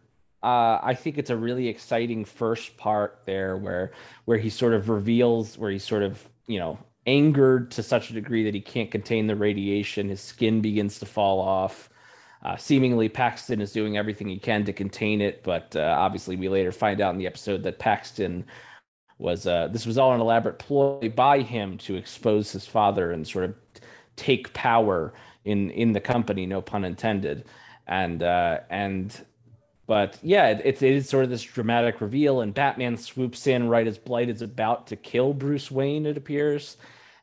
uh, 0.43 0.79
I 0.83 0.95
think 0.95 1.19
it's 1.19 1.31
a 1.31 1.37
really 1.37 1.69
exciting 1.69 2.25
first 2.25 2.77
part 2.77 3.21
there 3.27 3.57
where 3.57 3.93
where 4.25 4.39
he 4.39 4.51
sort 4.51 4.75
of 4.75 4.89
reveals 4.89 5.57
where 5.57 5.71
he 5.71 5.79
sort 5.79 6.03
of 6.03 6.29
you 6.47 6.59
know 6.59 6.79
angered 7.07 7.71
to 7.73 7.83
such 7.83 8.11
a 8.11 8.13
degree 8.13 8.45
that 8.45 8.55
he 8.55 8.61
can't 8.61 8.91
contain 8.91 9.27
the 9.27 9.37
radiation. 9.37 10.09
His 10.09 10.21
skin 10.21 10.61
begins 10.61 10.99
to 11.01 11.07
fall 11.07 11.41
off. 11.41 11.89
Uh, 12.43 12.57
seemingly, 12.57 13.09
Paxton 13.09 13.61
is 13.61 13.73
doing 13.73 13.97
everything 13.97 14.29
he 14.29 14.39
can 14.39 14.65
to 14.65 14.73
contain 14.73 15.21
it, 15.21 15.45
but 15.45 15.75
uh, 15.77 15.97
obviously, 15.99 16.37
we 16.37 16.49
later 16.49 16.73
find 16.73 17.01
out 17.01 17.13
in 17.13 17.19
the 17.19 17.27
episode 17.27 17.63
that 17.63 17.79
Paxton 17.79 18.45
was 19.19 19.47
uh, 19.47 19.69
this 19.69 19.87
was 19.87 19.99
all 19.99 20.13
an 20.13 20.21
elaborate 20.21 20.59
ploy 20.59 21.09
by 21.15 21.41
him 21.41 21.79
to 21.79 21.95
expose 21.95 22.51
his 22.51 22.67
father 22.67 23.13
and 23.13 23.27
sort 23.27 23.45
of 23.45 23.55
take 24.17 24.53
power 24.53 25.15
in 25.45 25.71
in 25.71 25.93
the 25.93 26.01
company, 26.01 26.47
no 26.47 26.61
pun 26.61 26.85
intended. 26.85 27.45
And 27.87 28.23
uh, 28.23 28.61
and 28.71 29.25
but 29.87 30.19
yeah, 30.23 30.49
it, 30.49 30.65
it 30.65 30.83
is 30.83 31.09
sort 31.09 31.25
of 31.25 31.31
this 31.31 31.43
dramatic 31.43 32.01
reveal, 32.01 32.41
and 32.41 32.55
Batman 32.55 32.97
swoops 32.97 33.47
in 33.47 33.69
right 33.69 33.87
as 33.87 33.99
Blight 33.99 34.29
is 34.29 34.43
about 34.43 34.87
to 34.89 34.97
kill 34.97 35.33
Bruce 35.33 35.71
Wayne. 35.71 36.07
It 36.07 36.17
appears, 36.17 36.77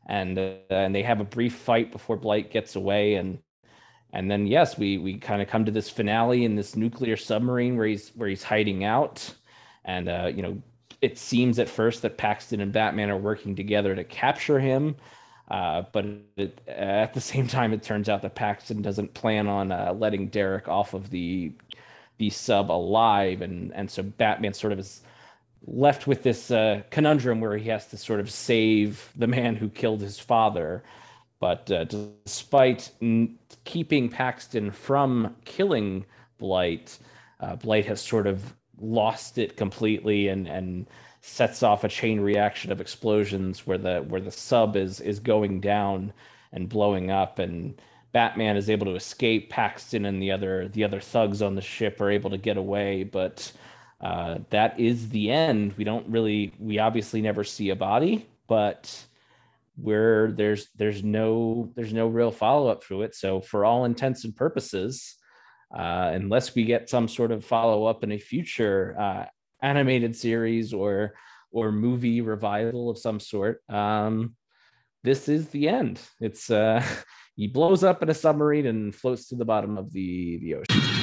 and 0.10 0.38
uh, 0.38 0.56
and 0.72 0.94
they 0.94 1.04
have 1.04 1.22
a 1.22 1.24
brief 1.24 1.56
fight 1.56 1.92
before 1.92 2.18
Blight 2.18 2.52
gets 2.52 2.76
away, 2.76 3.14
and 3.14 3.40
and 4.12 4.30
then 4.30 4.48
yes, 4.48 4.78
we 4.78 4.98
we 4.98 5.18
kind 5.18 5.42
of 5.42 5.48
come 5.48 5.66
to 5.66 5.72
this 5.72 5.90
finale 5.90 6.44
in 6.44 6.56
this 6.56 6.76
nuclear 6.76 7.16
submarine 7.16 7.78
where 7.78 7.88
he's 7.88 8.10
where 8.10 8.28
he's 8.28 8.44
hiding 8.44 8.84
out, 8.84 9.34
and 9.86 10.10
uh, 10.10 10.32
you 10.36 10.42
know 10.42 10.62
it 11.02 11.18
seems 11.18 11.60
at 11.60 11.70
first 11.70 12.02
that 12.02 12.18
Paxton 12.18 12.60
and 12.60 12.74
Batman 12.74 13.10
are 13.10 13.18
working 13.18 13.56
together 13.56 13.96
to 13.96 14.04
capture 14.04 14.60
him. 14.60 14.98
Uh, 15.50 15.84
but 15.94 16.06
it, 16.36 16.60
at 16.68 17.14
the 17.14 17.22
same 17.32 17.48
time, 17.48 17.72
it 17.72 17.84
turns 17.84 18.10
out 18.10 18.24
that 18.24 18.36
Paxton 18.36 18.82
doesn't 18.82 19.14
plan 19.14 19.48
on 19.48 19.72
uh, 19.72 19.94
letting 19.98 20.28
Derek 20.28 20.68
off 20.68 20.94
of 20.94 21.12
the 21.12 21.54
the 22.18 22.32
sub 22.32 22.72
alive, 22.72 23.44
and 23.44 23.72
and 23.76 23.90
so 23.92 24.02
Batman 24.02 24.54
sort 24.54 24.74
of 24.74 24.80
is 24.80 25.02
left 25.66 26.08
with 26.08 26.24
this 26.24 26.52
uh, 26.52 26.82
conundrum 26.90 27.42
where 27.42 27.58
he 27.58 27.70
has 27.70 27.88
to 27.88 27.98
sort 27.98 28.20
of 28.20 28.32
save 28.32 29.12
the 29.16 29.28
man 29.28 29.56
who 29.56 29.70
killed 29.70 30.02
his 30.02 30.20
father. 30.20 30.84
But 31.40 31.72
uh, 31.72 31.86
despite 31.86 32.92
n- 33.02 33.38
keeping 33.64 34.10
Paxton 34.10 34.72
from 34.72 35.36
killing 35.46 36.06
Blight, 36.38 36.98
uh, 37.40 37.56
Blight 37.56 37.86
has 37.86 38.02
sort 38.02 38.28
of 38.28 38.54
lost 38.82 39.38
it 39.38 39.58
completely 39.58 40.30
and 40.30 40.48
and 40.48 40.88
sets 41.22 41.64
off 41.64 41.84
a 41.84 41.90
chain 41.90 42.22
reaction 42.22 42.72
of 42.72 42.80
explosions 42.80 43.68
where 43.68 43.78
the 43.78 44.00
where 44.00 44.22
the 44.22 44.32
sub 44.32 44.76
is 44.76 45.00
is 45.02 45.20
going 45.20 45.60
down 45.60 46.14
and 46.52 46.70
blowing 46.70 47.12
up 47.12 47.40
and 47.40 47.80
Batman 48.12 48.58
is 48.58 48.70
able 48.70 48.88
to 48.88 48.96
escape. 48.96 49.50
Paxton 49.50 50.06
and 50.06 50.22
the 50.22 50.32
other 50.32 50.68
the 50.68 50.84
other 50.84 51.00
thugs 51.00 51.42
on 51.42 51.56
the 51.56 51.62
ship 51.62 52.02
are 52.02 52.10
able 52.10 52.30
to 52.30 52.38
get 52.38 52.58
away, 52.58 53.04
but 53.04 53.52
uh, 54.02 54.40
that 54.50 54.80
is 54.80 55.10
the 55.10 55.32
end. 55.32 55.74
We 55.78 55.84
don't 55.84 56.08
really, 56.08 56.54
we 56.60 56.80
obviously 56.80 57.22
never 57.22 57.44
see 57.44 57.70
a 57.70 57.76
body, 57.76 58.28
but 58.48 59.06
where 59.82 60.32
there's 60.32 60.68
there's 60.76 61.04
no 61.04 61.72
there's 61.76 61.94
no 61.94 62.08
real 62.08 62.32
follow 62.32 62.68
up 62.68 62.84
to 62.86 63.02
it. 63.04 63.16
So 63.16 63.42
for 63.42 63.66
all 63.66 63.86
intents 63.86 64.26
and 64.26 64.36
purposes, 64.36 65.16
uh, 65.76 66.12
unless 66.14 66.56
we 66.56 66.64
get 66.66 66.90
some 66.90 67.08
sort 67.08 67.32
of 67.32 67.46
follow 67.46 67.86
up 67.86 68.04
in 68.04 68.12
a 68.12 68.18
future 68.18 68.96
uh, 69.00 69.26
animated 69.62 70.16
series 70.16 70.74
or 70.74 71.14
or 71.52 71.72
movie 71.72 72.22
revival 72.22 72.90
of 72.90 72.98
some 72.98 73.20
sort, 73.20 73.62
um, 73.70 74.36
this 75.04 75.28
is 75.28 75.50
the 75.50 75.68
end. 75.68 76.00
It's 76.20 76.50
uh, 76.50 76.84
he 77.36 77.48
blows 77.48 77.84
up 77.84 78.04
in 78.04 78.10
a 78.10 78.14
submarine 78.14 78.68
and 78.68 78.94
floats 78.94 79.28
to 79.30 79.36
the 79.36 79.46
bottom 79.46 79.78
of 79.78 79.92
the, 79.92 80.38
the 80.40 80.56
ocean. 80.56 80.99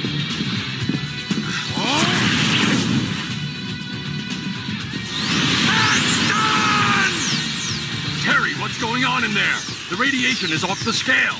What's 8.77 8.91
going 8.91 9.05
on 9.05 9.23
in 9.23 9.33
there? 9.33 9.55
The 9.89 9.95
radiation 9.95 10.51
is 10.51 10.63
off 10.63 10.83
the 10.83 10.93
scale. 10.93 11.33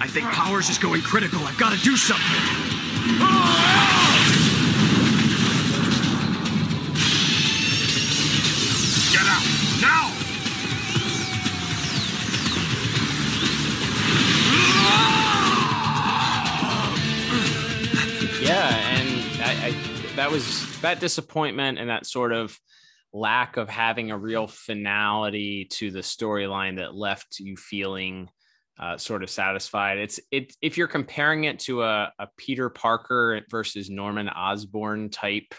I 0.00 0.06
think 0.06 0.26
Powers 0.26 0.68
is 0.68 0.76
going 0.78 1.00
critical. 1.00 1.38
I've 1.40 1.56
got 1.56 1.72
to 1.72 1.78
do 1.82 1.96
something. 1.96 2.22
Get 9.10 9.26
out, 9.26 9.42
now! 9.80 10.12
Yeah, 18.42 18.68
and 18.98 19.42
I, 19.42 19.66
I, 19.68 20.16
that 20.16 20.30
was 20.30 20.80
that 20.80 21.00
disappointment 21.00 21.78
and 21.78 21.88
that 21.88 22.04
sort 22.06 22.32
of 22.32 22.58
lack 23.12 23.56
of 23.56 23.68
having 23.68 24.10
a 24.10 24.18
real 24.18 24.46
finality 24.46 25.66
to 25.66 25.90
the 25.90 26.00
storyline 26.00 26.78
that 26.78 26.94
left 26.94 27.38
you 27.38 27.56
feeling 27.56 28.28
uh, 28.78 28.96
sort 28.96 29.22
of 29.22 29.30
satisfied. 29.30 29.98
It's 29.98 30.18
it 30.30 30.56
if 30.62 30.78
you're 30.78 30.88
comparing 30.88 31.44
it 31.44 31.58
to 31.60 31.82
a, 31.82 32.12
a 32.18 32.28
Peter 32.36 32.70
Parker 32.70 33.40
versus 33.50 33.90
Norman 33.90 34.28
Osborn 34.28 35.10
type 35.10 35.54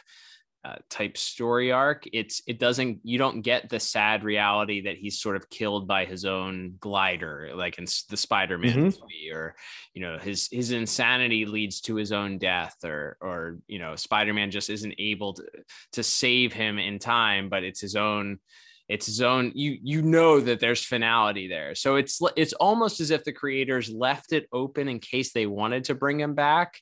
uh, 0.66 0.76
type 0.90 1.18
story 1.18 1.74
arc 1.74 2.06
it's 2.14 2.42
it 2.48 2.58
doesn't 2.58 3.00
you 3.04 3.18
don't 3.18 3.42
get 3.42 3.68
the 3.68 3.80
sad 3.80 4.24
reality 4.24 4.84
that 4.84 4.96
he's 4.96 5.20
sort 5.20 5.36
of 5.36 5.50
killed 5.50 5.88
by 5.88 6.06
his 6.06 6.24
own 6.24 6.76
glider 6.80 7.52
like 7.54 7.78
in 7.78 7.86
the 8.10 8.16
spider-man 8.16 8.72
mm-hmm. 8.72 8.84
movie 8.84 9.30
or 9.34 9.56
you 9.94 10.02
know 10.02 10.18
his 10.18 10.48
his 10.52 10.72
insanity 10.72 11.46
leads 11.46 11.82
to 11.82 11.96
his 11.96 12.14
own 12.14 12.38
death 12.38 12.78
or 12.86 13.18
or 13.20 13.58
you 13.68 13.78
know 13.78 13.98
spider-man 13.98 14.52
just 14.52 14.70
isn't 14.70 14.96
able 15.00 15.34
to 15.34 15.44
to 15.92 16.02
save 16.02 16.54
him 16.54 16.80
in 16.80 16.98
time 16.98 17.50
but 17.50 17.64
it's 17.64 17.82
his 17.82 17.98
own 17.98 18.40
it's 18.88 19.06
his 19.06 19.22
own 19.22 19.52
you 19.56 19.78
you 19.82 20.02
know 20.02 20.40
that 20.40 20.60
there's 20.60 20.86
finality 20.86 21.48
there 21.48 21.76
so 21.76 21.96
it's 21.96 22.22
it's 22.36 22.54
almost 22.54 23.00
as 23.00 23.12
if 23.12 23.24
the 23.24 23.34
creators 23.34 23.90
left 23.90 24.32
it 24.32 24.48
open 24.54 24.88
in 24.88 25.00
case 25.00 25.34
they 25.34 25.46
wanted 25.46 25.86
to 25.86 25.96
bring 25.96 26.20
him 26.20 26.36
back 26.36 26.80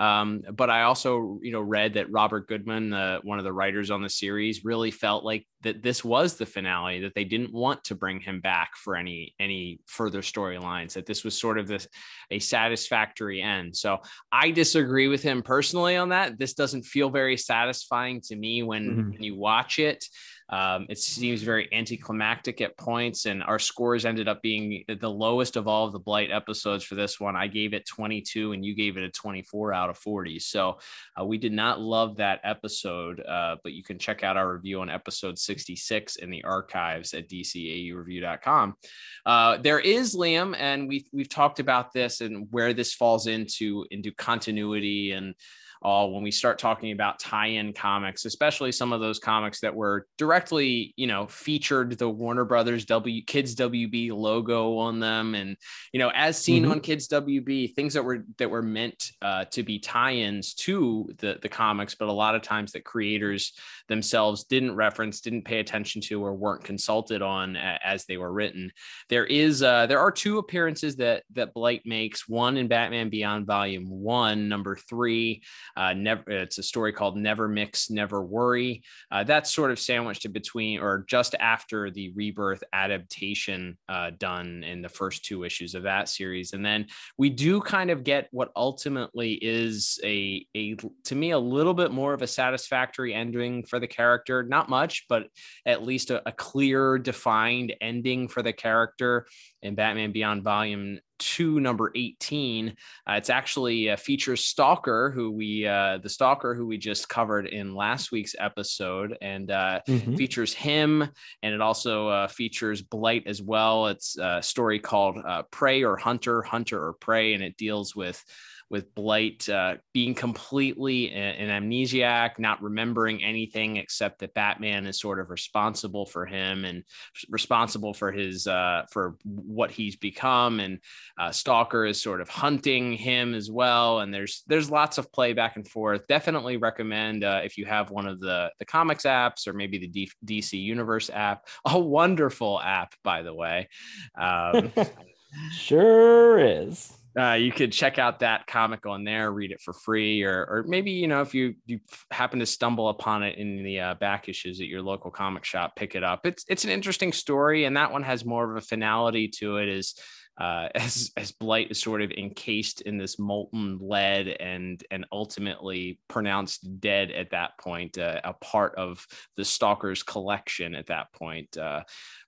Um, 0.00 0.42
but 0.54 0.70
I 0.70 0.82
also, 0.82 1.38
you 1.42 1.52
know, 1.52 1.60
read 1.60 1.94
that 1.94 2.10
Robert 2.10 2.48
Goodman, 2.48 2.94
uh, 2.94 3.20
one 3.22 3.38
of 3.38 3.44
the 3.44 3.52
writers 3.52 3.90
on 3.90 4.02
the 4.02 4.08
series, 4.08 4.64
really 4.64 4.90
felt 4.90 5.24
like 5.24 5.46
that 5.60 5.82
this 5.82 6.02
was 6.02 6.36
the 6.36 6.46
finale, 6.46 7.00
that 7.00 7.14
they 7.14 7.24
didn't 7.24 7.52
want 7.52 7.84
to 7.84 7.94
bring 7.94 8.18
him 8.18 8.40
back 8.40 8.70
for 8.76 8.96
any 8.96 9.34
any 9.38 9.78
further 9.86 10.22
storylines, 10.22 10.94
that 10.94 11.04
this 11.04 11.22
was 11.22 11.38
sort 11.38 11.58
of 11.58 11.68
this 11.68 11.86
a 12.30 12.38
satisfactory 12.38 13.42
end. 13.42 13.76
So 13.76 13.98
I 14.32 14.52
disagree 14.52 15.08
with 15.08 15.22
him 15.22 15.42
personally 15.42 15.96
on 15.96 16.08
that. 16.08 16.38
This 16.38 16.54
doesn't 16.54 16.84
feel 16.86 17.10
very 17.10 17.36
satisfying 17.36 18.22
to 18.22 18.36
me 18.36 18.62
when, 18.62 18.90
mm-hmm. 18.90 19.10
when 19.10 19.22
you 19.22 19.36
watch 19.36 19.78
it. 19.78 20.02
Um, 20.50 20.86
it 20.88 20.98
seems 20.98 21.42
very 21.42 21.68
anticlimactic 21.72 22.60
at 22.60 22.76
points, 22.76 23.26
and 23.26 23.42
our 23.42 23.58
scores 23.58 24.04
ended 24.04 24.28
up 24.28 24.42
being 24.42 24.84
the 24.88 25.08
lowest 25.08 25.56
of 25.56 25.68
all 25.68 25.86
of 25.86 25.92
the 25.92 25.98
Blight 25.98 26.30
episodes 26.30 26.84
for 26.84 26.96
this 26.96 27.20
one. 27.20 27.36
I 27.36 27.46
gave 27.46 27.72
it 27.72 27.86
22, 27.86 28.52
and 28.52 28.64
you 28.64 28.74
gave 28.74 28.96
it 28.96 29.04
a 29.04 29.10
24 29.10 29.72
out 29.72 29.90
of 29.90 29.98
40. 29.98 30.40
So 30.40 30.78
uh, 31.18 31.24
we 31.24 31.38
did 31.38 31.52
not 31.52 31.80
love 31.80 32.16
that 32.16 32.40
episode, 32.42 33.20
uh, 33.20 33.56
but 33.62 33.72
you 33.72 33.84
can 33.84 33.98
check 33.98 34.24
out 34.24 34.36
our 34.36 34.52
review 34.52 34.80
on 34.80 34.90
episode 34.90 35.38
66 35.38 36.16
in 36.16 36.30
the 36.30 36.42
archives 36.42 37.14
at 37.14 37.28
dcaureview.com. 37.28 38.76
Uh, 39.24 39.56
there 39.58 39.80
is 39.80 40.16
Liam, 40.16 40.56
and 40.58 40.88
we've 40.88 41.06
we've 41.12 41.28
talked 41.28 41.60
about 41.60 41.92
this 41.92 42.20
and 42.20 42.48
where 42.50 42.74
this 42.74 42.92
falls 42.94 43.26
into 43.26 43.86
into 43.90 44.10
continuity 44.12 45.12
and 45.12 45.34
all 45.82 46.12
when 46.12 46.22
we 46.22 46.30
start 46.30 46.58
talking 46.58 46.92
about 46.92 47.18
tie-in 47.18 47.72
comics, 47.72 48.24
especially 48.24 48.72
some 48.72 48.92
of 48.92 49.00
those 49.00 49.18
comics 49.18 49.60
that 49.60 49.74
were 49.74 50.06
directly, 50.18 50.92
you 50.96 51.06
know, 51.06 51.26
featured 51.26 51.98
the 51.98 52.08
Warner 52.08 52.44
Brothers 52.44 52.84
W 52.86 53.24
Kids 53.24 53.54
WB 53.56 54.12
logo 54.12 54.76
on 54.78 55.00
them, 55.00 55.34
and 55.34 55.56
you 55.92 55.98
know, 55.98 56.10
as 56.14 56.36
seen 56.36 56.64
mm-hmm. 56.64 56.72
on 56.72 56.80
Kids 56.80 57.08
WB, 57.08 57.74
things 57.74 57.94
that 57.94 58.04
were 58.04 58.24
that 58.38 58.50
were 58.50 58.62
meant 58.62 59.12
uh, 59.22 59.44
to 59.46 59.62
be 59.62 59.78
tie-ins 59.78 60.54
to 60.54 61.10
the 61.18 61.38
the 61.40 61.48
comics, 61.48 61.94
but 61.94 62.08
a 62.08 62.12
lot 62.12 62.34
of 62.34 62.42
times 62.42 62.72
that 62.72 62.84
creators 62.84 63.52
themselves 63.90 64.44
didn't 64.44 64.74
reference, 64.74 65.20
didn't 65.20 65.44
pay 65.44 65.58
attention 65.58 66.00
to, 66.00 66.24
or 66.24 66.32
weren't 66.32 66.64
consulted 66.64 67.20
on 67.20 67.56
as 67.56 68.06
they 68.06 68.16
were 68.16 68.32
written. 68.32 68.72
There 69.10 69.26
is 69.26 69.62
uh, 69.62 69.86
there 69.86 69.98
are 69.98 70.12
two 70.12 70.38
appearances 70.38 70.96
that 70.96 71.24
that 71.34 71.52
Blight 71.52 71.82
makes. 71.84 72.28
One 72.28 72.56
in 72.56 72.68
Batman 72.68 73.10
Beyond 73.10 73.46
Volume 73.46 73.90
One, 73.90 74.48
number 74.48 74.76
three. 74.76 75.42
Uh, 75.76 75.92
never, 75.92 76.22
it's 76.30 76.58
a 76.58 76.62
story 76.62 76.92
called 76.92 77.16
Never 77.16 77.48
Mix, 77.48 77.90
Never 77.90 78.22
Worry. 78.22 78.82
Uh, 79.10 79.24
that's 79.24 79.52
sort 79.52 79.72
of 79.72 79.78
sandwiched 79.80 80.24
in 80.24 80.32
between 80.32 80.78
or 80.78 81.04
just 81.08 81.34
after 81.40 81.90
the 81.90 82.12
Rebirth 82.14 82.62
adaptation 82.72 83.76
uh, 83.88 84.12
done 84.18 84.62
in 84.62 84.80
the 84.80 84.88
first 84.88 85.24
two 85.24 85.42
issues 85.42 85.74
of 85.74 85.82
that 85.82 86.08
series. 86.08 86.52
And 86.52 86.64
then 86.64 86.86
we 87.18 87.28
do 87.28 87.60
kind 87.60 87.90
of 87.90 88.04
get 88.04 88.28
what 88.30 88.52
ultimately 88.54 89.32
is 89.32 89.98
a, 90.04 90.46
a 90.54 90.76
to 91.04 91.14
me, 91.16 91.32
a 91.32 91.38
little 91.38 91.74
bit 91.74 91.90
more 91.90 92.14
of 92.14 92.22
a 92.22 92.28
satisfactory 92.28 93.12
ending 93.12 93.64
for 93.64 93.79
the 93.80 93.86
character. 93.86 94.42
Not 94.42 94.68
much, 94.68 95.06
but 95.08 95.28
at 95.66 95.82
least 95.82 96.10
a, 96.10 96.26
a 96.28 96.32
clear, 96.32 96.98
defined 96.98 97.74
ending 97.80 98.28
for 98.28 98.42
the 98.42 98.52
character 98.52 99.26
in 99.62 99.74
Batman 99.74 100.12
Beyond 100.12 100.42
Volume 100.42 101.00
2 101.20 101.60
number 101.60 101.92
18 101.94 102.68
uh, 102.68 103.12
it's 103.12 103.30
actually 103.30 103.90
uh, 103.90 103.96
features 103.96 104.42
stalker 104.42 105.12
who 105.14 105.30
we 105.30 105.66
uh, 105.66 105.98
the 105.98 106.08
stalker 106.08 106.54
who 106.54 106.66
we 106.66 106.78
just 106.78 107.08
covered 107.08 107.46
in 107.46 107.74
last 107.74 108.10
week's 108.10 108.34
episode 108.38 109.16
and 109.20 109.50
uh, 109.50 109.80
mm-hmm. 109.86 110.16
features 110.16 110.52
him 110.52 111.06
and 111.42 111.54
it 111.54 111.60
also 111.60 112.08
uh, 112.08 112.26
features 112.26 112.82
blight 112.82 113.24
as 113.26 113.40
well 113.40 113.86
it's 113.86 114.16
a 114.18 114.42
story 114.42 114.78
called 114.78 115.18
uh, 115.18 115.42
prey 115.50 115.84
or 115.84 115.96
hunter 115.96 116.42
hunter 116.42 116.82
or 116.82 116.94
prey 116.94 117.34
and 117.34 117.42
it 117.42 117.56
deals 117.56 117.94
with 117.94 118.24
with 118.70 118.94
Blight 118.94 119.48
uh, 119.48 119.76
being 119.92 120.14
completely 120.14 121.10
an 121.10 121.48
amnesiac, 121.48 122.38
not 122.38 122.62
remembering 122.62 123.22
anything 123.22 123.76
except 123.76 124.20
that 124.20 124.32
Batman 124.32 124.86
is 124.86 125.00
sort 125.00 125.18
of 125.18 125.28
responsible 125.28 126.06
for 126.06 126.24
him 126.24 126.64
and 126.64 126.84
responsible 127.28 127.92
for 127.92 128.12
his 128.12 128.46
uh, 128.46 128.84
for 128.90 129.16
what 129.24 129.72
he's 129.72 129.96
become, 129.96 130.60
and 130.60 130.78
uh, 131.18 131.32
Stalker 131.32 131.84
is 131.84 132.00
sort 132.00 132.20
of 132.20 132.28
hunting 132.28 132.92
him 132.92 133.34
as 133.34 133.50
well. 133.50 134.00
And 134.00 134.14
there's 134.14 134.44
there's 134.46 134.70
lots 134.70 134.98
of 134.98 135.12
play 135.12 135.32
back 135.32 135.56
and 135.56 135.66
forth. 135.66 136.06
Definitely 136.06 136.56
recommend 136.56 137.24
uh, 137.24 137.40
if 137.42 137.58
you 137.58 137.66
have 137.66 137.90
one 137.90 138.06
of 138.06 138.20
the 138.20 138.52
the 138.60 138.64
comics 138.64 139.02
apps 139.04 139.48
or 139.48 139.52
maybe 139.52 139.78
the 139.78 139.88
D- 139.88 140.12
DC 140.24 140.52
Universe 140.62 141.10
app, 141.12 141.48
a 141.64 141.78
wonderful 141.78 142.60
app 142.60 142.94
by 143.02 143.22
the 143.22 143.34
way. 143.34 143.68
Um, 144.16 144.72
sure 145.52 146.38
is 146.38 146.99
uh, 147.18 147.32
you 147.32 147.50
could 147.50 147.72
check 147.72 147.98
out 147.98 148.20
that 148.20 148.46
comic 148.46 148.86
on 148.86 149.04
there, 149.04 149.32
read 149.32 149.50
it 149.50 149.60
for 149.60 149.72
free, 149.72 150.22
or 150.22 150.46
or 150.48 150.64
maybe 150.66 150.92
you 150.92 151.08
know 151.08 151.22
if 151.22 151.34
you 151.34 151.54
you 151.66 151.80
happen 152.10 152.38
to 152.38 152.46
stumble 152.46 152.88
upon 152.88 153.22
it 153.22 153.36
in 153.36 153.64
the 153.64 153.80
uh, 153.80 153.94
back 153.94 154.28
issues 154.28 154.60
at 154.60 154.68
your 154.68 154.82
local 154.82 155.10
comic 155.10 155.44
shop, 155.44 155.74
pick 155.74 155.94
it 155.94 156.04
up. 156.04 156.24
It's 156.24 156.44
it's 156.48 156.64
an 156.64 156.70
interesting 156.70 157.12
story, 157.12 157.64
and 157.64 157.76
that 157.76 157.92
one 157.92 158.04
has 158.04 158.24
more 158.24 158.48
of 158.50 158.56
a 158.56 158.60
finality 158.60 159.28
to 159.38 159.56
it. 159.56 159.68
Is 159.68 159.94
uh, 160.40 160.68
as 160.74 161.12
as 161.16 161.32
Blight 161.32 161.70
is 161.70 161.80
sort 161.80 162.02
of 162.02 162.10
encased 162.10 162.80
in 162.82 162.96
this 162.96 163.18
molten 163.18 163.78
lead 163.80 164.28
and 164.28 164.82
and 164.90 165.04
ultimately 165.12 166.00
pronounced 166.08 166.80
dead 166.80 167.10
at 167.10 167.30
that 167.30 167.58
point, 167.58 167.98
uh, 167.98 168.20
a 168.24 168.32
part 168.32 168.74
of 168.76 169.06
the 169.36 169.44
Stalker's 169.44 170.02
collection 170.02 170.74
at 170.74 170.86
that 170.86 171.12
point. 171.12 171.56
Uh, 171.56 171.82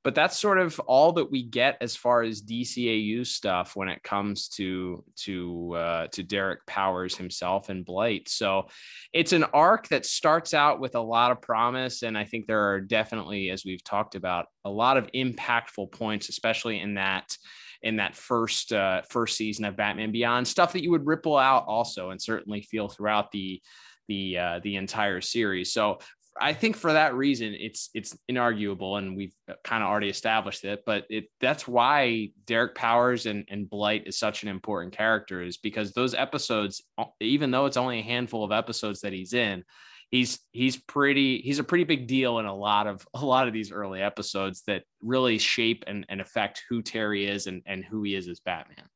but 0.05 0.15
that's 0.15 0.39
sort 0.39 0.59
of 0.59 0.79
all 0.81 1.13
that 1.13 1.31
we 1.31 1.45
get 1.45 1.77
as 1.81 1.95
far 1.97 2.23
as 2.23 2.43
DCAU 2.43 3.25
stuff 3.25 3.77
when 3.77 3.89
it 3.89 4.03
comes 4.03 4.49
to 4.49 5.05
to 5.17 5.75
uh, 5.77 6.07
to 6.09 6.23
Derek 6.23 6.67
Powers 6.67 7.17
himself 7.17 7.69
and 7.69 7.85
Blight. 7.85 8.29
So 8.29 8.69
it's 9.13 9.33
an 9.33 9.45
arc 9.45 9.89
that 9.89 10.05
starts 10.05 10.55
out 10.55 10.81
with 10.81 10.97
a 10.97 11.01
lot 11.01 11.31
of 11.31 11.41
promise, 11.41 12.03
and 12.03 12.19
I 12.19 12.25
think 12.25 12.47
there 12.47 12.73
are 12.73 12.81
definitely, 12.81 13.51
as 13.51 13.65
we've 13.65 13.85
talked 13.85 14.17
about, 14.17 14.47
a 14.65 14.71
lot 14.71 14.97
of 14.97 15.09
impactful 15.15 15.93
points, 15.93 16.29
especially 16.29 16.81
in 16.81 16.95
that 16.95 17.37
in 17.83 17.97
that 17.97 18.14
first 18.14 18.72
uh, 18.72 19.03
first 19.09 19.37
season 19.37 19.64
of 19.64 19.76
Batman 19.76 20.12
Beyond, 20.12 20.47
stuff 20.47 20.72
that 20.72 20.83
you 20.83 20.91
would 20.91 21.07
ripple 21.07 21.37
out 21.37 21.64
also, 21.66 22.11
and 22.11 22.20
certainly 22.20 22.62
feel 22.62 22.89
throughout 22.89 23.30
the 23.33 23.61
the 24.09 24.39
uh, 24.39 24.61
the 24.62 24.76
entire 24.76 25.20
series. 25.20 25.72
So 25.72 25.99
I 26.41 26.55
think 26.55 26.76
for 26.76 26.93
that 26.93 27.14
reason, 27.14 27.55
it's 27.59 27.91
it's 27.95 28.16
inarguable, 28.30 28.99
and 28.99 29.16
we've 29.16 29.35
kind 29.64 29.83
of 29.83 29.89
already 29.91 30.09
established 30.09 30.64
it. 30.64 30.83
But 30.87 31.05
it 31.11 31.26
that's 31.41 31.68
why 31.68 32.30
Derek 32.47 32.74
Powers 32.74 33.26
and, 33.26 33.45
and 33.49 33.68
Blight 33.68 34.07
is 34.07 34.18
such 34.18 34.43
an 34.43 34.49
important 34.49 34.97
character, 34.97 35.43
is 35.43 35.59
because 35.59 35.93
those 35.93 36.14
episodes, 36.14 36.83
even 37.20 37.51
though 37.51 37.66
it's 37.66 37.76
only 37.76 37.99
a 37.99 38.03
handful 38.05 38.45
of 38.45 38.53
episodes 38.53 39.01
that 39.01 39.12
he's 39.12 39.35
in, 39.35 39.64
he's 40.13 40.39
he's 40.53 40.77
pretty 40.77 41.39
he's 41.39 41.59
a 41.59 41.65
pretty 41.65 41.85
big 41.85 42.07
deal 42.07 42.39
in 42.39 42.47
a 42.47 42.55
lot 42.55 42.87
of 42.87 43.05
a 43.15 43.25
lot 43.25 43.49
of 43.49 43.53
these 43.53 43.73
early 43.73 44.01
episodes 44.01 44.63
that 44.69 44.85
really 45.01 45.39
shape 45.39 45.83
and, 45.89 46.07
and 46.09 46.21
affect 46.21 46.63
who 46.69 46.83
Terry 46.83 47.27
is 47.27 47.49
and, 47.49 47.63
and 47.67 47.85
who 47.85 48.05
he 48.05 48.15
is 48.15 48.29
as 48.29 48.39
Batman 48.39 48.89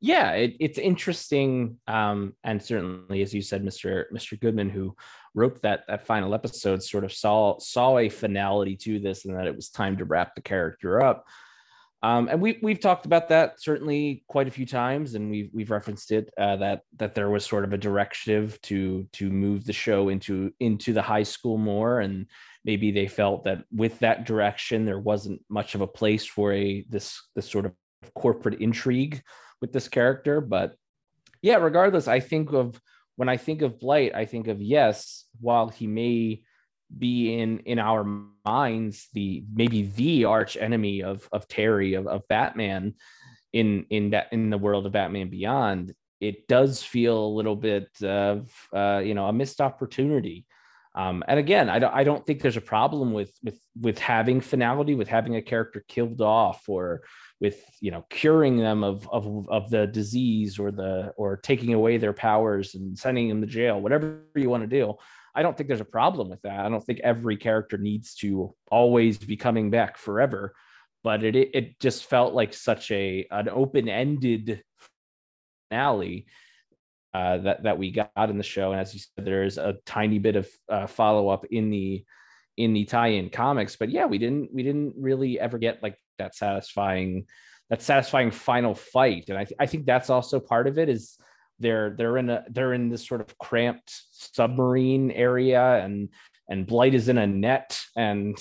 yeah, 0.00 0.32
it, 0.32 0.56
it's 0.60 0.78
interesting, 0.78 1.78
um, 1.88 2.34
and 2.44 2.62
certainly, 2.62 3.22
as 3.22 3.32
you 3.32 3.40
said, 3.40 3.64
Mister 3.64 4.08
Mister 4.12 4.36
Goodman, 4.36 4.68
who 4.68 4.94
wrote 5.34 5.62
that 5.62 5.84
that 5.88 6.06
final 6.06 6.34
episode, 6.34 6.82
sort 6.82 7.04
of 7.04 7.12
saw 7.12 7.58
saw 7.58 7.96
a 7.98 8.10
finality 8.10 8.76
to 8.76 9.00
this, 9.00 9.24
and 9.24 9.34
that 9.34 9.46
it 9.46 9.56
was 9.56 9.70
time 9.70 9.96
to 9.96 10.04
wrap 10.04 10.34
the 10.34 10.42
character 10.42 11.02
up. 11.02 11.24
Um, 12.02 12.28
and 12.28 12.40
we 12.40 12.58
we've 12.62 12.80
talked 12.80 13.06
about 13.06 13.28
that 13.30 13.60
certainly 13.60 14.24
quite 14.28 14.48
a 14.48 14.50
few 14.50 14.66
times, 14.66 15.14
and 15.14 15.30
we've 15.30 15.50
we've 15.52 15.70
referenced 15.70 16.12
it 16.12 16.30
uh, 16.38 16.56
that 16.56 16.82
that 16.96 17.14
there 17.14 17.30
was 17.30 17.44
sort 17.44 17.64
of 17.64 17.72
a 17.72 17.78
directive 17.78 18.60
to 18.62 19.08
to 19.14 19.30
move 19.30 19.64
the 19.64 19.72
show 19.72 20.10
into 20.10 20.52
into 20.60 20.92
the 20.92 21.02
high 21.02 21.22
school 21.22 21.56
more, 21.56 22.00
and 22.00 22.26
maybe 22.64 22.90
they 22.90 23.06
felt 23.06 23.44
that 23.44 23.64
with 23.74 23.98
that 24.00 24.26
direction 24.26 24.84
there 24.84 25.00
wasn't 25.00 25.40
much 25.48 25.74
of 25.74 25.80
a 25.80 25.86
place 25.86 26.26
for 26.26 26.52
a 26.52 26.84
this 26.90 27.18
this 27.34 27.50
sort 27.50 27.64
of 27.64 27.72
corporate 28.14 28.60
intrigue 28.60 29.22
with 29.60 29.72
this 29.72 29.88
character. 29.88 30.40
But 30.40 30.76
yeah, 31.40 31.56
regardless, 31.56 32.08
I 32.08 32.20
think 32.20 32.52
of 32.52 32.78
when 33.16 33.30
I 33.30 33.38
think 33.38 33.62
of 33.62 33.80
Blight, 33.80 34.14
I 34.14 34.26
think 34.26 34.48
of 34.48 34.60
yes, 34.60 35.24
while 35.40 35.70
he 35.70 35.86
may 35.86 36.42
be 36.96 37.38
in 37.38 37.60
in 37.60 37.78
our 37.78 38.04
minds 38.44 39.08
the 39.12 39.44
maybe 39.52 39.82
the 39.82 40.24
arch 40.24 40.56
enemy 40.56 41.02
of 41.02 41.28
of 41.32 41.48
Terry 41.48 41.94
of, 41.94 42.06
of 42.06 42.26
Batman 42.28 42.94
in 43.52 43.86
in 43.90 44.10
that 44.10 44.28
in 44.32 44.50
the 44.50 44.58
world 44.58 44.86
of 44.86 44.92
Batman 44.92 45.28
Beyond, 45.28 45.94
it 46.20 46.46
does 46.46 46.82
feel 46.82 47.26
a 47.26 47.34
little 47.36 47.56
bit 47.56 47.88
of 48.02 48.50
uh, 48.72 49.00
you 49.04 49.14
know 49.14 49.26
a 49.26 49.32
missed 49.32 49.60
opportunity. 49.60 50.46
Um, 50.94 51.22
and 51.28 51.38
again, 51.38 51.68
I 51.68 51.78
don't 51.78 51.94
I 51.94 52.04
don't 52.04 52.24
think 52.24 52.40
there's 52.40 52.56
a 52.56 52.62
problem 52.62 53.12
with 53.12 53.32
with 53.42 53.58
with 53.80 53.98
having 53.98 54.40
finality, 54.40 54.94
with 54.94 55.08
having 55.08 55.36
a 55.36 55.42
character 55.42 55.84
killed 55.88 56.20
off 56.20 56.68
or 56.68 57.02
with 57.40 57.62
you 57.80 57.90
know 57.90 58.04
curing 58.08 58.56
them 58.56 58.82
of, 58.82 59.08
of 59.10 59.48
of 59.48 59.70
the 59.70 59.86
disease 59.86 60.58
or 60.58 60.70
the 60.70 61.12
or 61.16 61.36
taking 61.36 61.74
away 61.74 61.98
their 61.98 62.14
powers 62.14 62.74
and 62.74 62.98
sending 62.98 63.28
them 63.28 63.40
to 63.40 63.46
jail 63.46 63.80
whatever 63.80 64.22
you 64.34 64.48
want 64.48 64.62
to 64.62 64.66
do 64.66 64.94
i 65.36 65.42
don't 65.42 65.56
think 65.56 65.68
there's 65.68 65.80
a 65.80 65.84
problem 65.84 66.28
with 66.28 66.42
that 66.42 66.60
i 66.60 66.68
don't 66.68 66.84
think 66.84 67.00
every 67.04 67.36
character 67.36 67.78
needs 67.78 68.14
to 68.14 68.54
always 68.70 69.18
be 69.18 69.36
coming 69.36 69.70
back 69.70 69.96
forever 69.96 70.54
but 71.04 71.22
it 71.22 71.36
it 71.36 71.78
just 71.78 72.06
felt 72.06 72.34
like 72.34 72.52
such 72.52 72.90
a 72.90 73.26
an 73.30 73.48
open-ended 73.48 74.62
finale 75.70 76.26
uh, 77.14 77.38
that 77.38 77.62
that 77.62 77.78
we 77.78 77.90
got 77.90 78.10
in 78.28 78.36
the 78.36 78.42
show. 78.42 78.72
And 78.72 78.80
as 78.80 78.92
you 78.92 79.00
said, 79.00 79.24
there 79.24 79.44
is 79.44 79.56
a 79.56 79.76
tiny 79.86 80.18
bit 80.18 80.36
of 80.36 80.48
uh, 80.68 80.86
follow 80.86 81.28
up 81.28 81.46
in 81.46 81.70
the 81.70 82.04
in 82.58 82.74
the 82.74 82.84
tie-in 82.84 83.30
comics. 83.30 83.76
But 83.76 83.90
yeah, 83.90 84.04
we 84.04 84.18
didn't 84.18 84.50
we 84.52 84.62
didn't 84.62 84.94
really 84.98 85.40
ever 85.40 85.58
get 85.58 85.82
like 85.82 85.96
that 86.18 86.34
satisfying 86.34 87.26
that 87.70 87.80
satisfying 87.80 88.30
final 88.30 88.74
fight. 88.74 89.26
And 89.28 89.38
I 89.38 89.44
th- 89.44 89.56
I 89.58 89.66
think 89.66 89.86
that's 89.86 90.10
also 90.10 90.40
part 90.40 90.66
of 90.66 90.78
it 90.78 90.88
is 90.88 91.16
they're 91.58 91.94
they're 91.96 92.18
in 92.18 92.30
a 92.30 92.44
they're 92.50 92.72
in 92.72 92.88
this 92.88 93.06
sort 93.06 93.20
of 93.20 93.36
cramped 93.38 94.02
submarine 94.10 95.10
area 95.10 95.82
and 95.84 96.08
and 96.48 96.66
blight 96.66 96.94
is 96.94 97.08
in 97.08 97.18
a 97.18 97.26
net 97.26 97.80
and 97.96 98.36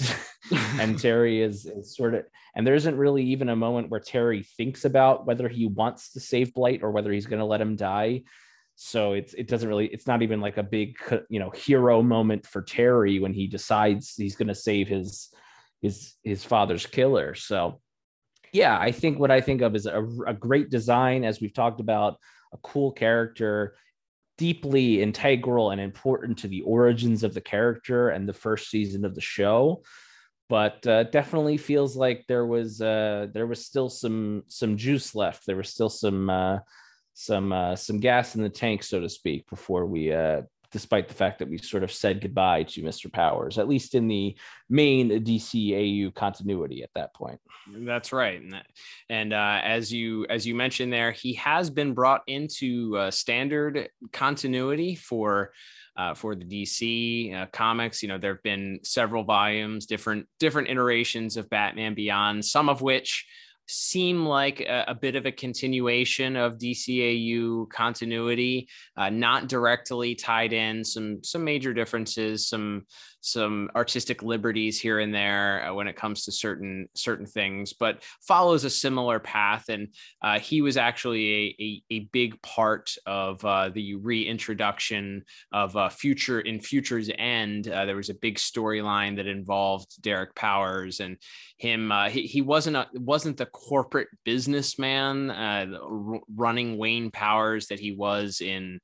and 0.80 1.00
terry 1.02 1.42
is, 1.42 1.66
is 1.66 1.96
sort 1.96 2.14
of 2.14 2.26
and 2.56 2.66
there 2.66 2.76
isn't 2.76 2.98
really 2.98 3.24
even 3.24 3.50
a 3.50 3.56
moment 3.56 3.90
where 3.90 4.00
terry 4.00 4.44
thinks 4.44 4.86
about 4.86 5.26
whether 5.26 5.48
he 5.48 5.68
wants 5.68 6.12
to 6.12 6.20
save 6.20 6.54
blight 6.54 6.84
or 6.84 6.92
whether 6.92 7.12
he's 7.12 7.26
going 7.26 7.40
to 7.40 7.46
let 7.46 7.60
him 7.60 7.76
die. 7.76 8.24
So 8.76 9.14
it's 9.14 9.34
it 9.34 9.48
doesn't 9.48 9.68
really 9.68 9.88
it's 9.88 10.08
not 10.08 10.22
even 10.22 10.42
like 10.42 10.58
a 10.58 10.64
big 10.64 10.98
you 11.30 11.40
know 11.40 11.50
hero 11.50 12.02
moment 12.02 12.46
for 12.46 12.62
terry 12.62 13.20
when 13.20 13.34
he 13.34 13.48
decides 13.48 14.14
he's 14.16 14.36
going 14.36 14.50
to 14.50 14.56
save 14.56 14.88
his 14.88 15.30
his 15.82 16.14
his 16.24 16.44
father's 16.44 16.86
killer. 16.86 17.36
So 17.36 17.80
yeah 18.56 18.80
i 18.80 18.92
think 18.92 19.20
what 19.20 19.32
i 19.32 19.42
think 19.42 19.62
of 19.62 19.76
is 19.76 19.86
a, 19.86 20.08
a 20.26 20.34
great 20.34 20.70
design 20.70 21.26
as 21.26 21.42
we've 21.42 21.54
talked 21.54 21.82
about 21.82 22.18
a 22.56 22.68
cool 22.68 22.92
character 22.92 23.76
deeply 24.38 25.02
integral 25.02 25.72
and 25.72 25.80
important 25.80 26.38
to 26.40 26.48
the 26.48 26.62
origins 26.62 27.24
of 27.24 27.34
the 27.34 27.42
character 27.42 28.10
and 28.10 28.28
the 28.28 28.34
first 28.34 28.70
season 28.70 29.06
of 29.06 29.16
the 29.16 29.22
show. 29.22 29.84
But 30.48 30.86
uh, 30.86 31.04
definitely 31.04 31.58
feels 31.58 31.96
like 31.96 32.26
there 32.28 32.46
was 32.46 32.80
uh, 32.80 33.28
there 33.34 33.48
was 33.48 33.66
still 33.66 33.90
some 33.90 34.44
some 34.48 34.78
juice 34.78 35.16
left. 35.16 35.46
There 35.46 35.56
was 35.56 35.70
still 35.70 35.90
some 35.90 36.30
uh, 36.30 36.60
some 37.14 37.52
uh, 37.52 37.76
some 37.76 38.00
gas 38.00 38.36
in 38.36 38.44
the 38.44 38.50
tank 38.50 38.84
so 38.84 39.00
to 39.00 39.10
speak 39.10 39.50
before 39.50 39.86
we 39.88 40.12
uh, 40.14 40.44
despite 40.76 41.08
the 41.08 41.14
fact 41.14 41.40
that 41.40 41.50
we 41.50 41.58
sort 41.58 41.84
of 41.84 41.92
said 41.92 42.20
goodbye 42.20 42.62
to 42.62 42.82
Mr. 42.82 43.10
Powers, 43.10 43.58
at 43.58 43.70
least 43.70 43.96
in 43.96 44.10
the 44.10 44.36
main 44.70 45.10
DCAU 45.24 46.14
continuity 46.14 46.84
at 46.84 46.90
that 46.96 47.14
point. 47.14 47.40
That's 47.74 48.12
right, 48.12 48.42
and, 49.10 49.32
uh, 49.32 49.62
as 49.64 49.94
you 49.94 50.26
as 50.30 50.46
you 50.46 50.54
mentioned 50.54 50.92
there, 50.92 51.14
he 51.14 51.36
has 51.36 51.70
been 51.70 51.94
brought 51.94 52.24
into 52.28 52.98
uh, 52.98 53.12
standard 53.12 53.90
continuity 54.12 54.96
for. 54.96 55.54
Uh, 55.98 56.14
for 56.14 56.36
the 56.36 56.44
DC 56.44 57.34
uh, 57.34 57.46
comics, 57.54 58.04
you 58.04 58.10
know 58.10 58.18
there 58.18 58.34
have 58.34 58.44
been 58.44 58.82
several 58.84 59.24
volumes, 59.24 59.86
different 59.86 60.28
different 60.42 60.68
iterations 60.68 61.38
of 61.38 61.50
Batman 61.50 61.94
Beyond, 61.94 62.44
some 62.44 62.68
of 62.68 62.82
which 62.82 63.26
seem 63.68 64.26
like 64.26 64.62
a, 64.62 64.86
a, 64.90 64.96
bit 64.96 65.16
of 65.16 65.26
a 65.26 65.32
continuation 65.32 66.36
of 66.36 66.58
DCAU 66.58 67.70
continuity, 67.70 68.68
uh, 68.98 69.10
not 69.10 69.48
directly 69.48 70.16
tied 70.16 70.54
in. 70.54 70.84
Some 70.84 71.24
some 71.24 71.44
major 71.44 71.74
differences, 71.74 72.48
some 72.48 72.86
some 73.26 73.72
artistic 73.76 74.22
liberties 74.22 74.80
here 74.80 75.00
and 75.00 75.14
there 75.14 75.68
uh, 75.68 75.74
when 75.74 75.88
it 75.88 75.96
comes 75.96 76.24
to 76.24 76.32
certain 76.32 76.88
certain 76.94 77.26
things, 77.26 77.74
but 77.74 78.04
follows 78.22 78.64
a 78.64 78.70
similar 78.70 79.20
path. 79.20 79.66
And 79.70 79.88
uh, 80.22 80.40
he 80.40 80.62
was 80.62 80.78
actually 80.78 81.26
a, 81.60 81.64
a, 81.64 81.84
a 81.96 82.00
big 82.12 82.40
part 82.44 82.96
of 83.08 83.44
uh, 83.44 83.70
the 83.70 83.96
reintroduction 83.96 85.24
of 85.52 85.76
uh, 85.76 85.90
future 85.90 86.40
in 86.42 86.62
Future's 86.62 87.10
End. 87.18 87.68
Uh, 87.68 87.86
there 87.86 87.96
was 87.96 88.12
a 88.12 88.14
big 88.14 88.36
storyline 88.36 89.16
that 89.16 89.28
involved 89.28 90.00
Derek 90.04 90.36
Powers 90.36 91.00
and 91.00 91.18
him. 91.58 91.92
He, 92.10 92.28
he 92.28 92.42
wasn't 92.44 92.76
a, 92.76 92.88
wasn't 92.94 93.38
the 93.38 93.48
corporate 93.48 94.10
businessman 94.24 95.30
running 96.36 96.78
Wayne 96.78 97.10
Powers 97.10 97.68
that 97.68 97.80
he 97.80 97.92
was 97.92 98.40
in 98.42 98.80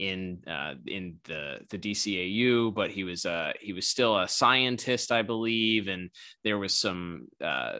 in 0.00 0.42
uh, 0.46 0.74
in 0.86 1.18
the 1.24 1.58
the 1.68 1.78
DCAU, 1.78 2.74
but 2.74 2.90
he 2.90 3.04
was 3.04 3.26
uh, 3.26 3.52
he 3.60 3.74
was 3.74 3.86
still 3.86 4.18
a 4.18 4.26
scientist, 4.26 5.12
I 5.12 5.20
believe, 5.22 5.88
and 5.88 6.10
there 6.42 6.58
was 6.58 6.74
some 6.74 7.28
uh, 7.44 7.78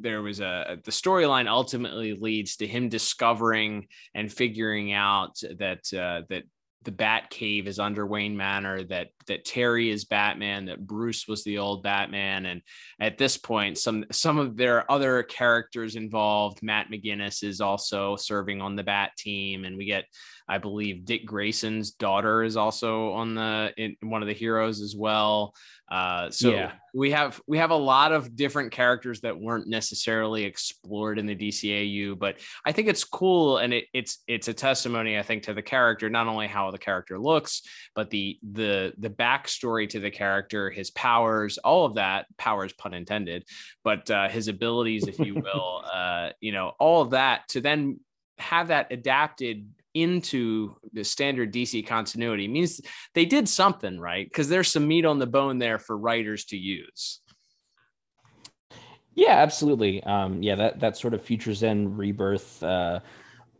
there 0.00 0.22
was 0.22 0.40
a 0.40 0.78
the 0.84 0.92
storyline 0.92 1.48
ultimately 1.48 2.14
leads 2.14 2.56
to 2.56 2.66
him 2.68 2.88
discovering 2.88 3.88
and 4.14 4.32
figuring 4.32 4.92
out 4.92 5.40
that 5.58 5.80
uh, 5.92 6.22
that 6.28 6.44
the 6.84 6.92
Bat 6.92 7.30
Cave 7.30 7.66
is 7.66 7.80
under 7.80 8.06
Wayne 8.06 8.36
Manor, 8.36 8.84
that 8.84 9.08
that 9.26 9.44
Terry 9.44 9.90
is 9.90 10.04
Batman, 10.04 10.66
that 10.66 10.86
Bruce 10.86 11.26
was 11.28 11.44
the 11.44 11.58
old 11.58 11.82
Batman, 11.82 12.46
and 12.46 12.62
at 13.00 13.18
this 13.18 13.36
point, 13.36 13.78
some 13.78 14.04
some 14.10 14.38
of 14.38 14.56
their 14.56 14.90
other 14.90 15.22
characters 15.22 15.96
involved. 15.96 16.62
Matt 16.62 16.90
McGinnis 16.90 17.42
is 17.42 17.60
also 17.60 18.16
serving 18.16 18.60
on 18.60 18.76
the 18.76 18.82
Bat 18.82 19.12
team, 19.18 19.64
and 19.64 19.76
we 19.76 19.86
get 19.86 20.04
I 20.48 20.58
believe 20.58 21.04
Dick 21.04 21.26
Grayson's 21.26 21.90
daughter 21.90 22.44
is 22.44 22.56
also 22.56 23.12
on 23.12 23.34
the 23.34 23.72
in 23.76 23.96
one 24.02 24.22
of 24.22 24.28
the 24.28 24.34
heroes 24.34 24.80
as 24.80 24.94
well. 24.96 25.54
Uh, 25.90 26.30
so 26.30 26.50
yeah. 26.50 26.72
we 26.94 27.12
have 27.12 27.40
we 27.46 27.58
have 27.58 27.70
a 27.70 27.76
lot 27.76 28.12
of 28.12 28.34
different 28.34 28.72
characters 28.72 29.20
that 29.20 29.38
weren't 29.38 29.68
necessarily 29.68 30.44
explored 30.44 31.18
in 31.18 31.26
the 31.26 31.36
DCAU, 31.36 32.18
but 32.18 32.38
I 32.64 32.72
think 32.72 32.88
it's 32.88 33.04
cool 33.04 33.58
and 33.58 33.72
it, 33.72 33.84
it's 33.92 34.22
it's 34.26 34.48
a 34.48 34.54
testimony 34.54 35.18
I 35.18 35.22
think 35.22 35.44
to 35.44 35.54
the 35.54 35.62
character, 35.62 36.10
not 36.10 36.26
only 36.26 36.48
how 36.48 36.70
the 36.70 36.78
character 36.78 37.18
looks, 37.18 37.62
but 37.94 38.10
the 38.10 38.38
the 38.52 38.94
the 38.98 39.10
backstory 39.16 39.88
to 39.88 40.00
the 40.00 40.10
character, 40.10 40.70
his 40.70 40.90
powers, 40.90 41.58
all 41.58 41.84
of 41.84 41.94
that 41.94 42.26
powers 42.36 42.72
pun 42.72 42.94
intended, 42.94 43.44
but 43.84 44.10
uh, 44.10 44.28
his 44.28 44.48
abilities, 44.48 45.06
if 45.06 45.18
you 45.18 45.34
will, 45.54 45.84
uh, 45.92 46.30
you 46.40 46.52
know, 46.52 46.72
all 46.78 47.02
of 47.02 47.10
that 47.10 47.48
to 47.48 47.60
then 47.60 48.00
have 48.38 48.68
that 48.68 48.92
adapted 48.92 49.68
into 49.94 50.76
the 50.92 51.02
standard 51.02 51.52
DC 51.52 51.86
continuity 51.86 52.46
means 52.46 52.82
they 53.14 53.24
did 53.24 53.48
something 53.48 53.98
right 53.98 54.26
because 54.28 54.48
there's 54.48 54.70
some 54.70 54.86
meat 54.86 55.06
on 55.06 55.18
the 55.18 55.26
bone 55.26 55.58
there 55.58 55.78
for 55.78 55.96
writers 55.96 56.44
to 56.44 56.56
use. 56.56 57.20
Yeah, 59.14 59.38
absolutely. 59.38 60.02
Um, 60.02 60.42
yeah, 60.42 60.54
that 60.56 60.80
that 60.80 60.98
sort 60.98 61.14
of 61.14 61.22
Futures 61.22 61.62
End 61.62 61.98
rebirth 61.98 62.62
uh, 62.62 63.00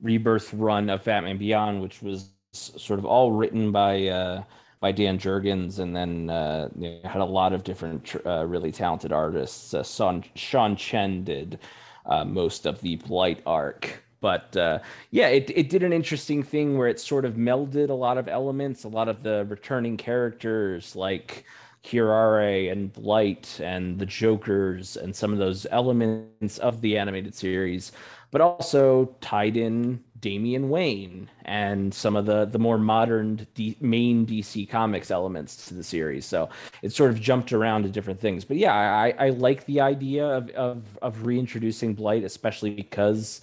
rebirth 0.02 0.52
run 0.52 0.90
of 0.90 1.02
Batman 1.02 1.38
Beyond, 1.38 1.80
which 1.80 2.02
was 2.02 2.30
sort 2.52 2.98
of 2.98 3.06
all 3.06 3.32
written 3.32 3.72
by 3.72 4.06
uh, 4.08 4.42
by 4.80 4.92
Dan 4.92 5.18
Jurgens, 5.18 5.78
and 5.78 5.96
then 5.96 6.30
uh, 6.30 6.68
you 6.78 6.90
know, 6.90 7.08
had 7.08 7.20
a 7.20 7.24
lot 7.24 7.52
of 7.52 7.64
different 7.64 8.14
uh, 8.26 8.44
really 8.46 8.72
talented 8.72 9.12
artists. 9.12 9.74
Uh, 9.74 9.82
Sean, 9.82 10.24
Sean 10.34 10.76
Chen 10.76 11.24
did 11.24 11.58
uh, 12.06 12.24
most 12.24 12.66
of 12.66 12.80
the 12.80 12.96
Blight 12.96 13.42
arc. 13.46 14.02
But 14.20 14.56
uh, 14.56 14.80
yeah, 15.10 15.28
it, 15.28 15.50
it 15.54 15.68
did 15.68 15.82
an 15.82 15.92
interesting 15.92 16.42
thing 16.42 16.78
where 16.78 16.88
it 16.88 16.98
sort 16.98 17.24
of 17.24 17.34
melded 17.34 17.90
a 17.90 17.94
lot 17.94 18.18
of 18.18 18.28
elements, 18.28 18.84
a 18.84 18.88
lot 18.88 19.08
of 19.08 19.22
the 19.22 19.44
returning 19.48 19.96
characters 19.96 20.96
like 20.96 21.44
Curare 21.84 22.72
and 22.72 22.92
Blight 22.92 23.60
and 23.62 23.98
the 23.98 24.06
Jokers 24.06 24.96
and 24.96 25.14
some 25.14 25.32
of 25.32 25.38
those 25.38 25.66
elements 25.70 26.58
of 26.58 26.80
the 26.80 26.98
animated 26.98 27.34
series, 27.34 27.92
but 28.30 28.40
also 28.40 29.14
tied 29.20 29.56
in 29.56 30.02
Damian 30.20 30.68
Wayne 30.68 31.28
and 31.44 31.92
some 31.92 32.16
of 32.16 32.26
the 32.26 32.44
the 32.46 32.58
more 32.58 32.78
modern 32.78 33.46
D, 33.54 33.76
main 33.80 34.26
DC 34.26 34.68
Comics 34.68 35.10
elements 35.10 35.66
to 35.68 35.74
the 35.74 35.82
series. 35.82 36.26
So 36.26 36.48
it 36.82 36.92
sort 36.92 37.10
of 37.10 37.20
jumped 37.20 37.52
around 37.52 37.82
to 37.82 37.88
different 37.88 38.20
things. 38.20 38.44
But 38.44 38.56
yeah, 38.56 38.74
I, 38.74 39.14
I 39.18 39.28
like 39.30 39.66
the 39.66 39.80
idea 39.80 40.26
of, 40.26 40.50
of 40.50 40.98
of 41.02 41.26
reintroducing 41.26 41.94
Blight, 41.94 42.24
especially 42.24 42.70
because 42.70 43.42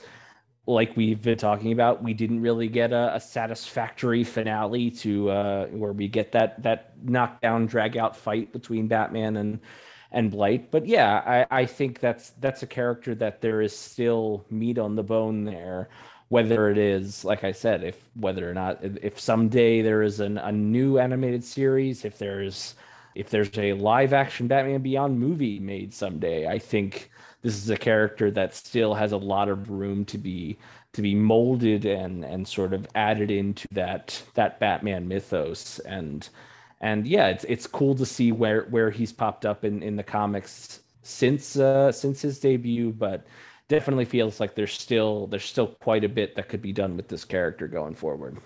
like 0.65 0.95
we've 0.95 1.21
been 1.21 1.37
talking 1.37 1.73
about, 1.73 2.01
we 2.01 2.13
didn't 2.13 2.41
really 2.41 2.69
get 2.69 2.93
a, 2.93 3.15
a 3.15 3.19
satisfactory 3.19 4.23
finale 4.23 4.89
to 4.89 5.29
uh, 5.29 5.65
where 5.67 5.91
we 5.91 6.07
get 6.07 6.31
that 6.31 6.61
that 6.63 6.93
knockdown, 7.03 7.65
drag 7.65 7.97
out 7.97 8.15
fight 8.15 8.53
between 8.53 8.87
Batman 8.87 9.37
and 9.37 9.59
and 10.11 10.31
Blight. 10.31 10.71
But 10.71 10.85
yeah, 10.85 11.45
I, 11.51 11.61
I 11.61 11.65
think 11.65 11.99
that's 11.99 12.29
that's 12.39 12.63
a 12.63 12.67
character 12.67 13.13
that 13.15 13.41
there 13.41 13.61
is 13.61 13.77
still 13.77 14.45
meat 14.49 14.77
on 14.77 14.95
the 14.95 15.03
bone 15.03 15.43
there. 15.43 15.89
Whether 16.33 16.69
it 16.69 16.77
is, 16.77 17.23
like 17.25 17.43
I 17.43 17.51
said, 17.53 17.83
if 17.83 17.97
whether 18.15 18.49
or 18.49 18.53
not 18.53 18.79
if 18.81 19.19
someday 19.19 19.81
there 19.81 20.01
is 20.03 20.19
an, 20.19 20.37
a 20.37 20.51
new 20.51 20.97
animated 20.99 21.43
series, 21.43 22.05
if 22.05 22.17
there's 22.17 22.75
if 23.15 23.29
there's 23.29 23.55
a 23.57 23.73
live 23.73 24.13
action 24.13 24.47
Batman 24.47 24.81
Beyond 24.81 25.19
movie 25.19 25.59
made 25.59 25.93
someday, 25.93 26.47
I 26.47 26.59
think 26.59 27.11
this 27.43 27.55
is 27.55 27.69
a 27.69 27.77
character 27.77 28.31
that 28.31 28.55
still 28.55 28.93
has 28.95 29.11
a 29.11 29.17
lot 29.17 29.49
of 29.49 29.69
room 29.69 30.05
to 30.05 30.17
be 30.17 30.57
to 30.93 31.01
be 31.01 31.15
molded 31.15 31.85
and 31.85 32.23
and 32.25 32.47
sort 32.47 32.73
of 32.73 32.87
added 32.95 33.29
into 33.31 33.67
that 33.71 34.21
that 34.33 34.59
Batman 34.59 35.07
mythos. 35.07 35.79
And 35.79 36.27
and 36.81 37.07
yeah 37.07 37.27
it's 37.29 37.45
it's 37.45 37.67
cool 37.67 37.95
to 37.95 38.05
see 38.05 38.31
where 38.31 38.63
where 38.69 38.91
he's 38.91 39.13
popped 39.13 39.45
up 39.45 39.63
in 39.65 39.81
in 39.83 39.95
the 39.95 40.03
comics 40.03 40.81
since 41.01 41.57
uh 41.57 41.91
since 41.91 42.21
his 42.21 42.39
debut 42.39 42.91
but 42.91 43.25
definitely 43.69 44.05
feels 44.05 44.39
like 44.39 44.55
there's 44.55 44.73
still 44.73 45.27
there's 45.27 45.45
still 45.45 45.67
quite 45.67 46.03
a 46.03 46.09
bit 46.09 46.35
that 46.35 46.49
could 46.49 46.61
be 46.61 46.73
done 46.73 46.95
with 46.97 47.07
this 47.07 47.25
character 47.25 47.67
going 47.67 47.95
forward 47.95 48.37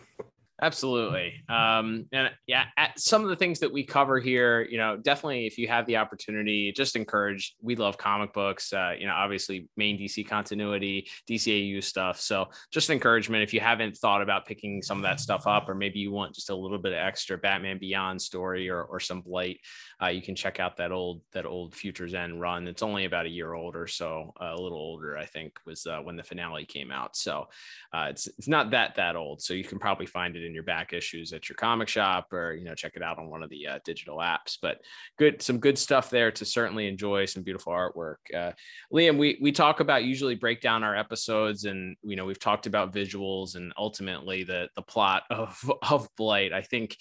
Absolutely. 0.59 1.35
Um, 1.49 2.07
and 2.11 2.31
yeah, 2.47 2.65
some 2.97 3.21
of 3.21 3.29
the 3.29 3.35
things 3.35 3.59
that 3.59 3.71
we 3.71 3.83
cover 3.83 4.19
here, 4.19 4.63
you 4.63 4.79
know, 4.79 4.97
definitely 4.97 5.45
if 5.45 5.59
you 5.59 5.67
have 5.67 5.85
the 5.85 5.97
opportunity, 5.97 6.71
just 6.71 6.95
encourage. 6.95 7.55
We 7.61 7.75
love 7.75 7.97
comic 7.99 8.33
books, 8.33 8.73
uh, 8.73 8.93
you 8.97 9.05
know, 9.05 9.13
obviously 9.13 9.69
main 9.77 9.99
DC 9.99 10.27
continuity, 10.27 11.09
DCAU 11.29 11.83
stuff. 11.83 12.19
So 12.19 12.47
just 12.71 12.89
encouragement 12.89 13.43
if 13.43 13.53
you 13.53 13.59
haven't 13.59 13.97
thought 13.97 14.23
about 14.23 14.47
picking 14.47 14.81
some 14.81 14.97
of 14.97 15.03
that 15.03 15.19
stuff 15.19 15.45
up, 15.45 15.69
or 15.69 15.75
maybe 15.75 15.99
you 15.99 16.11
want 16.11 16.33
just 16.33 16.49
a 16.49 16.55
little 16.55 16.79
bit 16.79 16.93
of 16.93 16.97
extra 16.97 17.37
Batman 17.37 17.77
Beyond 17.77 18.19
story 18.19 18.67
or, 18.67 18.81
or 18.81 18.99
some 18.99 19.21
Blight, 19.21 19.59
uh, 20.01 20.07
you 20.07 20.23
can 20.23 20.35
check 20.35 20.59
out 20.59 20.77
that 20.77 20.91
old 20.91 21.21
that 21.33 21.45
old 21.45 21.75
Futures 21.75 22.15
End 22.15 22.41
run. 22.41 22.67
It's 22.67 22.83
only 22.83 23.05
about 23.05 23.27
a 23.27 23.29
year 23.29 23.53
old 23.53 23.75
or 23.75 23.85
so, 23.85 24.33
uh, 24.41 24.55
a 24.55 24.61
little 24.61 24.79
older, 24.79 25.17
I 25.17 25.25
think, 25.25 25.53
was 25.67 25.85
uh, 25.85 25.99
when 25.99 26.15
the 26.15 26.23
finale 26.23 26.65
came 26.65 26.89
out. 26.89 27.15
So 27.15 27.47
uh, 27.93 28.07
it's 28.09 28.25
it's 28.25 28.47
not 28.47 28.71
that 28.71 28.95
that 28.95 29.15
old. 29.15 29.43
So 29.43 29.53
you 29.53 29.63
can 29.63 29.77
probably 29.77 30.07
find 30.07 30.35
it 30.35 30.46
in 30.47 30.53
your 30.53 30.63
back 30.63 30.93
issues 30.93 31.33
at 31.33 31.47
your 31.47 31.55
comic 31.55 31.87
shop, 31.87 32.33
or 32.33 32.53
you 32.55 32.65
know 32.65 32.73
check 32.73 32.93
it 32.95 33.03
out 33.03 33.19
on 33.19 33.29
one 33.29 33.43
of 33.43 33.49
the 33.49 33.67
uh, 33.67 33.79
digital 33.85 34.17
apps. 34.17 34.57
But 34.59 34.79
good, 35.19 35.41
some 35.41 35.59
good 35.59 35.77
stuff 35.77 36.09
there 36.09 36.31
to 36.31 36.45
certainly 36.45 36.87
enjoy. 36.87 37.25
Some 37.25 37.43
beautiful 37.43 37.73
artwork. 37.73 38.15
Uh, 38.33 38.53
Liam, 38.91 39.17
we 39.17 39.37
we 39.41 39.51
talk 39.51 39.79
about 39.79 40.03
usually 40.03 40.35
break 40.35 40.61
down 40.61 40.83
our 40.83 40.95
episodes, 40.95 41.65
and 41.65 41.95
you 42.01 42.15
know 42.15 42.25
we've 42.25 42.39
talked 42.39 42.65
about 42.65 42.93
visuals 42.93 43.55
and 43.55 43.71
ultimately 43.77 44.43
the 44.43 44.69
the 44.75 44.81
plot 44.81 45.23
of 45.29 45.59
of 45.83 46.07
Blight. 46.17 46.53
I 46.53 46.61
think 46.61 46.97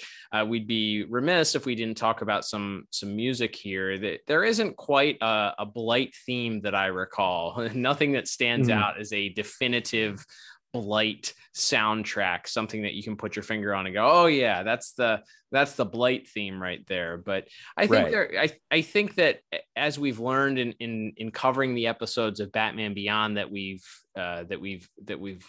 we'd 0.46 0.66
be 0.66 1.04
remiss 1.04 1.54
if 1.54 1.64
we 1.64 1.74
didn't 1.74 1.96
talk 1.96 2.20
about 2.20 2.44
some 2.44 2.86
some 2.90 3.16
music 3.16 3.54
here 3.54 3.98
that 3.98 4.20
there 4.26 4.44
isn't 4.44 4.76
quite 4.76 5.16
a, 5.20 5.52
a 5.58 5.66
blight 5.66 6.14
theme 6.26 6.60
that 6.62 6.74
I 6.74 6.86
recall. 6.86 7.68
Nothing 7.74 8.12
that 8.12 8.28
stands 8.28 8.68
mm. 8.68 8.74
out 8.74 9.00
as 9.00 9.12
a 9.12 9.28
definitive 9.30 10.24
blight 10.72 11.32
soundtrack 11.54 12.46
something 12.46 12.82
that 12.82 12.94
you 12.94 13.02
can 13.02 13.16
put 13.16 13.34
your 13.34 13.42
finger 13.42 13.74
on 13.74 13.86
and 13.86 13.94
go 13.94 14.06
oh 14.06 14.26
yeah 14.26 14.62
that's 14.62 14.92
the 14.92 15.22
that's 15.50 15.72
the 15.72 15.84
blight 15.84 16.28
theme 16.28 16.60
right 16.60 16.86
there 16.86 17.16
but 17.16 17.48
i 17.76 17.86
think 17.86 18.04
right. 18.04 18.10
there 18.10 18.30
I, 18.38 18.50
I 18.70 18.82
think 18.82 19.14
that 19.14 19.40
as 19.74 19.98
we've 19.98 20.18
learned 20.18 20.58
in 20.58 20.72
in 20.72 21.12
in 21.16 21.30
covering 21.30 21.74
the 21.74 21.86
episodes 21.86 22.40
of 22.40 22.52
batman 22.52 22.92
beyond 22.92 23.38
that 23.38 23.50
we've 23.50 23.84
uh, 24.18 24.44
that 24.44 24.60
we've 24.60 24.88
that 25.04 25.20
we've 25.20 25.46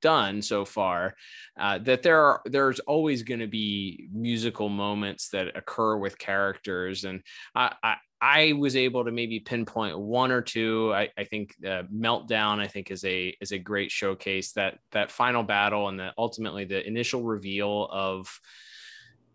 done 0.00 0.42
so 0.42 0.64
far 0.64 1.14
uh, 1.58 1.78
that 1.78 2.02
there 2.02 2.20
are 2.20 2.40
there's 2.44 2.80
always 2.80 3.22
going 3.22 3.40
to 3.40 3.48
be 3.48 4.08
musical 4.12 4.68
moments 4.68 5.28
that 5.30 5.56
occur 5.56 5.96
with 5.96 6.18
characters 6.18 7.04
and 7.04 7.22
I, 7.54 7.74
I 7.82 7.96
I 8.20 8.52
was 8.52 8.74
able 8.74 9.04
to 9.04 9.12
maybe 9.12 9.40
pinpoint 9.40 9.98
one 9.98 10.32
or 10.32 10.42
two. 10.42 10.92
I, 10.92 11.08
I 11.16 11.24
think 11.24 11.54
uh, 11.64 11.84
meltdown. 11.94 12.58
I 12.58 12.66
think 12.66 12.90
is 12.90 13.04
a 13.04 13.36
is 13.40 13.52
a 13.52 13.58
great 13.58 13.90
showcase 13.90 14.52
that 14.52 14.78
that 14.92 15.10
final 15.10 15.42
battle 15.42 15.88
and 15.88 15.98
the 15.98 16.12
ultimately 16.18 16.64
the 16.64 16.84
initial 16.86 17.22
reveal 17.22 17.88
of 17.92 18.40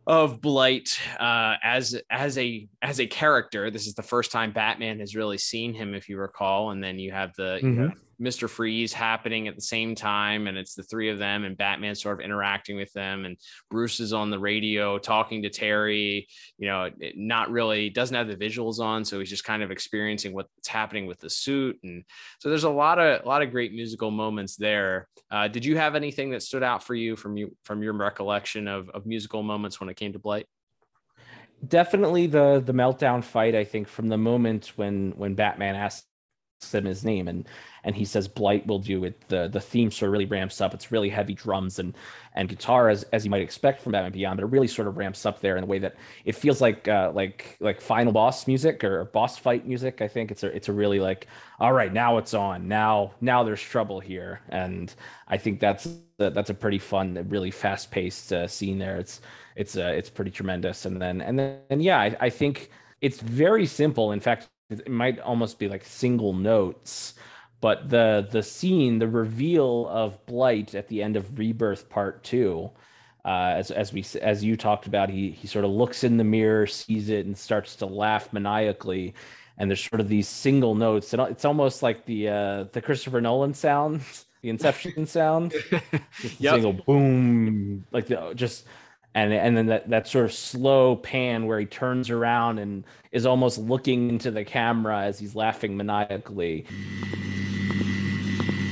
of 0.06 0.42
Blight 0.42 1.00
uh, 1.18 1.56
as 1.64 2.00
as 2.10 2.38
a 2.38 2.68
as 2.82 3.00
a 3.00 3.08
character. 3.08 3.72
This 3.72 3.88
is 3.88 3.94
the 3.94 4.04
first 4.04 4.32
time 4.32 4.52
Batman 4.52 5.00
has 5.00 5.16
really 5.16 5.38
seen 5.38 5.74
him, 5.74 5.94
if 5.94 6.10
you 6.10 6.18
recall. 6.18 6.72
And 6.72 6.84
then 6.84 7.00
you 7.00 7.12
have 7.12 7.34
the 7.36 7.60
mm-hmm. 7.64 7.84
you 7.84 7.92
Mr. 8.22 8.50
Freeze 8.50 8.94
happening 8.94 9.48
at 9.48 9.56
the 9.56 9.62
same 9.62 9.96
time, 9.96 10.48
and 10.48 10.58
it's 10.58 10.76
the 10.76 10.84
three 10.84 11.10
of 11.10 11.20
them, 11.20 11.44
and 11.44 11.58
Batman 11.58 11.96
sort 11.96 12.20
of 12.20 12.26
interacting 12.26 12.76
with 12.76 12.92
them, 12.94 13.26
and 13.26 13.38
Bruce 13.70 14.00
is 14.00 14.14
on 14.14 14.30
the 14.30 14.40
radio 14.40 14.98
talking 14.98 15.44
to 15.44 15.50
Terry. 15.50 16.28
You 16.58 16.68
know, 16.68 16.90
not 17.16 17.52
really 17.52 17.90
doesn't 17.90 18.16
have 18.16 18.28
the 18.28 18.36
visuals 18.36 18.80
on, 18.80 19.04
so 19.06 19.20
he's 19.20 19.30
just 19.30 19.44
kind 19.44 19.64
of 19.64 19.72
experiencing 19.72 20.34
what's 20.34 20.68
happening 20.68 21.06
with 21.06 21.20
the 21.20 21.30
suit, 21.30 21.80
and 21.84 22.04
so 22.40 22.50
there's 22.50 22.64
a 22.64 22.70
lot 22.70 23.00
of 23.00 23.24
a 23.24 23.28
lot 23.28 23.42
of 23.42 23.52
great 23.52 23.74
musical 23.74 24.12
moments 24.12 24.56
there. 24.56 25.08
Uh, 25.32 25.48
did 25.48 25.66
you 25.66 25.78
have 25.78 25.96
anything 25.96 26.32
that 26.32 26.44
stood 26.44 26.64
out 26.64 26.84
for 26.84 26.96
you 26.96 27.16
from 27.16 27.38
you 27.38 27.56
from 27.64 27.84
your 27.84 27.94
recollection 27.94 28.68
of 28.68 28.90
of 28.90 29.06
musical 29.06 29.44
moments 29.44 29.80
when 29.80 29.90
it 29.90 29.96
came 29.96 30.14
to 30.14 30.20
Blight? 30.20 30.48
Definitely 31.68 32.28
the 32.28 32.62
the 32.66 32.74
meltdown 32.74 33.24
fight. 33.24 33.56
I 33.56 33.64
think 33.64 33.88
from 33.88 34.08
the 34.10 34.18
moment 34.18 34.74
when 34.76 35.14
when 35.16 35.36
Batman 35.36 35.76
asks 35.76 36.06
him 36.72 36.86
his 36.86 37.04
name 37.04 37.28
and 37.28 37.48
and 37.86 37.96
he 37.96 38.06
says 38.06 38.28
blight 38.28 38.66
will 38.66 38.80
do 38.80 39.04
it. 39.04 39.28
The 39.28 39.48
the 39.48 39.60
theme 39.60 39.92
sort 39.92 40.08
of 40.10 40.14
really 40.14 40.26
ramps 40.26 40.62
up. 40.62 40.74
It's 40.74 40.92
really 40.92 41.10
heavy 41.10 41.34
drums 41.34 41.80
and 41.80 41.96
and 42.36 42.48
guitar 42.48 42.90
as 42.90 43.04
as 43.14 43.26
you 43.26 43.32
might 43.32 43.42
expect 43.42 43.82
from 43.82 43.92
batman 43.92 44.12
beyond 44.12 44.38
but 44.38 44.44
it 44.46 44.52
really 44.52 44.68
sort 44.68 44.88
of 44.88 44.98
ramps 44.98 45.26
up 45.26 45.40
there 45.42 45.58
in 45.58 45.64
a 45.64 45.68
way 45.68 45.80
that 45.80 45.96
it 46.26 46.36
feels 46.36 46.62
like 46.62 46.88
uh 46.88 47.12
like 47.14 47.58
like 47.60 47.80
final 47.82 48.12
boss 48.12 48.48
music 48.48 48.84
or 48.84 49.06
boss 49.06 49.38
fight 49.38 49.68
music 49.68 50.02
i 50.02 50.08
think. 50.08 50.32
It's 50.32 50.44
a 50.44 50.56
it's 50.56 50.70
a 50.70 50.74
really 50.74 51.00
like 51.00 51.28
all 51.60 51.74
right 51.74 51.94
now 51.94 52.18
it's 52.18 52.34
on. 52.34 52.68
Now 52.68 53.14
now 53.22 53.44
there's 53.44 53.62
trouble 53.62 54.00
here. 54.00 54.42
And 54.50 54.94
i 55.28 55.38
think 55.38 55.60
that's 55.60 55.88
a, 56.20 56.30
that's 56.30 56.50
a 56.50 56.54
pretty 56.54 56.80
fun 56.80 57.26
really 57.30 57.52
fast 57.52 57.92
paced 57.92 58.32
uh, 58.34 58.48
scene 58.48 58.80
there. 58.80 58.98
It's 58.98 59.22
it's 59.56 59.78
uh, 59.78 59.94
it's 59.96 60.10
pretty 60.10 60.32
tremendous. 60.32 60.86
And 60.86 61.02
then 61.02 61.22
and 61.22 61.38
then 61.38 61.60
and 61.70 61.84
yeah 61.84 62.00
I, 62.00 62.16
I 62.20 62.30
think 62.30 62.70
it's 63.02 63.20
very 63.20 63.66
simple. 63.66 64.12
In 64.14 64.20
fact 64.20 64.50
it 64.80 64.92
might 64.92 65.20
almost 65.20 65.60
be 65.60 65.68
like 65.68 65.84
single 65.84 66.34
notes 66.34 67.14
but 67.62 67.90
the 67.90 68.28
the 68.32 68.44
scene 68.44 69.00
the 69.00 69.08
reveal 69.08 69.88
of 69.88 70.24
blight 70.26 70.76
at 70.76 70.88
the 70.90 71.02
end 71.02 71.16
of 71.16 71.40
rebirth 71.40 71.90
part 71.90 72.24
two 72.24 72.70
uh, 73.26 73.54
as 73.56 73.72
as 73.72 73.94
we 73.94 74.06
as 74.22 74.44
you 74.44 74.58
talked 74.58 74.86
about 74.86 75.10
he 75.10 75.32
he 75.32 75.48
sort 75.48 75.64
of 75.64 75.72
looks 75.72 76.04
in 76.04 76.18
the 76.18 76.24
mirror 76.24 76.68
sees 76.68 77.10
it 77.10 77.26
and 77.26 77.38
starts 77.38 77.78
to 77.78 77.86
laugh 77.86 78.34
maniacally 78.34 79.14
and 79.58 79.70
there's 79.70 79.84
sort 79.84 80.02
of 80.02 80.10
these 80.10 80.28
single 80.28 80.76
notes 80.76 81.14
and 81.14 81.22
it's 81.24 81.46
almost 81.46 81.82
like 81.82 82.06
the 82.06 82.28
uh 82.28 82.64
the 82.74 82.82
christopher 82.82 83.22
nolan 83.22 83.54
sound 83.54 84.02
the 84.42 84.50
inception 84.50 85.06
sound 85.06 85.54
yep. 86.40 86.56
single 86.56 86.74
boom 86.74 87.86
like 87.92 88.08
the 88.08 88.34
just 88.36 88.66
and 89.16 89.34
and 89.34 89.56
then 89.56 89.68
that, 89.68 89.90
that 89.90 90.08
sort 90.08 90.26
of 90.26 90.34
slow 90.34 90.96
pan 90.96 91.46
where 91.46 91.60
he 91.60 91.66
turns 91.66 92.10
around 92.10 92.60
and 92.60 92.84
is 93.12 93.26
almost 93.26 93.58
looking 93.58 94.10
into 94.10 94.32
the 94.32 94.44
camera 94.44 95.02
as 95.02 95.20
he's 95.20 95.36
laughing 95.36 95.78
maniacally. 95.78 96.66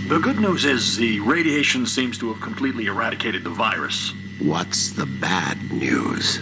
The 0.07 0.19
good 0.19 0.39
news 0.39 0.65
is 0.65 0.97
the 0.97 1.19
radiation 1.21 1.85
seems 1.85 2.17
to 2.17 2.33
have 2.33 2.41
completely 2.41 2.87
eradicated 2.87 3.43
the 3.43 3.49
virus. 3.49 4.13
What's 4.39 4.91
the 4.91 5.05
bad 5.05 5.71
news? 5.71 6.41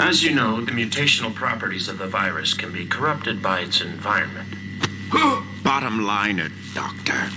As 0.00 0.22
you 0.22 0.32
know, 0.32 0.60
the 0.60 0.70
mutational 0.70 1.34
properties 1.34 1.88
of 1.88 1.98
the 1.98 2.06
virus 2.06 2.54
can 2.54 2.72
be 2.72 2.86
corrupted 2.86 3.42
by 3.42 3.60
its 3.60 3.80
environment. 3.80 4.54
Bottom 5.64 6.04
line 6.04 6.38
it, 6.38 6.52
Doctor. 6.72 7.28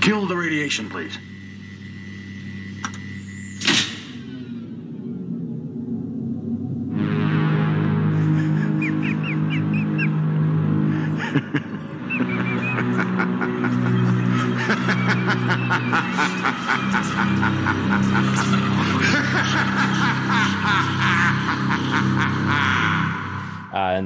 Kill 0.00 0.26
the 0.26 0.36
radiation, 0.36 0.88
please. 0.88 1.18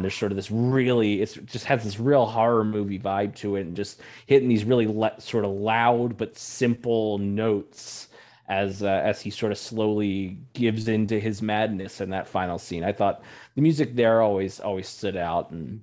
There's 0.05 0.15
sort 0.15 0.33
of 0.33 0.37
this 0.37 0.51
really 0.51 1.23
it 1.23 1.39
just 1.47 1.65
has 1.65 1.85
this 1.85 1.99
real 1.99 2.27
horror 2.27 2.65
movie 2.65 2.99
vibe 2.99 3.35
to 3.35 3.57
it 3.57 3.63
and 3.63 3.77
just 3.77 4.01
hitting 4.27 4.49
these 4.49 4.65
really 4.65 4.87
le- 4.87 5.21
sort 5.21 5.45
of 5.45 5.51
loud 5.51 6.17
but 6.17 6.37
simple 6.37 7.19
notes 7.19 8.09
as 8.49 8.83
uh, 8.83 9.01
as 9.05 9.21
he 9.21 9.31
sort 9.31 9.53
of 9.53 9.59
slowly 9.59 10.39
gives 10.53 10.89
into 10.89 11.19
his 11.19 11.41
madness 11.41 12.01
in 12.01 12.11
that 12.11 12.29
final 12.29 12.59
scene. 12.59 12.85
I 12.85 12.93
thought 12.93 13.23
the 13.55 13.63
music 13.63 13.95
there 13.97 14.21
always 14.21 14.61
always 14.61 14.89
stood 14.89 15.17
out 15.17 15.51
and 15.51 15.83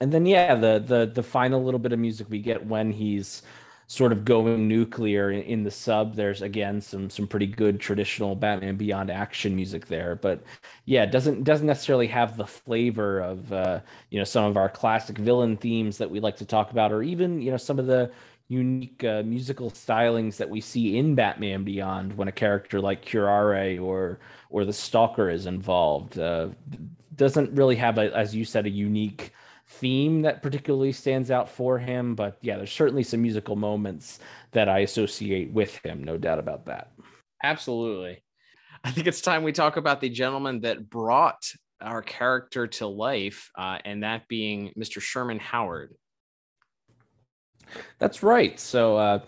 and 0.00 0.12
then 0.12 0.26
yeah 0.26 0.54
the 0.54 0.78
the 0.84 1.10
the 1.12 1.22
final 1.22 1.62
little 1.62 1.80
bit 1.80 1.92
of 1.92 1.98
music 1.98 2.28
we 2.30 2.38
get 2.40 2.64
when 2.66 2.90
he's 2.92 3.42
sort 3.88 4.12
of 4.12 4.22
going 4.24 4.68
nuclear 4.68 5.30
in, 5.30 5.42
in, 5.42 5.64
the 5.64 5.70
sub. 5.70 6.14
There's 6.14 6.42
again 6.42 6.80
some 6.80 7.10
some 7.10 7.26
pretty 7.26 7.46
good 7.46 7.80
traditional 7.80 8.36
Batman 8.36 8.76
Beyond 8.76 9.10
action 9.10 9.56
music 9.56 9.86
there, 9.86 10.14
but 10.14 10.42
yeah, 10.84 11.02
it 11.02 11.10
doesn't 11.10 11.42
doesn't 11.44 11.66
necessarily 11.66 12.06
have 12.06 12.36
the 12.36 12.46
flavor 12.46 13.20
of 13.20 13.52
uh, 13.52 13.80
you 14.10 14.18
know 14.18 14.24
some 14.24 14.44
of 14.44 14.56
our 14.56 14.68
classic 14.68 15.18
villain 15.18 15.56
themes 15.56 15.98
that 15.98 16.10
we 16.10 16.20
like 16.20 16.36
to 16.36 16.44
talk 16.44 16.70
about, 16.70 16.92
or 16.92 17.02
even 17.02 17.40
you 17.40 17.50
know 17.50 17.56
some 17.56 17.78
of 17.78 17.86
the 17.86 18.10
unique 18.48 19.04
uh, 19.04 19.22
musical 19.24 19.70
stylings 19.70 20.36
that 20.36 20.48
we 20.48 20.60
see 20.60 20.98
in 20.98 21.14
Batman 21.14 21.64
Beyond 21.64 22.16
when 22.16 22.28
a 22.28 22.32
character 22.32 22.80
like 22.80 23.04
Curare 23.04 23.80
or 23.80 24.20
or 24.50 24.64
the 24.64 24.72
Stalker 24.72 25.30
is 25.30 25.46
involved. 25.46 26.18
Uh, 26.18 26.48
doesn't 27.16 27.50
really 27.52 27.76
have 27.76 27.98
a, 27.98 28.14
as 28.16 28.34
you 28.34 28.44
said, 28.44 28.64
a 28.66 28.70
unique 28.70 29.32
theme 29.68 30.22
that 30.22 30.42
particularly 30.42 30.92
stands 30.92 31.30
out 31.30 31.48
for 31.48 31.78
him. 31.78 32.14
But 32.14 32.38
yeah, 32.40 32.56
there's 32.56 32.72
certainly 32.72 33.02
some 33.02 33.22
musical 33.22 33.56
moments 33.56 34.18
that 34.52 34.68
I 34.68 34.80
associate 34.80 35.52
with 35.52 35.76
him, 35.84 36.02
no 36.02 36.16
doubt 36.16 36.38
about 36.38 36.66
that. 36.66 36.92
Absolutely. 37.42 38.22
I 38.82 38.90
think 38.90 39.06
it's 39.06 39.20
time 39.20 39.42
we 39.42 39.52
talk 39.52 39.76
about 39.76 40.00
the 40.00 40.08
gentleman 40.08 40.60
that 40.60 40.88
brought 40.88 41.52
our 41.80 42.02
character 42.02 42.66
to 42.66 42.86
life, 42.86 43.50
uh, 43.56 43.78
and 43.84 44.02
that 44.02 44.26
being 44.26 44.72
Mr. 44.76 45.00
Sherman 45.00 45.38
Howard. 45.38 45.94
That's 47.98 48.22
right. 48.22 48.58
So, 48.58 48.96
uh, 48.96 49.20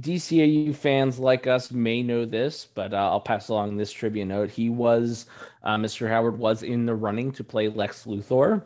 DCAU 0.00 0.74
fans 0.74 1.18
like 1.18 1.46
us 1.46 1.70
may 1.70 2.02
know 2.02 2.24
this, 2.24 2.66
but 2.74 2.92
uh, 2.92 3.10
I'll 3.10 3.20
pass 3.20 3.48
along 3.50 3.76
this 3.76 3.92
trivia 3.92 4.24
note. 4.24 4.50
He 4.50 4.68
was, 4.68 5.26
uh, 5.62 5.76
Mr. 5.76 6.08
Howard 6.08 6.38
was 6.38 6.62
in 6.62 6.86
the 6.86 6.94
running 6.94 7.30
to 7.32 7.44
play 7.44 7.68
Lex 7.68 8.04
Luthor 8.04 8.64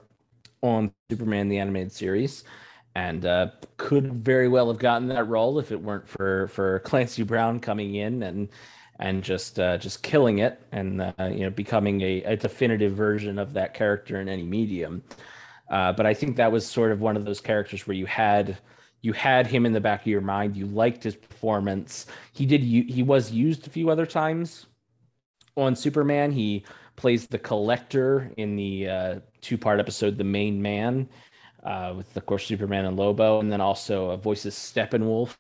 on 0.63 0.93
Superman 1.11 1.49
the 1.49 1.59
Animated 1.59 1.93
Series, 1.93 2.45
and 2.95 3.25
uh, 3.25 3.49
could 3.77 4.25
very 4.25 4.49
well 4.49 4.69
have 4.69 4.79
gotten 4.79 5.09
that 5.09 5.29
role 5.29 5.59
if 5.59 5.73
it 5.73 5.81
weren't 5.81 6.09
for 6.09 6.49
for 6.49 6.81
Clancy 6.81 7.23
Brown 7.23 7.61
coming 7.61 7.95
in 7.95 8.23
and 8.23 8.49
and 8.99 9.25
just 9.25 9.59
uh, 9.59 9.79
just 9.79 10.03
killing 10.03 10.39
it 10.39 10.61
and 10.73 11.01
uh, 11.03 11.13
you 11.31 11.41
know 11.41 11.51
becoming 11.51 12.01
a, 12.03 12.23
a 12.25 12.37
definitive 12.37 12.93
version 12.93 13.39
of 13.39 13.53
that 13.55 13.75
character 13.75 14.21
in 14.21 14.29
any 14.29 14.43
medium. 14.43 15.03
Uh, 15.71 15.93
but 15.93 16.05
I 16.05 16.15
think 16.15 16.37
that 16.37 16.51
was 16.51 16.67
sort 16.67 16.93
of 16.93 17.01
one 17.01 17.17
of 17.17 17.25
those 17.25 17.41
characters 17.41 17.87
where 17.87 17.97
you 17.97 18.07
had 18.07 18.59
you 19.03 19.13
had 19.13 19.47
him 19.47 19.65
in 19.65 19.73
the 19.73 19.81
back 19.81 20.03
of 20.03 20.07
your 20.07 20.21
mind. 20.21 20.57
You 20.57 20.67
liked 20.67 21.03
his 21.03 21.17
performance. 21.17 22.07
He 22.33 22.45
did. 22.45 22.63
He 22.63 23.03
was 23.03 23.33
used 23.33 23.67
a 23.67 23.71
few 23.71 23.91
other 23.91 24.07
times 24.07 24.67
on 25.57 25.75
Superman. 25.75 26.33
He 26.33 26.65
plays 26.97 27.27
the 27.27 27.39
collector 27.39 28.31
in 28.37 28.57
the 28.57 28.89
uh, 28.89 29.21
two 29.41 29.59
part 29.59 29.81
episode, 29.81 30.19
The 30.19 30.25
Main 30.25 30.61
Man, 30.61 31.09
uh, 31.65 31.95
with 31.97 32.17
of 32.17 32.27
course 32.27 32.47
Superman 32.47 32.85
and 32.85 32.97
Lobo, 32.97 33.41
and 33.41 33.51
then 33.51 33.61
also 33.61 34.11
uh, 34.11 34.17
voices 34.17 34.55
Steppenwolf 34.55 35.37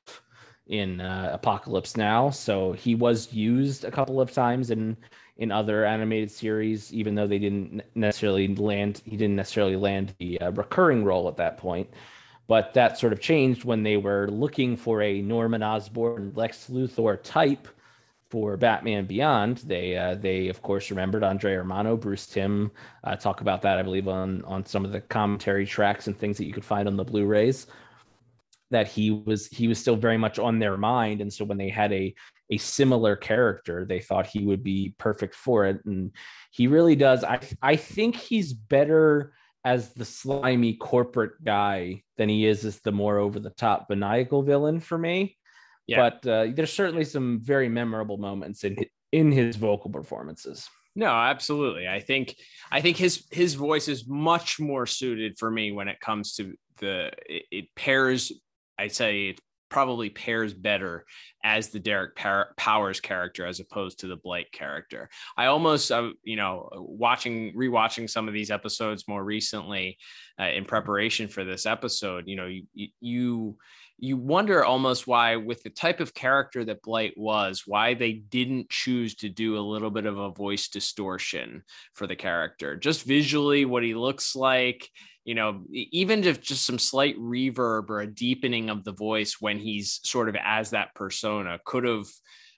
in 0.66 1.00
uh, 1.00 1.38
Apokolips 1.40 1.96
Now. 1.96 2.30
So 2.30 2.72
he 2.72 2.94
was 2.94 3.32
used 3.32 3.84
a 3.84 3.90
couple 3.90 4.20
of 4.20 4.32
times 4.32 4.70
in 4.70 4.96
in 5.36 5.50
other 5.50 5.86
animated 5.86 6.30
series, 6.30 6.92
even 6.92 7.14
though 7.14 7.26
they 7.26 7.38
didn't 7.38 7.82
necessarily 7.94 8.46
land. 8.54 9.02
He 9.04 9.16
didn't 9.16 9.36
necessarily 9.36 9.76
land 9.76 10.14
the 10.18 10.40
uh, 10.40 10.50
recurring 10.52 11.02
role 11.04 11.28
at 11.28 11.38
that 11.38 11.56
point. 11.56 11.88
But 12.46 12.74
that 12.74 12.98
sort 12.98 13.12
of 13.12 13.20
changed 13.20 13.64
when 13.64 13.84
they 13.84 13.96
were 13.96 14.28
looking 14.28 14.76
for 14.76 15.02
a 15.02 15.22
Norman 15.22 15.62
Osborn, 15.62 16.32
Lex 16.34 16.66
Luthor 16.68 17.18
type 17.22 17.68
for 18.30 18.56
Batman 18.56 19.06
Beyond. 19.06 19.58
They 19.58 19.96
uh, 19.96 20.14
they 20.14 20.48
of 20.48 20.62
course 20.62 20.90
remembered 20.90 21.24
Andrea 21.24 21.58
Romano, 21.58 21.96
Bruce 21.96 22.26
Timm. 22.26 22.70
Uh, 23.04 23.16
talk 23.16 23.40
about 23.40 23.62
that, 23.62 23.78
I 23.78 23.82
believe, 23.82 24.08
on 24.08 24.44
on 24.44 24.64
some 24.64 24.84
of 24.84 24.92
the 24.92 25.00
commentary 25.00 25.66
tracks 25.66 26.06
and 26.06 26.16
things 26.16 26.38
that 26.38 26.46
you 26.46 26.52
could 26.52 26.64
find 26.64 26.88
on 26.88 26.96
the 26.96 27.04
Blu-rays. 27.04 27.66
That 28.70 28.86
he 28.86 29.10
was 29.10 29.48
he 29.48 29.66
was 29.66 29.80
still 29.80 29.96
very 29.96 30.16
much 30.16 30.38
on 30.38 30.60
their 30.60 30.76
mind, 30.76 31.20
and 31.20 31.32
so 31.32 31.44
when 31.44 31.58
they 31.58 31.68
had 31.68 31.92
a 31.92 32.14
a 32.50 32.56
similar 32.56 33.16
character, 33.16 33.84
they 33.84 34.00
thought 34.00 34.26
he 34.26 34.44
would 34.44 34.62
be 34.62 34.94
perfect 34.98 35.34
for 35.34 35.66
it, 35.66 35.84
and 35.84 36.12
he 36.52 36.68
really 36.68 36.94
does. 36.94 37.24
I 37.24 37.40
I 37.62 37.76
think 37.76 38.14
he's 38.14 38.52
better 38.52 39.32
as 39.64 39.92
the 39.92 40.04
slimy 40.04 40.74
corporate 40.74 41.42
guy 41.44 42.02
than 42.16 42.28
he 42.28 42.46
is 42.46 42.64
as 42.64 42.80
the 42.80 42.92
more 42.92 43.18
over 43.18 43.38
the 43.38 43.50
top 43.50 43.86
maniacal 43.90 44.42
villain 44.42 44.80
for 44.80 44.96
me. 44.96 45.36
Yeah. 45.90 46.08
But 46.08 46.26
uh, 46.26 46.46
there's 46.54 46.72
certainly 46.72 47.04
some 47.04 47.40
very 47.40 47.68
memorable 47.68 48.16
moments 48.16 48.62
in 48.62 48.76
in 49.12 49.32
his 49.32 49.56
vocal 49.56 49.90
performances. 49.90 50.68
No, 50.94 51.08
absolutely. 51.08 51.88
I 51.88 52.00
think 52.00 52.36
I 52.70 52.80
think 52.80 52.96
his 52.96 53.26
his 53.30 53.54
voice 53.54 53.88
is 53.88 54.06
much 54.06 54.60
more 54.60 54.86
suited 54.86 55.36
for 55.36 55.50
me 55.50 55.72
when 55.72 55.88
it 55.88 55.98
comes 55.98 56.34
to 56.36 56.54
the 56.78 57.10
it, 57.26 57.44
it 57.50 57.64
pairs. 57.74 58.32
I'd 58.78 58.92
say 58.92 59.30
it 59.30 59.40
probably 59.70 60.10
pairs 60.10 60.52
better 60.52 61.06
as 61.42 61.68
the 61.68 61.78
Derek 61.78 62.16
Powers 62.16 63.00
character 63.00 63.46
as 63.46 63.60
opposed 63.60 64.00
to 64.00 64.06
the 64.06 64.16
Blight 64.16 64.52
character. 64.52 65.08
I 65.36 65.46
almost, 65.46 65.90
uh, 65.90 66.10
you 66.24 66.36
know, 66.36 66.68
watching, 66.74 67.54
rewatching 67.54 68.10
some 68.10 68.28
of 68.28 68.34
these 68.34 68.50
episodes 68.50 69.08
more 69.08 69.24
recently 69.24 69.96
uh, 70.38 70.48
in 70.48 70.64
preparation 70.64 71.28
for 71.28 71.44
this 71.44 71.64
episode, 71.64 72.24
you 72.26 72.36
know, 72.36 72.46
you, 72.46 72.88
you, 73.00 73.56
you 74.00 74.16
wonder 74.16 74.64
almost 74.64 75.06
why, 75.06 75.36
with 75.36 75.62
the 75.62 75.70
type 75.70 76.00
of 76.00 76.14
character 76.14 76.64
that 76.64 76.82
Blight 76.82 77.14
was, 77.16 77.64
why 77.66 77.94
they 77.94 78.12
didn't 78.12 78.70
choose 78.70 79.14
to 79.16 79.28
do 79.28 79.58
a 79.58 79.60
little 79.60 79.90
bit 79.90 80.06
of 80.06 80.18
a 80.18 80.30
voice 80.30 80.68
distortion 80.68 81.62
for 81.94 82.06
the 82.06 82.16
character. 82.16 82.76
Just 82.76 83.04
visually, 83.04 83.64
what 83.64 83.82
he 83.82 83.94
looks 83.94 84.34
like, 84.34 84.88
you 85.24 85.34
know, 85.34 85.62
even 85.70 86.24
if 86.24 86.40
just 86.40 86.66
some 86.66 86.78
slight 86.78 87.18
reverb 87.18 87.90
or 87.90 88.00
a 88.00 88.06
deepening 88.06 88.70
of 88.70 88.84
the 88.84 88.92
voice 88.92 89.36
when 89.38 89.58
he's 89.58 90.00
sort 90.02 90.28
of 90.28 90.36
as 90.42 90.70
that 90.70 90.94
persona 90.94 91.58
could 91.66 91.84
have 91.84 92.06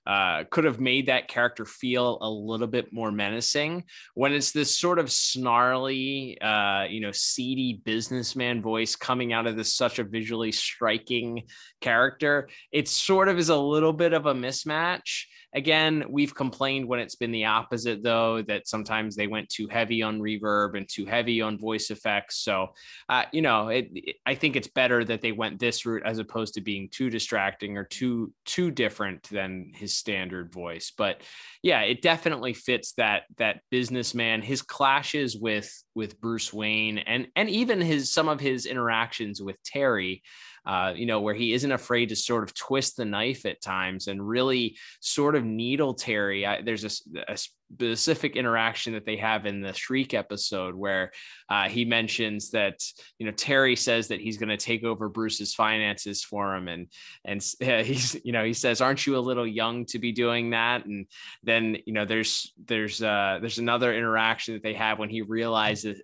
uh, 0.07 0.45
could 0.51 0.65
have 0.65 0.81
made 0.81 1.07
that 1.07 1.29
character 1.29 1.65
feel 1.65 2.19
a 2.21 2.29
little 2.29 2.67
bit 2.67 2.93
more 2.93 3.13
menacing 3.13 3.85
when 4.15 4.33
it's 4.33 4.53
this 4.53 4.79
sort 4.79 4.99
of 4.99 5.11
snarly, 5.11 6.41
uh, 6.41 6.85
you 6.89 7.01
know, 7.01 7.13
seedy 7.13 7.81
businessman 7.85 8.61
voice 8.61 8.97
coming 8.97 9.33
out 9.33 9.47
of 9.47 9.57
this 9.57 9.75
such 9.75 9.99
a 9.99 10.05
visually 10.05 10.53
striking 10.53 11.43
character. 11.81 12.49
It 12.73 12.89
sort 12.89 13.29
of 13.29 13.39
is 13.39 13.49
a 13.49 13.57
little 13.57 13.93
bit 13.93 14.13
of 14.13 14.27
a 14.27 14.35
mismatch. 14.35 15.25
Again, 15.55 16.05
we've 16.09 16.35
complained 16.35 16.89
when 16.89 17.01
it's 17.01 17.15
been 17.15 17.31
the 17.31 17.45
opposite, 17.45 18.03
though, 18.03 18.43
that 18.43 18.67
sometimes 18.67 19.15
they 19.15 19.27
went 19.27 19.51
too 19.51 19.69
heavy 19.69 20.03
on 20.03 20.19
reverb 20.19 20.77
and 20.77 20.89
too 20.89 21.05
heavy 21.05 21.43
on 21.43 21.59
voice 21.59 21.91
effects. 21.91 22.39
So, 22.39 22.69
uh, 23.09 23.25
you 23.33 23.43
know, 23.43 23.69
it, 23.69 23.91
it, 23.93 24.17
I 24.25 24.35
think 24.35 24.57
it's 24.57 24.69
better 24.69 25.05
that 25.05 25.21
they 25.21 25.33
went 25.33 25.59
this 25.59 25.85
route 25.85 26.05
as 26.07 26.19
opposed 26.19 26.55
to 26.55 26.63
being 26.63 26.89
too 26.91 27.11
distracting 27.11 27.77
or 27.77 27.85
too 27.85 28.33
too 28.47 28.71
different 28.71 29.25
than 29.25 29.73
his 29.75 29.95
standard 29.95 30.53
voice. 30.53 30.93
But 30.97 31.21
yeah, 31.63 31.83
it 31.83 32.01
definitely 32.01 32.55
fits 32.55 32.93
that 32.95 33.25
that 33.37 33.61
businessman. 33.71 34.41
His 34.41 34.63
clashes 34.63 35.37
with 35.37 35.71
with 35.95 36.21
Bruce 36.21 36.53
Wayne 36.53 36.99
and 36.99 37.29
and 37.37 37.51
even 37.51 37.81
his 37.81 38.11
some 38.13 38.29
of 38.29 38.41
his 38.41 38.65
interactions 38.65 39.43
with 39.43 39.63
Terry 39.63 40.23
uh, 40.65 40.93
you 40.95 41.07
know, 41.07 41.21
where 41.21 41.35
he 41.35 41.53
isn't 41.53 41.73
afraid 41.73 42.09
to 42.11 42.17
sort 42.17 42.45
of 42.45 42.55
twist 42.55 42.97
the 42.97 43.05
knife 43.05 43.47
at 43.47 43.61
times 43.61 44.07
and 44.07 44.27
really 44.27 44.77
sort 45.01 45.35
of 45.35 45.45
needle 45.45 45.95
Terry. 45.95 46.47
I, 46.47 46.63
there's 46.63 46.85
a, 46.85 47.33
a, 47.33 47.39
specific 47.75 48.37
interaction 48.37 48.93
that 48.93 49.07
they 49.07 49.17
have 49.17 49.47
in 49.47 49.61
the 49.61 49.73
Shriek 49.73 50.15
episode 50.15 50.75
where 50.75 51.13
uh, 51.49 51.69
he 51.69 51.85
mentions 51.85 52.51
that 52.51 52.81
you 53.19 53.27
know 53.27 53.33
Terry 53.33 53.77
says 53.77 54.09
that 54.09 54.21
he's 54.21 54.39
going 54.39 54.49
to 54.49 54.57
take 54.57 54.85
over 54.85 55.09
Bruce's 55.09 55.55
finances 55.55 56.23
for 56.23 56.55
him, 56.55 56.69
and 56.69 56.89
and 57.25 57.45
uh, 57.63 57.83
he's 57.83 58.17
you 58.25 58.33
know 58.33 58.45
he 58.45 58.53
says, 58.53 58.81
"Aren't 58.81 59.07
you 59.07 59.17
a 59.17 59.19
little 59.19 59.47
young 59.47 59.85
to 59.87 59.99
be 59.99 60.13
doing 60.13 60.51
that?" 60.51 60.85
And 60.85 61.07
then 61.43 61.79
you 61.87 61.93
know 61.93 62.05
there's 62.05 62.53
there's 62.65 63.03
uh, 63.03 63.39
there's 63.41 63.59
another 63.59 63.95
interaction 63.95 64.55
that 64.55 64.63
they 64.63 64.75
have 64.75 64.99
when 64.99 65.11
he 65.11 65.23
realizes 65.23 66.01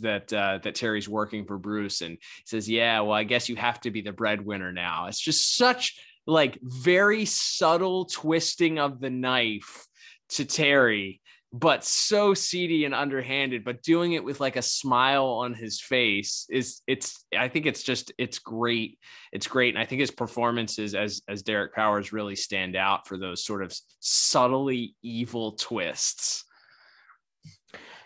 that 0.00 0.32
uh, 0.32 0.58
that 0.62 0.74
Terry's 0.74 1.08
working 1.08 1.46
for 1.46 1.58
Bruce, 1.58 2.00
and 2.00 2.18
says, 2.46 2.68
"Yeah, 2.68 3.00
well, 3.00 3.12
I 3.12 3.24
guess 3.24 3.48
you 3.48 3.56
have 3.56 3.80
to 3.80 3.90
be 3.90 4.02
the 4.02 4.12
breadwinner 4.12 4.72
now." 4.72 5.06
It's 5.06 5.20
just 5.20 5.56
such 5.56 5.98
like 6.26 6.58
very 6.62 7.24
subtle 7.24 8.04
twisting 8.04 8.78
of 8.78 9.00
the 9.00 9.10
knife 9.10 9.86
to 10.30 10.44
Terry, 10.44 11.20
but 11.52 11.84
so 11.84 12.32
seedy 12.32 12.84
and 12.84 12.94
underhanded, 12.94 13.64
but 13.64 13.82
doing 13.82 14.12
it 14.12 14.22
with 14.22 14.40
like 14.40 14.56
a 14.56 14.62
smile 14.62 15.26
on 15.26 15.52
his 15.52 15.80
face 15.80 16.46
is 16.48 16.80
it's 16.86 17.24
I 17.36 17.48
think 17.48 17.66
it's 17.66 17.82
just 17.82 18.12
it's 18.18 18.38
great. 18.38 18.98
It's 19.32 19.48
great. 19.48 19.74
And 19.74 19.82
I 19.82 19.86
think 19.86 20.00
his 20.00 20.12
performances 20.12 20.94
as 20.94 21.22
as 21.28 21.42
Derek 21.42 21.74
Powers 21.74 22.12
really 22.12 22.36
stand 22.36 22.76
out 22.76 23.08
for 23.08 23.18
those 23.18 23.44
sort 23.44 23.62
of 23.62 23.76
subtly 23.98 24.94
evil 25.02 25.52
twists. 25.52 26.44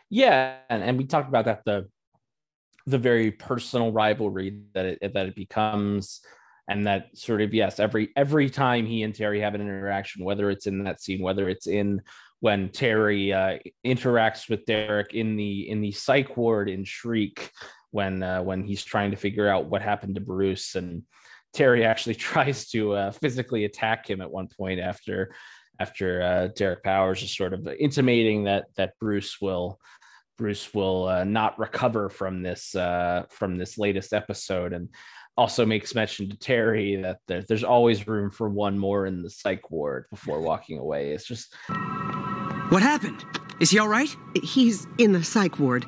Yeah, 0.08 0.56
and, 0.70 0.82
and 0.82 0.96
we 0.96 1.04
talked 1.04 1.28
about 1.28 1.44
that 1.44 1.62
the 1.66 1.88
the 2.86 2.98
very 2.98 3.30
personal 3.30 3.92
rivalry 3.92 4.60
that 4.74 4.86
it 4.86 5.12
that 5.14 5.26
it 5.26 5.34
becomes 5.34 6.20
and 6.68 6.86
that 6.86 7.16
sort 7.16 7.42
of 7.42 7.52
yes 7.52 7.78
every 7.78 8.10
every 8.16 8.48
time 8.48 8.86
he 8.86 9.02
and 9.02 9.14
terry 9.14 9.40
have 9.40 9.54
an 9.54 9.60
interaction 9.60 10.24
whether 10.24 10.50
it's 10.50 10.66
in 10.66 10.84
that 10.84 11.00
scene 11.00 11.22
whether 11.22 11.48
it's 11.48 11.66
in 11.66 12.00
when 12.40 12.68
terry 12.68 13.32
uh, 13.32 13.58
interacts 13.84 14.48
with 14.48 14.64
derek 14.64 15.14
in 15.14 15.36
the 15.36 15.68
in 15.68 15.80
the 15.80 15.92
psych 15.92 16.36
ward 16.36 16.68
in 16.68 16.84
shriek 16.84 17.50
when 17.90 18.22
uh, 18.22 18.42
when 18.42 18.64
he's 18.64 18.84
trying 18.84 19.10
to 19.10 19.16
figure 19.16 19.48
out 19.48 19.66
what 19.66 19.82
happened 19.82 20.14
to 20.14 20.20
bruce 20.20 20.74
and 20.74 21.02
terry 21.52 21.84
actually 21.84 22.14
tries 22.32 22.68
to 22.68 22.92
uh, 22.92 23.10
physically 23.10 23.64
attack 23.64 24.08
him 24.08 24.20
at 24.20 24.30
one 24.30 24.48
point 24.48 24.80
after 24.80 25.34
after 25.80 26.22
uh, 26.22 26.48
derek 26.56 26.82
powers 26.82 27.22
is 27.22 27.36
sort 27.36 27.52
of 27.52 27.66
intimating 27.78 28.44
that 28.44 28.66
that 28.76 28.98
bruce 28.98 29.40
will 29.40 29.78
Bruce 30.36 30.74
will 30.74 31.08
uh, 31.08 31.24
not 31.24 31.58
recover 31.58 32.08
from 32.08 32.42
this 32.42 32.74
uh, 32.74 33.24
from 33.30 33.56
this 33.56 33.78
latest 33.78 34.12
episode, 34.12 34.72
and 34.72 34.88
also 35.36 35.66
makes 35.66 35.94
mention 35.94 36.30
to 36.30 36.36
Terry 36.36 36.96
that 36.96 37.18
there, 37.26 37.42
there's 37.42 37.64
always 37.64 38.06
room 38.06 38.30
for 38.30 38.48
one 38.48 38.78
more 38.78 39.06
in 39.06 39.22
the 39.22 39.30
psych 39.30 39.70
ward 39.70 40.06
before 40.10 40.40
walking 40.40 40.78
away. 40.78 41.12
It's 41.12 41.26
just. 41.26 41.54
What 42.68 42.82
happened? 42.82 43.24
Is 43.60 43.70
he 43.70 43.78
all 43.78 43.88
right? 43.88 44.14
He's 44.42 44.86
in 44.98 45.12
the 45.12 45.22
psych 45.22 45.58
ward. 45.58 45.86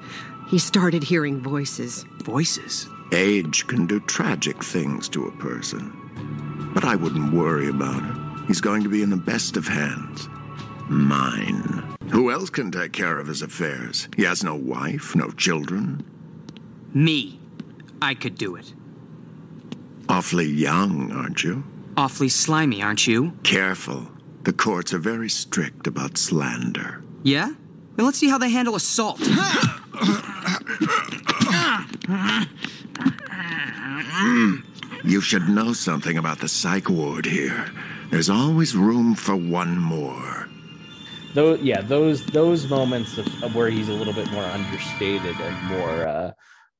He 0.48 0.58
started 0.58 1.02
hearing 1.02 1.42
voices. 1.42 2.04
Voices? 2.22 2.88
Age 3.12 3.66
can 3.66 3.86
do 3.86 4.00
tragic 4.00 4.62
things 4.62 5.08
to 5.10 5.26
a 5.26 5.36
person. 5.38 5.92
But 6.74 6.84
I 6.84 6.96
wouldn't 6.96 7.32
worry 7.32 7.68
about 7.68 8.02
it. 8.02 8.46
He's 8.46 8.60
going 8.60 8.82
to 8.82 8.88
be 8.88 9.02
in 9.02 9.10
the 9.10 9.16
best 9.16 9.56
of 9.56 9.66
hands. 9.66 10.28
Mine. 10.88 11.96
Who 12.10 12.30
else 12.30 12.50
can 12.50 12.70
take 12.70 12.92
care 12.92 13.18
of 13.18 13.26
his 13.26 13.42
affairs? 13.42 14.08
He 14.16 14.22
has 14.22 14.44
no 14.44 14.54
wife, 14.54 15.16
no 15.16 15.30
children. 15.30 16.04
Me. 16.94 17.40
I 18.00 18.14
could 18.14 18.36
do 18.36 18.54
it. 18.54 18.72
Awfully 20.08 20.46
young, 20.46 21.12
aren't 21.12 21.42
you? 21.42 21.64
Awfully 21.96 22.28
slimy, 22.28 22.82
aren't 22.82 23.06
you? 23.06 23.32
Careful. 23.42 24.08
The 24.42 24.52
courts 24.52 24.92
are 24.92 24.98
very 24.98 25.28
strict 25.28 25.86
about 25.86 26.18
slander. 26.18 27.02
Yeah? 27.22 27.52
Then 27.96 28.06
let's 28.06 28.18
see 28.18 28.28
how 28.28 28.38
they 28.38 28.50
handle 28.50 28.76
assault. 28.76 29.20
You 35.06 35.20
should 35.20 35.48
know 35.48 35.72
something 35.72 36.18
about 36.18 36.40
the 36.40 36.48
psych 36.48 36.90
ward 36.90 37.26
here. 37.26 37.70
There's 38.10 38.28
always 38.28 38.76
room 38.76 39.14
for 39.14 39.36
one 39.36 39.78
more. 39.78 40.48
Those, 41.34 41.60
yeah, 41.60 41.80
those 41.80 42.26
those 42.26 42.68
moments 42.68 43.16
of, 43.16 43.44
of 43.44 43.54
where 43.54 43.70
he's 43.70 43.88
a 43.88 43.92
little 43.92 44.12
bit 44.12 44.28
more 44.32 44.42
understated 44.42 45.38
and 45.38 45.66
more 45.68 46.08
uh, 46.08 46.32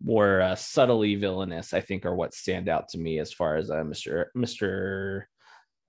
more 0.03 0.40
uh, 0.40 0.55
subtly 0.55 1.14
villainous, 1.14 1.72
I 1.72 1.80
think, 1.80 2.05
are 2.05 2.14
what 2.14 2.34
stand 2.34 2.68
out 2.68 2.88
to 2.90 2.99
me 2.99 3.18
as 3.18 3.32
far 3.32 3.57
as 3.57 3.70
uh, 3.70 3.76
Mr. 3.76 4.26
Mr. 4.36 5.22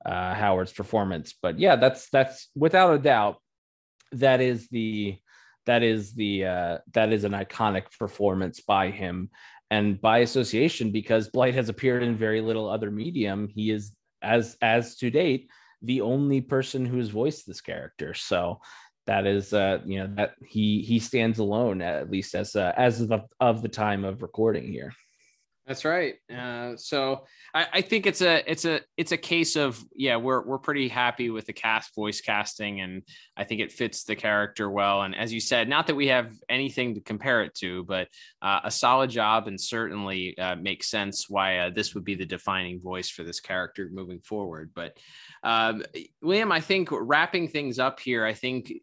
Uh, 0.06 0.34
Howard's 0.34 0.74
performance. 0.74 1.34
But 1.42 1.60
yeah, 1.60 1.76
that's 1.76 2.10
that's 2.10 2.50
without 2.56 2.94
a 2.94 3.00
doubt 3.00 3.38
that 4.14 4.42
is 4.42 4.68
the 4.70 5.18
that 5.66 5.84
is 5.84 6.14
the 6.14 6.46
uh, 6.46 6.78
that 6.94 7.12
is 7.12 7.24
an 7.24 7.34
iconic 7.34 7.86
performance 7.98 8.62
by 8.62 8.90
him 8.90 9.30
and 9.70 10.00
by 10.02 10.20
association 10.20 10.92
because 10.92 11.30
blight 11.30 11.54
has 11.54 11.70
appeared 11.70 12.04
in 12.04 12.16
very 12.16 12.42
little 12.42 12.70
other 12.70 12.90
medium 12.90 13.50
he 13.54 13.70
is 13.70 13.92
as 14.22 14.58
as 14.62 14.96
to 14.96 15.10
date 15.10 15.50
the 15.82 16.02
only 16.02 16.42
person 16.42 16.86
who's 16.86 17.10
voiced 17.10 17.46
this 17.46 17.62
character 17.62 18.14
so 18.14 18.60
that 19.08 19.26
is 19.26 19.54
uh 19.54 19.80
you 19.86 20.00
know 20.00 20.08
that 20.16 20.36
he 20.46 20.82
he 20.82 21.00
stands 21.00 21.40
alone 21.40 21.82
at 21.82 22.12
least 22.12 22.36
as 22.36 22.56
uh, 22.56 22.74
as 22.78 23.02
of, 23.02 23.24
of 23.40 23.62
the 23.62 23.70
time 23.70 24.06
of 24.06 24.22
recording 24.22 24.68
here 24.68 24.94
that's 25.68 25.84
right. 25.84 26.16
Uh, 26.34 26.78
so 26.78 27.26
I, 27.54 27.68
I, 27.74 27.82
think 27.82 28.06
it's 28.06 28.22
a 28.22 28.50
it's 28.50 28.64
a 28.64 28.80
it's 28.96 29.12
a 29.12 29.18
case 29.18 29.58
of 29.58 29.84
yeah 29.94 30.16
we're 30.16 30.42
we're 30.46 30.60
pretty 30.60 30.88
happy 30.88 31.30
with 31.30 31.46
the 31.46 31.52
cast 31.52 31.94
voice 31.94 32.22
casting 32.22 32.80
and 32.80 33.04
I 33.36 33.44
think 33.44 33.60
it 33.60 33.74
fits 33.74 34.06
the 34.06 34.16
character 34.16 34.70
well 34.70 35.02
and 35.02 35.14
as 35.14 35.34
you 35.34 35.42
said 35.42 35.68
not 35.68 35.88
that 35.88 35.96
we 35.96 36.08
have 36.08 36.34
anything 36.48 36.96
to 36.96 37.02
compare 37.02 37.44
it 37.44 37.54
to 37.56 37.84
but 37.84 38.08
uh, 38.42 38.62
a 38.64 38.72
solid 38.72 39.10
job 39.10 39.48
and 39.48 39.60
certainly 39.60 40.38
uh, 40.38 40.56
makes 40.56 40.90
sense 40.90 41.30
why 41.30 41.58
uh, 41.58 41.70
this 41.70 41.94
would 41.94 42.06
be 42.06 42.16
the 42.16 42.26
defining 42.26 42.80
voice 42.80 43.10
for 43.10 43.24
this 43.24 43.42
character 43.42 43.90
moving 43.92 44.22
forward. 44.22 44.72
But 44.74 44.98
um, 45.44 45.84
William, 46.22 46.52
I 46.52 46.60
think 46.60 46.90
wrapping 46.92 47.48
things 47.48 47.80
up 47.80 48.00
here, 48.00 48.26
I 48.26 48.34
think 48.34 48.74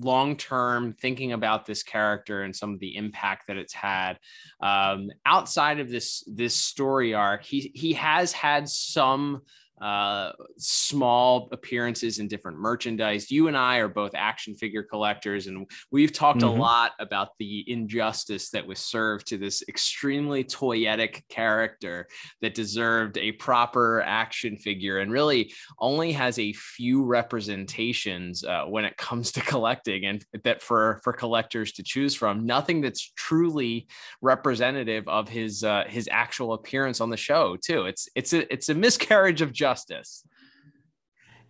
long 0.00 0.36
term 0.36 0.94
thinking 1.00 1.32
about 1.32 1.66
this 1.66 1.82
character 1.82 2.42
and 2.42 2.54
some 2.54 2.74
of 2.74 2.80
the 2.80 2.96
impact 2.96 3.46
that 3.46 3.56
it's 3.56 3.72
had 3.72 4.18
um, 4.60 5.10
outside 5.24 5.80
of 5.80 5.88
this 5.88 6.24
this 6.26 6.54
story 6.54 7.14
arc, 7.14 7.44
he 7.44 7.70
he 7.74 7.92
has 7.94 8.32
had 8.32 8.68
some 8.68 9.42
uh, 9.80 10.30
small 10.56 11.48
appearances 11.50 12.20
in 12.20 12.28
different 12.28 12.58
merchandise. 12.58 13.30
You 13.30 13.48
and 13.48 13.56
I 13.56 13.78
are 13.78 13.88
both 13.88 14.12
action 14.14 14.54
figure 14.54 14.84
collectors, 14.84 15.48
and 15.48 15.66
we've 15.90 16.12
talked 16.12 16.40
mm-hmm. 16.40 16.60
a 16.60 16.62
lot 16.62 16.92
about 17.00 17.30
the 17.38 17.64
injustice 17.70 18.50
that 18.50 18.66
was 18.66 18.78
served 18.78 19.26
to 19.28 19.38
this 19.38 19.64
extremely 19.68 20.44
toyetic 20.44 21.22
character 21.28 22.06
that 22.40 22.54
deserved 22.54 23.18
a 23.18 23.32
proper 23.32 24.00
action 24.02 24.56
figure 24.56 25.00
and 25.00 25.10
really 25.10 25.52
only 25.80 26.12
has 26.12 26.38
a 26.38 26.52
few 26.52 27.02
representations 27.02 28.44
uh, 28.44 28.64
when 28.64 28.84
it 28.84 28.96
comes 28.96 29.32
to 29.32 29.40
collecting, 29.54 30.04
and 30.04 30.24
that 30.44 30.62
for 30.62 31.00
for 31.02 31.12
collectors 31.12 31.72
to 31.72 31.82
choose 31.82 32.14
from, 32.14 32.46
nothing 32.46 32.80
that's 32.80 33.12
truly 33.16 33.88
representative 34.22 35.06
of 35.08 35.28
his 35.28 35.64
uh, 35.64 35.82
his 35.88 36.08
actual 36.12 36.52
appearance 36.52 37.00
on 37.00 37.10
the 37.10 37.16
show. 37.16 37.56
Too, 37.56 37.86
it's 37.86 38.08
it's 38.14 38.32
a 38.32 38.52
it's 38.52 38.68
a 38.68 38.74
miscarriage 38.74 39.42
of 39.42 39.52
justice 39.52 39.63
justice. 39.64 40.26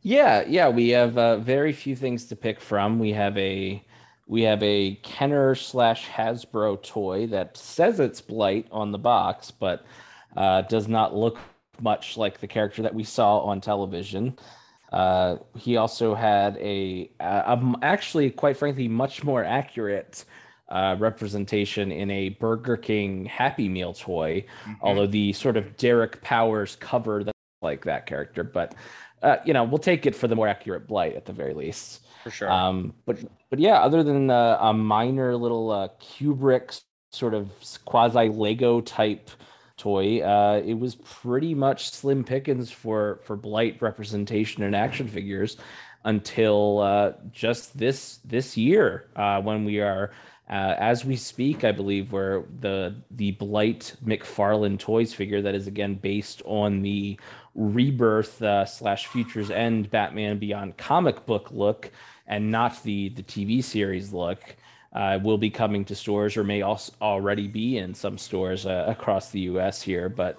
Yeah, 0.02 0.44
yeah, 0.46 0.68
we 0.68 0.90
have 0.90 1.16
uh, 1.16 1.38
very 1.38 1.72
few 1.72 1.96
things 1.96 2.26
to 2.26 2.36
pick 2.36 2.60
from. 2.60 2.98
We 2.98 3.12
have 3.12 3.36
a 3.38 3.82
we 4.26 4.42
have 4.42 4.62
a 4.62 4.94
Kenner 5.02 5.54
slash 5.54 6.06
Hasbro 6.08 6.82
toy 6.82 7.26
that 7.28 7.56
says 7.56 8.00
it's 8.00 8.20
Blight 8.20 8.66
on 8.70 8.92
the 8.92 8.98
box, 8.98 9.50
but 9.50 9.84
uh, 10.36 10.62
does 10.62 10.88
not 10.88 11.14
look 11.14 11.38
much 11.80 12.16
like 12.16 12.38
the 12.40 12.46
character 12.46 12.82
that 12.82 12.94
we 12.94 13.04
saw 13.04 13.38
on 13.40 13.60
television. 13.60 14.38
Uh, 14.92 15.36
he 15.56 15.76
also 15.76 16.14
had 16.14 16.56
a, 16.58 17.10
actually, 17.20 18.30
quite 18.30 18.56
frankly, 18.56 18.88
much 18.88 19.24
more 19.24 19.42
accurate 19.44 20.24
uh, 20.68 20.96
representation 20.98 21.92
in 21.92 22.10
a 22.10 22.30
Burger 22.30 22.76
King 22.76 23.26
Happy 23.26 23.68
Meal 23.68 23.92
toy, 23.92 24.44
mm-hmm. 24.62 24.72
although 24.80 25.06
the 25.06 25.32
sort 25.32 25.56
of 25.56 25.76
Derek 25.76 26.22
Powers 26.22 26.76
cover 26.76 27.24
that 27.24 27.33
like 27.64 27.84
that 27.84 28.06
character, 28.06 28.44
but 28.44 28.74
uh, 29.22 29.38
you 29.44 29.54
know, 29.54 29.64
we'll 29.64 29.78
take 29.78 30.04
it 30.06 30.14
for 30.14 30.28
the 30.28 30.36
more 30.36 30.46
accurate 30.46 30.86
blight 30.86 31.16
at 31.16 31.24
the 31.24 31.32
very 31.32 31.54
least. 31.54 32.04
For 32.22 32.30
sure. 32.30 32.50
Um, 32.50 32.94
but 33.06 33.18
but 33.50 33.58
yeah, 33.58 33.80
other 33.80 34.02
than 34.02 34.30
uh, 34.30 34.58
a 34.60 34.72
minor 34.72 35.34
little 35.36 35.70
uh, 35.70 35.88
Kubrick 36.00 36.80
sort 37.10 37.34
of 37.34 37.50
quasi 37.84 38.28
Lego 38.28 38.80
type 38.80 39.30
toy, 39.76 40.20
uh, 40.20 40.62
it 40.64 40.74
was 40.74 40.94
pretty 40.96 41.54
much 41.54 41.90
slim 41.90 42.22
pickings 42.22 42.70
for 42.70 43.20
for 43.24 43.36
blight 43.36 43.80
representation 43.80 44.62
and 44.62 44.76
action 44.76 45.08
figures 45.08 45.56
until 46.04 46.80
uh, 46.80 47.12
just 47.32 47.76
this 47.78 48.18
this 48.24 48.56
year 48.56 49.08
uh, 49.16 49.40
when 49.40 49.64
we 49.64 49.80
are 49.80 50.12
uh, 50.48 50.74
as 50.78 51.04
we 51.06 51.16
speak, 51.16 51.64
I 51.64 51.72
believe, 51.72 52.12
where 52.12 52.44
the 52.60 52.94
the 53.12 53.32
Blight 53.32 53.96
McFarlane 54.04 54.78
Toys 54.78 55.14
figure 55.14 55.40
that 55.40 55.54
is 55.54 55.66
again 55.66 55.94
based 55.94 56.42
on 56.44 56.82
the 56.82 57.18
Rebirth 57.54 58.42
uh, 58.42 58.66
slash 58.66 59.06
Futures 59.06 59.50
End 59.50 59.90
Batman 59.90 60.38
Beyond 60.38 60.76
comic 60.76 61.24
book 61.24 61.50
look, 61.50 61.90
and 62.26 62.50
not 62.50 62.82
the 62.82 63.08
the 63.10 63.22
TV 63.22 63.64
series 63.64 64.12
look, 64.12 64.56
uh, 64.92 65.18
will 65.22 65.38
be 65.38 65.48
coming 65.48 65.82
to 65.86 65.94
stores 65.94 66.36
or 66.36 66.44
may 66.44 66.60
also 66.60 66.92
already 67.00 67.48
be 67.48 67.78
in 67.78 67.94
some 67.94 68.18
stores 68.18 68.66
uh, 68.66 68.84
across 68.86 69.30
the 69.30 69.40
U.S. 69.40 69.80
here. 69.80 70.10
But 70.10 70.38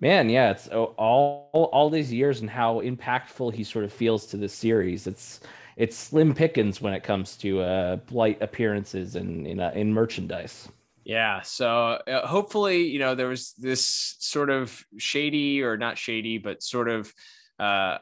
man, 0.00 0.28
yeah, 0.28 0.50
it's 0.50 0.68
all 0.68 1.48
all 1.52 1.88
these 1.88 2.12
years 2.12 2.42
and 2.42 2.50
how 2.50 2.80
impactful 2.82 3.54
he 3.54 3.64
sort 3.64 3.86
of 3.86 3.92
feels 3.92 4.26
to 4.26 4.36
this 4.36 4.52
series. 4.52 5.06
It's 5.06 5.40
it's 5.76 5.96
slim 5.96 6.34
pickings 6.34 6.80
when 6.80 6.94
it 6.94 7.02
comes 7.02 7.36
to 7.36 7.60
uh, 7.60 7.96
blight 7.96 8.40
appearances 8.40 9.14
and 9.14 9.46
in, 9.46 9.60
uh, 9.60 9.72
in 9.74 9.92
merchandise. 9.92 10.68
Yeah. 11.04 11.42
So 11.42 11.68
uh, 11.68 12.26
hopefully, 12.26 12.88
you 12.88 12.98
know, 12.98 13.14
there 13.14 13.28
was 13.28 13.52
this 13.58 14.16
sort 14.18 14.50
of 14.50 14.84
shady 14.98 15.62
or 15.62 15.76
not 15.76 15.98
shady, 15.98 16.38
but 16.38 16.62
sort 16.62 16.88
of 16.88 17.12
uh, 17.58 17.98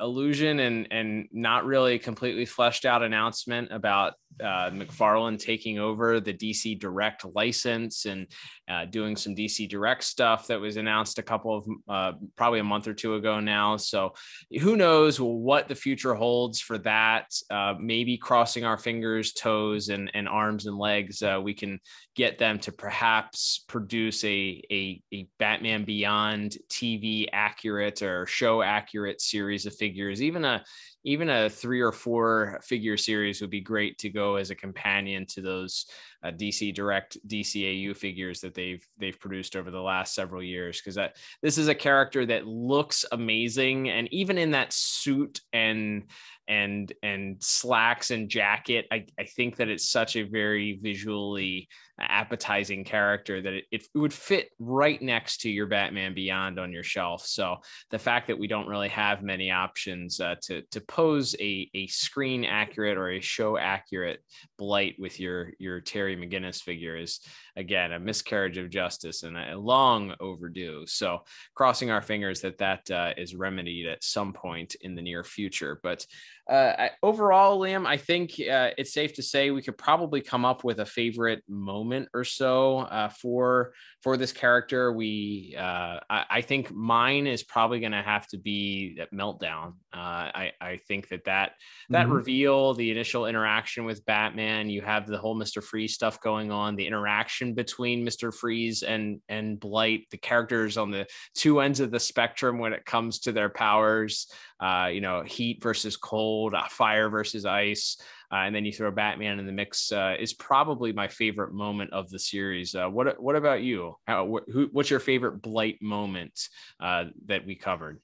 illusion 0.00 0.60
and 0.60 0.88
and 0.90 1.28
not 1.32 1.64
really 1.64 1.98
completely 1.98 2.44
fleshed 2.44 2.84
out 2.84 3.02
announcement 3.02 3.72
about 3.72 4.14
uh, 4.40 4.70
McFarlane 4.70 5.38
taking 5.38 5.78
over 5.78 6.20
the 6.20 6.32
DC 6.32 6.78
Direct 6.78 7.24
license 7.34 8.06
and 8.06 8.26
uh, 8.68 8.84
doing 8.86 9.16
some 9.16 9.34
DC 9.34 9.68
Direct 9.68 10.04
stuff 10.04 10.46
that 10.46 10.60
was 10.60 10.76
announced 10.76 11.18
a 11.18 11.22
couple 11.22 11.56
of 11.56 11.66
uh, 11.88 12.12
probably 12.36 12.60
a 12.60 12.64
month 12.64 12.88
or 12.88 12.94
two 12.94 13.14
ago 13.14 13.40
now. 13.40 13.76
So 13.76 14.14
who 14.60 14.76
knows 14.76 15.20
what 15.20 15.68
the 15.68 15.74
future 15.74 16.14
holds 16.14 16.60
for 16.60 16.78
that? 16.78 17.32
Uh, 17.50 17.74
maybe 17.78 18.16
crossing 18.16 18.64
our 18.64 18.78
fingers, 18.78 19.32
toes, 19.32 19.88
and, 19.88 20.10
and 20.14 20.28
arms 20.28 20.66
and 20.66 20.76
legs, 20.76 21.22
uh, 21.22 21.40
we 21.42 21.54
can 21.54 21.78
get 22.14 22.38
them 22.38 22.58
to 22.58 22.72
perhaps 22.72 23.64
produce 23.68 24.22
a, 24.24 24.62
a, 24.70 25.02
a 25.14 25.26
Batman 25.38 25.84
Beyond 25.84 26.56
TV 26.68 27.26
accurate 27.32 28.02
or 28.02 28.26
show 28.26 28.62
accurate 28.62 29.20
series 29.20 29.64
of 29.66 29.74
figures, 29.74 30.22
even 30.22 30.44
a 30.44 30.62
even 31.04 31.30
a 31.30 31.50
three 31.50 31.80
or 31.80 31.90
four 31.90 32.60
figure 32.62 32.96
series 32.96 33.40
would 33.40 33.50
be 33.50 33.60
great 33.60 33.98
to 33.98 34.08
go 34.08 34.36
as 34.36 34.50
a 34.50 34.54
companion 34.54 35.26
to 35.26 35.40
those 35.40 35.86
uh, 36.22 36.30
DC 36.30 36.72
Direct 36.72 37.16
DCAU 37.26 37.96
figures 37.96 38.40
that 38.40 38.54
they've 38.54 38.86
they've 38.98 39.18
produced 39.18 39.56
over 39.56 39.70
the 39.70 39.80
last 39.80 40.14
several 40.14 40.42
years. 40.42 40.80
Because 40.80 40.94
that 40.94 41.16
this 41.42 41.58
is 41.58 41.68
a 41.68 41.74
character 41.74 42.24
that 42.26 42.46
looks 42.46 43.04
amazing, 43.10 43.90
and 43.90 44.12
even 44.12 44.38
in 44.38 44.52
that 44.52 44.72
suit 44.72 45.40
and 45.52 46.04
and 46.46 46.92
and 47.02 47.42
slacks 47.42 48.10
and 48.10 48.28
jacket, 48.28 48.86
I, 48.92 49.06
I 49.18 49.24
think 49.24 49.56
that 49.56 49.68
it's 49.68 49.88
such 49.88 50.16
a 50.16 50.22
very 50.22 50.78
visually 50.80 51.68
appetizing 52.02 52.84
character 52.84 53.42
that 53.42 53.52
it, 53.52 53.64
it 53.72 53.88
would 53.94 54.12
fit 54.12 54.50
right 54.58 55.00
next 55.02 55.40
to 55.42 55.50
your 55.50 55.66
Batman 55.66 56.14
Beyond 56.14 56.60
on 56.60 56.72
your 56.72 56.84
shelf. 56.84 57.26
So 57.26 57.56
the 57.90 57.98
fact 57.98 58.28
that 58.28 58.38
we 58.38 58.46
don't 58.46 58.68
really 58.68 58.88
have 58.90 59.22
many 59.22 59.50
options 59.50 60.20
uh, 60.20 60.36
to 60.42 60.62
to 60.70 60.80
suppose 60.82 61.34
a 61.40 61.70
a 61.74 61.86
screen 61.86 62.44
accurate 62.44 62.98
or 62.98 63.10
a 63.10 63.20
show 63.20 63.56
accurate 63.56 64.20
blight 64.58 64.96
with 64.98 65.20
your 65.20 65.52
your 65.58 65.80
Terry 65.80 66.16
McGinnis 66.16 66.60
figure 66.60 66.96
is 66.96 67.20
again 67.56 67.92
a 67.92 68.00
miscarriage 68.00 68.58
of 68.58 68.68
justice 68.68 69.22
and 69.22 69.36
a 69.36 69.56
long 69.56 70.14
overdue. 70.18 70.84
So 70.86 71.20
crossing 71.54 71.90
our 71.90 72.02
fingers 72.02 72.40
that 72.40 72.58
that 72.58 72.90
uh, 72.90 73.12
is 73.16 73.34
remedied 73.34 73.86
at 73.86 74.02
some 74.02 74.32
point 74.32 74.74
in 74.80 74.94
the 74.94 75.02
near 75.02 75.22
future. 75.22 75.78
But 75.82 76.04
uh, 76.50 76.88
overall, 77.04 77.60
Liam, 77.60 77.86
I 77.86 77.96
think 77.96 78.32
uh, 78.32 78.70
it's 78.76 78.92
safe 78.92 79.14
to 79.14 79.22
say 79.22 79.50
we 79.50 79.62
could 79.62 79.78
probably 79.78 80.20
come 80.20 80.44
up 80.44 80.64
with 80.64 80.80
a 80.80 80.86
favorite 80.86 81.42
moment 81.48 82.08
or 82.14 82.24
so 82.24 82.78
uh, 82.78 83.08
for 83.08 83.72
for 84.02 84.16
this 84.16 84.32
character. 84.32 84.92
We, 84.92 85.54
uh, 85.56 86.00
I, 86.10 86.24
I, 86.28 86.40
think 86.40 86.72
mine 86.72 87.28
is 87.28 87.44
probably 87.44 87.78
going 87.78 87.92
to 87.92 88.02
have 88.02 88.26
to 88.28 88.38
be 88.38 88.96
that 88.98 89.12
meltdown. 89.12 89.74
Uh, 89.94 89.96
I, 90.34 90.52
I 90.60 90.80
think 90.88 91.08
that 91.10 91.24
that 91.26 91.52
that 91.90 92.06
mm-hmm. 92.06 92.12
reveal, 92.12 92.74
the 92.74 92.90
initial 92.90 93.26
interaction 93.26 93.84
with 93.84 94.04
Batman, 94.04 94.68
you 94.68 94.82
have 94.82 95.06
the 95.06 95.18
whole 95.18 95.36
Mister 95.36 95.60
Freeze 95.60 95.94
stuff 95.94 96.20
going 96.20 96.50
on, 96.50 96.74
the 96.74 96.86
interaction 96.86 97.54
between 97.54 98.02
Mister 98.02 98.32
Freeze 98.32 98.82
and 98.82 99.20
and 99.28 99.60
Blight, 99.60 100.08
the 100.10 100.18
characters 100.18 100.76
on 100.76 100.90
the 100.90 101.06
two 101.36 101.60
ends 101.60 101.78
of 101.78 101.92
the 101.92 102.00
spectrum 102.00 102.58
when 102.58 102.72
it 102.72 102.84
comes 102.84 103.20
to 103.20 103.32
their 103.32 103.48
powers. 103.48 104.26
Uh, 104.60 104.86
you 104.92 105.00
know, 105.00 105.22
heat 105.22 105.60
versus 105.60 105.96
cold, 105.96 106.31
uh, 106.54 106.68
fire 106.68 107.08
versus 107.08 107.44
ice, 107.44 107.96
uh, 108.32 108.36
and 108.36 108.54
then 108.54 108.64
you 108.64 108.72
throw 108.72 108.90
Batman 108.90 109.38
in 109.38 109.46
the 109.46 109.52
mix 109.52 109.92
uh, 109.92 110.14
is 110.18 110.32
probably 110.32 110.92
my 110.92 111.08
favorite 111.08 111.52
moment 111.52 111.92
of 111.92 112.08
the 112.10 112.18
series. 112.18 112.74
Uh, 112.74 112.88
what 112.88 113.20
What 113.20 113.36
about 113.36 113.62
you? 113.62 113.96
How, 114.06 114.26
wh- 114.26 114.50
who, 114.50 114.68
what's 114.72 114.90
your 114.90 115.00
favorite 115.00 115.42
Blight 115.42 115.80
moment 115.82 116.48
uh, 116.80 117.04
that 117.26 117.46
we 117.46 117.54
covered? 117.54 118.00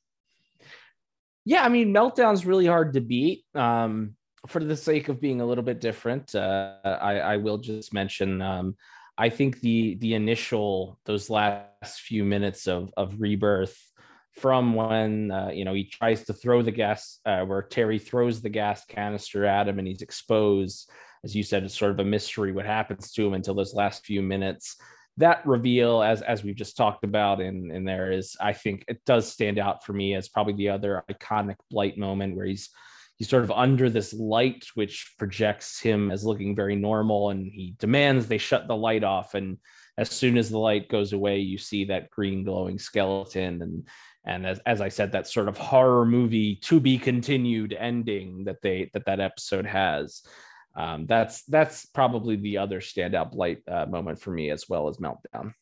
Yeah, 1.45 1.65
I 1.65 1.69
mean, 1.69 1.95
Meltdown's 1.95 2.45
really 2.45 2.67
hard 2.67 2.93
to 2.95 3.01
beat. 3.01 3.45
Um, 3.55 4.15
for 4.47 4.63
the 4.63 4.77
sake 4.77 5.09
of 5.09 5.21
being 5.21 5.41
a 5.41 5.47
little 5.47 5.65
bit 5.65 5.81
different, 5.81 6.35
I, 6.35 7.21
I, 7.25 7.37
will 7.39 7.59
just 7.59 7.93
mention. 7.93 8.41
Um, 8.41 8.77
I 9.19 9.31
think 9.31 9.61
the 9.61 9.97
the 9.97 10.15
initial 10.15 10.99
those 11.05 11.29
last 11.29 12.01
few 12.01 12.25
minutes 12.25 12.69
of 12.69 12.91
of 12.97 13.21
rebirth 13.21 13.77
from 14.41 14.75
when 14.75 15.31
uh, 15.31 15.51
you 15.53 15.65
know 15.65 15.75
he 15.75 15.85
tries 15.85 16.25
to 16.25 16.33
throw 16.33 16.63
the 16.63 16.71
gas 16.71 17.19
uh, 17.27 17.45
where 17.45 17.63
terry 17.63 17.99
throws 17.99 18.41
the 18.41 18.49
gas 18.49 18.85
canister 18.87 19.45
at 19.45 19.69
him 19.69 19.79
and 19.79 19.89
he's 19.89 20.03
exposed. 20.03 20.91
As 21.25 21.35
you 21.35 21.43
said 21.43 21.65
it's 21.65 21.79
sort 21.79 21.93
of 21.93 22.01
a 22.01 22.05
mystery 22.05 22.53
what 22.53 22.67
happens 22.67 23.13
to 23.13 23.27
him 23.27 23.35
until 23.35 23.55
those 23.55 23.75
last 23.75 24.05
few 24.05 24.23
minutes. 24.23 24.77
That 25.17 25.45
reveal 25.45 26.03
as 26.03 26.23
as 26.23 26.45
we've 26.45 26.55
just 26.55 26.77
talked 26.77 27.05
about 27.05 27.41
in 27.41 27.73
in 27.73 27.85
there 27.85 28.13
is 28.13 28.37
i 28.41 28.53
think 28.53 28.85
it 28.87 29.05
does 29.05 29.27
stand 29.27 29.59
out 29.59 29.85
for 29.85 29.93
me 29.93 30.15
as 30.15 30.29
probably 30.29 30.53
the 30.53 30.69
other 30.69 31.03
iconic 31.11 31.57
blight 31.71 31.99
moment 31.99 32.37
where 32.37 32.47
he's 32.47 32.71
he's 33.19 33.29
sort 33.29 33.45
of 33.45 33.51
under 33.51 33.91
this 33.91 34.15
light 34.15 34.65
which 34.75 35.15
projects 35.19 35.81
him 35.81 36.11
as 36.11 36.25
looking 36.25 36.55
very 36.55 36.77
normal 36.77 37.31
and 37.31 37.51
he 37.53 37.75
demands 37.79 38.27
they 38.27 38.39
shut 38.39 38.67
the 38.69 38.77
light 38.77 39.05
off. 39.05 39.35
And 39.35 39.59
as 39.99 40.09
soon 40.11 40.39
as 40.39 40.49
the 40.49 40.59
light 40.59 40.89
goes 40.89 41.13
away 41.13 41.41
you 41.41 41.59
see 41.59 41.85
that 41.87 42.11
green 42.11 42.45
glowing 42.45 42.79
skeleton 42.79 43.61
and 43.61 43.89
and 44.29 44.47
as, 44.47 44.61
as 44.67 44.81
i 44.81 44.89
said 44.89 45.11
that 45.11 45.27
sort 45.27 45.49
of 45.49 45.59
horror 45.59 46.05
movie 46.05 46.55
to 46.57 46.79
be 46.79 46.99
continued 46.99 47.73
ending 47.73 48.45
that 48.45 48.63
they 48.63 48.91
that 48.95 49.05
that 49.07 49.21
episode 49.21 49.67
has 49.67 50.23
um, 50.77 51.07
that's 51.07 51.43
that's 51.45 51.87
probably 51.87 52.37
the 52.37 52.59
other 52.59 52.81
standout 52.81 53.33
blight 53.33 53.59
uh, 53.67 53.87
moment 53.87 54.21
for 54.21 54.31
me 54.31 54.51
as 54.51 54.69
well 54.69 54.89
as 54.89 54.99
meltdown 54.99 55.53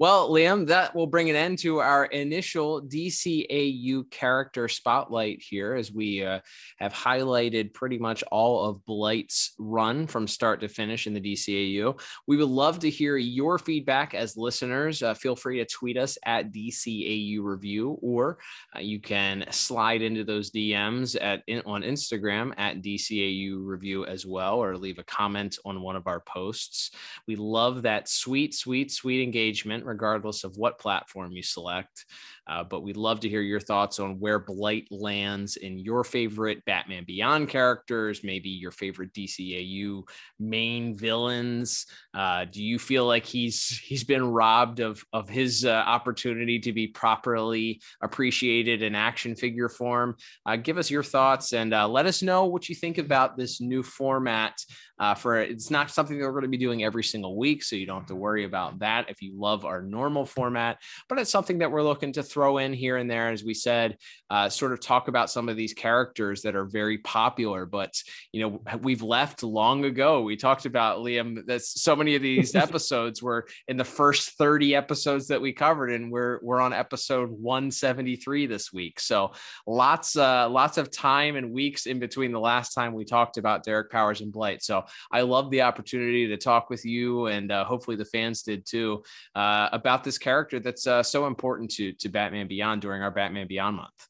well, 0.00 0.28
Liam, 0.28 0.66
that 0.66 0.92
will 0.94 1.06
bring 1.06 1.30
an 1.30 1.36
end 1.36 1.58
to 1.58 1.78
our 1.78 2.06
initial 2.06 2.82
DCAU 2.82 4.10
character 4.10 4.66
spotlight 4.66 5.40
here 5.40 5.74
as 5.74 5.92
we 5.92 6.24
uh, 6.24 6.40
have 6.78 6.92
highlighted 6.92 7.72
pretty 7.72 7.98
much 7.98 8.24
all 8.24 8.68
of 8.68 8.84
Blight's 8.86 9.54
run 9.56 10.08
from 10.08 10.26
start 10.26 10.60
to 10.60 10.68
finish 10.68 11.06
in 11.06 11.14
the 11.14 11.20
DCAU. 11.20 12.00
We 12.26 12.36
would 12.36 12.48
love 12.48 12.80
to 12.80 12.90
hear 12.90 13.16
your 13.16 13.56
feedback 13.56 14.14
as 14.14 14.36
listeners. 14.36 15.00
Uh, 15.00 15.14
feel 15.14 15.36
free 15.36 15.58
to 15.58 15.64
tweet 15.64 15.96
us 15.96 16.18
at 16.24 16.52
DCAU 16.52 17.38
Review, 17.42 17.96
or 18.02 18.38
uh, 18.74 18.80
you 18.80 19.00
can 19.00 19.44
slide 19.50 20.02
into 20.02 20.24
those 20.24 20.50
DMs 20.50 21.16
at 21.20 21.42
in, 21.46 21.62
on 21.66 21.82
Instagram 21.82 22.52
at 22.56 22.82
DCAU 22.82 23.64
Review 23.64 24.06
as 24.06 24.26
well, 24.26 24.56
or 24.56 24.76
leave 24.76 24.98
a 24.98 25.04
comment 25.04 25.56
on 25.64 25.82
one 25.82 25.94
of 25.94 26.08
our 26.08 26.20
posts. 26.20 26.90
We 27.28 27.36
love 27.36 27.82
that 27.82 28.08
sweet, 28.08 28.54
sweet, 28.54 28.90
sweet 28.90 29.22
engagement 29.22 29.83
regardless 29.84 30.44
of 30.44 30.56
what 30.56 30.78
platform 30.78 31.32
you 31.32 31.42
select. 31.42 32.06
Uh, 32.46 32.62
but 32.62 32.82
we'd 32.82 32.96
love 32.96 33.20
to 33.20 33.28
hear 33.28 33.40
your 33.40 33.60
thoughts 33.60 33.98
on 33.98 34.18
where 34.20 34.38
Blight 34.38 34.86
lands 34.90 35.56
in 35.56 35.78
your 35.78 36.04
favorite 36.04 36.64
Batman 36.64 37.04
Beyond 37.06 37.48
characters, 37.48 38.22
maybe 38.22 38.50
your 38.50 38.70
favorite 38.70 39.12
DCAU 39.14 40.02
main 40.38 40.96
villains. 40.96 41.86
Uh, 42.12 42.44
do 42.44 42.62
you 42.62 42.78
feel 42.78 43.06
like 43.06 43.24
he's 43.24 43.66
he's 43.78 44.04
been 44.04 44.26
robbed 44.26 44.80
of 44.80 45.02
of 45.12 45.28
his 45.28 45.64
uh, 45.64 45.70
opportunity 45.70 46.58
to 46.60 46.72
be 46.72 46.86
properly 46.86 47.80
appreciated 48.02 48.82
in 48.82 48.94
action 48.94 49.34
figure 49.34 49.68
form? 49.68 50.16
Uh, 50.44 50.56
give 50.56 50.76
us 50.76 50.90
your 50.90 51.02
thoughts 51.02 51.52
and 51.52 51.72
uh, 51.72 51.88
let 51.88 52.06
us 52.06 52.22
know 52.22 52.44
what 52.44 52.68
you 52.68 52.74
think 52.74 52.98
about 52.98 53.36
this 53.36 53.60
new 53.60 53.82
format. 53.82 54.58
For 55.18 55.40
it's 55.40 55.70
not 55.70 55.90
something 55.90 56.18
that 56.18 56.24
we're 56.24 56.32
going 56.32 56.44
to 56.44 56.48
be 56.48 56.56
doing 56.56 56.84
every 56.84 57.04
single 57.04 57.36
week, 57.36 57.62
so 57.62 57.76
you 57.76 57.84
don't 57.84 58.00
have 58.00 58.08
to 58.08 58.14
worry 58.14 58.44
about 58.44 58.78
that 58.78 59.10
if 59.10 59.20
you 59.20 59.32
love 59.36 59.64
our 59.64 59.82
normal 59.82 60.24
format. 60.24 60.78
But 61.08 61.18
it's 61.18 61.30
something 61.30 61.58
that 61.58 61.70
we're 61.70 61.82
looking 61.82 62.12
to 62.12 62.22
throw 62.34 62.58
in 62.58 62.72
here 62.72 62.96
and 62.96 63.08
there, 63.08 63.30
as 63.30 63.44
we 63.44 63.54
said, 63.54 63.96
uh, 64.28 64.48
sort 64.48 64.72
of 64.72 64.80
talk 64.80 65.06
about 65.06 65.30
some 65.30 65.48
of 65.48 65.56
these 65.56 65.72
characters 65.72 66.42
that 66.42 66.56
are 66.56 66.64
very 66.64 66.98
popular. 66.98 67.64
But 67.64 67.94
you 68.32 68.40
know, 68.40 68.78
we've 68.80 69.02
left 69.02 69.44
long 69.44 69.84
ago. 69.84 70.22
We 70.22 70.36
talked 70.36 70.66
about 70.66 70.98
Liam. 70.98 71.46
That 71.46 71.62
so 71.62 71.94
many 71.94 72.16
of 72.16 72.22
these 72.22 72.54
episodes 72.66 73.22
were 73.22 73.46
in 73.68 73.76
the 73.76 73.84
first 73.84 74.30
thirty 74.36 74.74
episodes 74.74 75.28
that 75.28 75.40
we 75.40 75.52
covered, 75.52 75.92
and 75.92 76.10
we're 76.10 76.40
we're 76.42 76.60
on 76.60 76.72
episode 76.72 77.30
one 77.30 77.70
seventy 77.70 78.16
three 78.16 78.46
this 78.46 78.72
week. 78.72 78.98
So 78.98 79.32
lots 79.66 80.16
uh, 80.16 80.48
lots 80.50 80.76
of 80.76 80.90
time 80.90 81.36
and 81.36 81.52
weeks 81.52 81.86
in 81.86 82.00
between 82.00 82.32
the 82.32 82.40
last 82.40 82.74
time 82.74 82.92
we 82.92 83.04
talked 83.04 83.36
about 83.36 83.62
Derek 83.62 83.92
Powers 83.92 84.20
and 84.20 84.32
Blight. 84.32 84.64
So 84.64 84.84
I 85.12 85.20
love 85.20 85.52
the 85.52 85.62
opportunity 85.62 86.26
to 86.26 86.36
talk 86.36 86.68
with 86.68 86.84
you, 86.84 87.26
and 87.26 87.52
uh, 87.52 87.64
hopefully 87.64 87.96
the 87.96 88.04
fans 88.04 88.42
did 88.42 88.66
too, 88.66 89.04
uh, 89.36 89.68
about 89.70 90.02
this 90.02 90.18
character 90.18 90.58
that's 90.58 90.88
uh, 90.88 91.04
so 91.04 91.28
important 91.28 91.70
to 91.72 91.92
to 91.92 92.08
Batman. 92.08 92.23
Batman 92.24 92.48
Beyond 92.48 92.80
during 92.80 93.02
our 93.02 93.10
Batman 93.10 93.46
Beyond 93.46 93.76
month. 93.76 94.08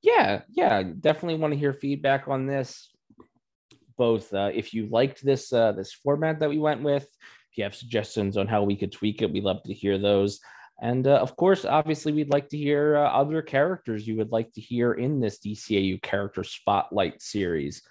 Yeah, 0.00 0.42
yeah, 0.50 0.82
definitely 0.82 1.38
want 1.38 1.52
to 1.52 1.58
hear 1.58 1.74
feedback 1.74 2.28
on 2.28 2.46
this. 2.46 2.90
Both 3.98 4.32
uh, 4.32 4.50
if 4.54 4.72
you 4.72 4.86
liked 4.86 5.22
this 5.22 5.52
uh, 5.52 5.72
this 5.72 5.92
format 5.92 6.40
that 6.40 6.48
we 6.48 6.58
went 6.58 6.82
with, 6.82 7.04
if 7.04 7.58
you 7.58 7.64
have 7.64 7.74
suggestions 7.74 8.38
on 8.38 8.48
how 8.48 8.62
we 8.62 8.74
could 8.74 8.90
tweak 8.90 9.20
it, 9.20 9.30
we'd 9.30 9.44
love 9.44 9.62
to 9.64 9.74
hear 9.74 9.98
those. 9.98 10.40
And 10.80 11.06
uh, 11.06 11.18
of 11.18 11.36
course, 11.36 11.64
obviously, 11.64 12.12
we'd 12.12 12.32
like 12.32 12.48
to 12.48 12.56
hear 12.56 12.96
uh, 12.96 13.10
other 13.10 13.42
characters 13.42 14.08
you 14.08 14.16
would 14.16 14.32
like 14.32 14.52
to 14.54 14.60
hear 14.60 14.94
in 14.94 15.20
this 15.20 15.38
DCAU 15.38 16.00
character 16.02 16.42
spotlight 16.42 17.20
series. 17.20 17.82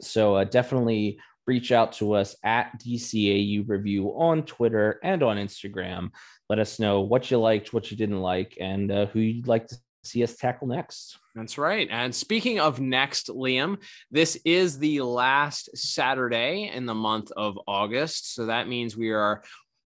So 0.00 0.36
uh, 0.36 0.44
definitely 0.44 1.18
reach 1.46 1.72
out 1.72 1.92
to 1.94 2.14
us 2.14 2.36
at 2.42 2.78
DCAU 2.80 3.68
Review 3.68 4.08
on 4.16 4.44
Twitter 4.44 4.98
and 5.02 5.22
on 5.22 5.36
Instagram. 5.36 6.10
Let 6.48 6.58
us 6.58 6.78
know 6.78 7.00
what 7.00 7.30
you 7.30 7.38
liked, 7.38 7.72
what 7.72 7.90
you 7.90 7.96
didn't 7.96 8.20
like, 8.20 8.56
and 8.60 8.90
uh, 8.90 9.06
who 9.06 9.20
you'd 9.20 9.48
like 9.48 9.66
to 9.68 9.76
see 10.02 10.22
us 10.22 10.36
tackle 10.36 10.68
next. 10.68 11.18
That's 11.34 11.58
right. 11.58 11.88
And 11.90 12.14
speaking 12.14 12.60
of 12.60 12.80
next, 12.80 13.28
Liam, 13.28 13.78
this 14.10 14.38
is 14.44 14.78
the 14.78 15.00
last 15.00 15.76
Saturday 15.76 16.70
in 16.72 16.86
the 16.86 16.94
month 16.94 17.32
of 17.36 17.58
August. 17.66 18.34
So 18.34 18.46
that 18.46 18.68
means 18.68 18.96
we 18.96 19.10
are 19.10 19.42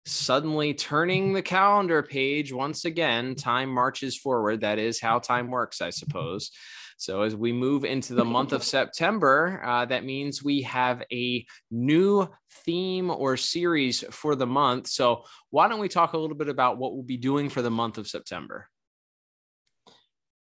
suddenly 0.05 0.73
turning 0.73 1.33
the 1.33 1.41
calendar 1.41 2.01
page 2.01 2.51
once 2.51 2.85
again. 2.85 3.35
Time 3.35 3.69
marches 3.69 4.17
forward. 4.17 4.61
That 4.61 4.79
is 4.79 4.99
how 4.99 5.19
time 5.19 5.49
works, 5.49 5.81
I 5.81 5.89
suppose. 5.89 6.51
So 6.97 7.21
as 7.21 7.35
we 7.35 7.53
move 7.53 7.85
into 7.85 8.15
the 8.15 8.25
month 8.25 8.51
of 8.53 8.63
September, 8.75 9.61
uh, 9.63 9.85
that 9.85 10.03
means 10.03 10.43
we 10.43 10.63
have 10.63 11.03
a 11.11 11.45
new 11.71 12.27
theme 12.65 13.09
or 13.09 13.37
series 13.37 14.03
for 14.11 14.35
the 14.35 14.47
month. 14.47 14.87
So 14.87 15.23
why 15.51 15.67
don't 15.67 15.79
we 15.79 15.89
talk 15.89 16.13
a 16.13 16.17
little 16.17 16.35
bit 16.35 16.49
about 16.49 16.77
what 16.77 16.93
we'll 16.93 17.03
be 17.03 17.17
doing 17.17 17.49
for 17.49 17.61
the 17.61 17.71
month 17.71 17.97
of 17.97 18.07
September? 18.07 18.67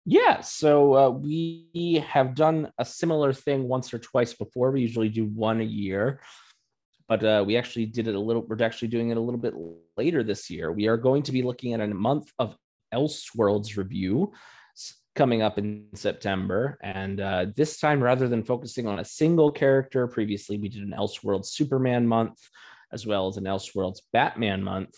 Yeah, 0.06 0.41
so 0.41 0.95
uh, 0.95 1.10
we 1.10 2.03
have 2.08 2.36
done 2.36 2.72
a 2.78 2.86
similar 2.86 3.34
thing 3.34 3.68
once 3.68 3.93
or 3.93 3.97
twice 3.97 4.34
before. 4.34 4.72
We 4.72 4.82
usually 4.82 5.10
do 5.10 5.26
one 5.26 5.62
a 5.62 5.66
year, 5.66 6.22
but 7.10 7.24
uh, 7.24 7.43
we 7.45 7.58
actually 7.58 7.88
did 7.88 8.08
it 8.08 8.14
a 8.14 8.20
little. 8.20 8.43
We're 8.43 8.64
actually 8.64 8.89
doing 8.89 9.10
it 9.10 9.18
a 9.18 9.20
little 9.20 9.39
bit 9.39 9.56
later 9.97 10.22
this 10.22 10.47
year. 10.51 10.72
We 10.72 10.88
are 10.88 10.97
going 10.97 11.24
to 11.24 11.32
be 11.32 11.41
looking 11.41 11.74
at 11.74 11.82
a 11.82 11.88
month 11.88 12.32
of 12.38 12.56
Elseworlds 12.93 13.78
review 13.78 14.32
coming 15.16 15.41
up 15.41 15.57
in 15.57 15.88
September. 15.93 16.78
And 16.82 17.22
uh, 17.22 17.47
this 17.55 17.80
time, 17.80 18.03
rather 18.03 18.28
than 18.28 18.43
focusing 18.43 18.88
on 18.88 18.99
a 18.99 19.05
single 19.05 19.51
character, 19.51 20.07
previously 20.07 20.57
we 20.57 20.70
did 20.70 20.84
an 20.84 20.93
Elseworlds 20.97 21.47
Superman 21.47 22.05
month 22.05 22.38
as 22.91 23.05
well 23.05 23.28
as 23.28 23.38
an 23.38 23.45
Elseworlds 23.45 24.01
Batman 24.13 24.63
month. 24.63 24.95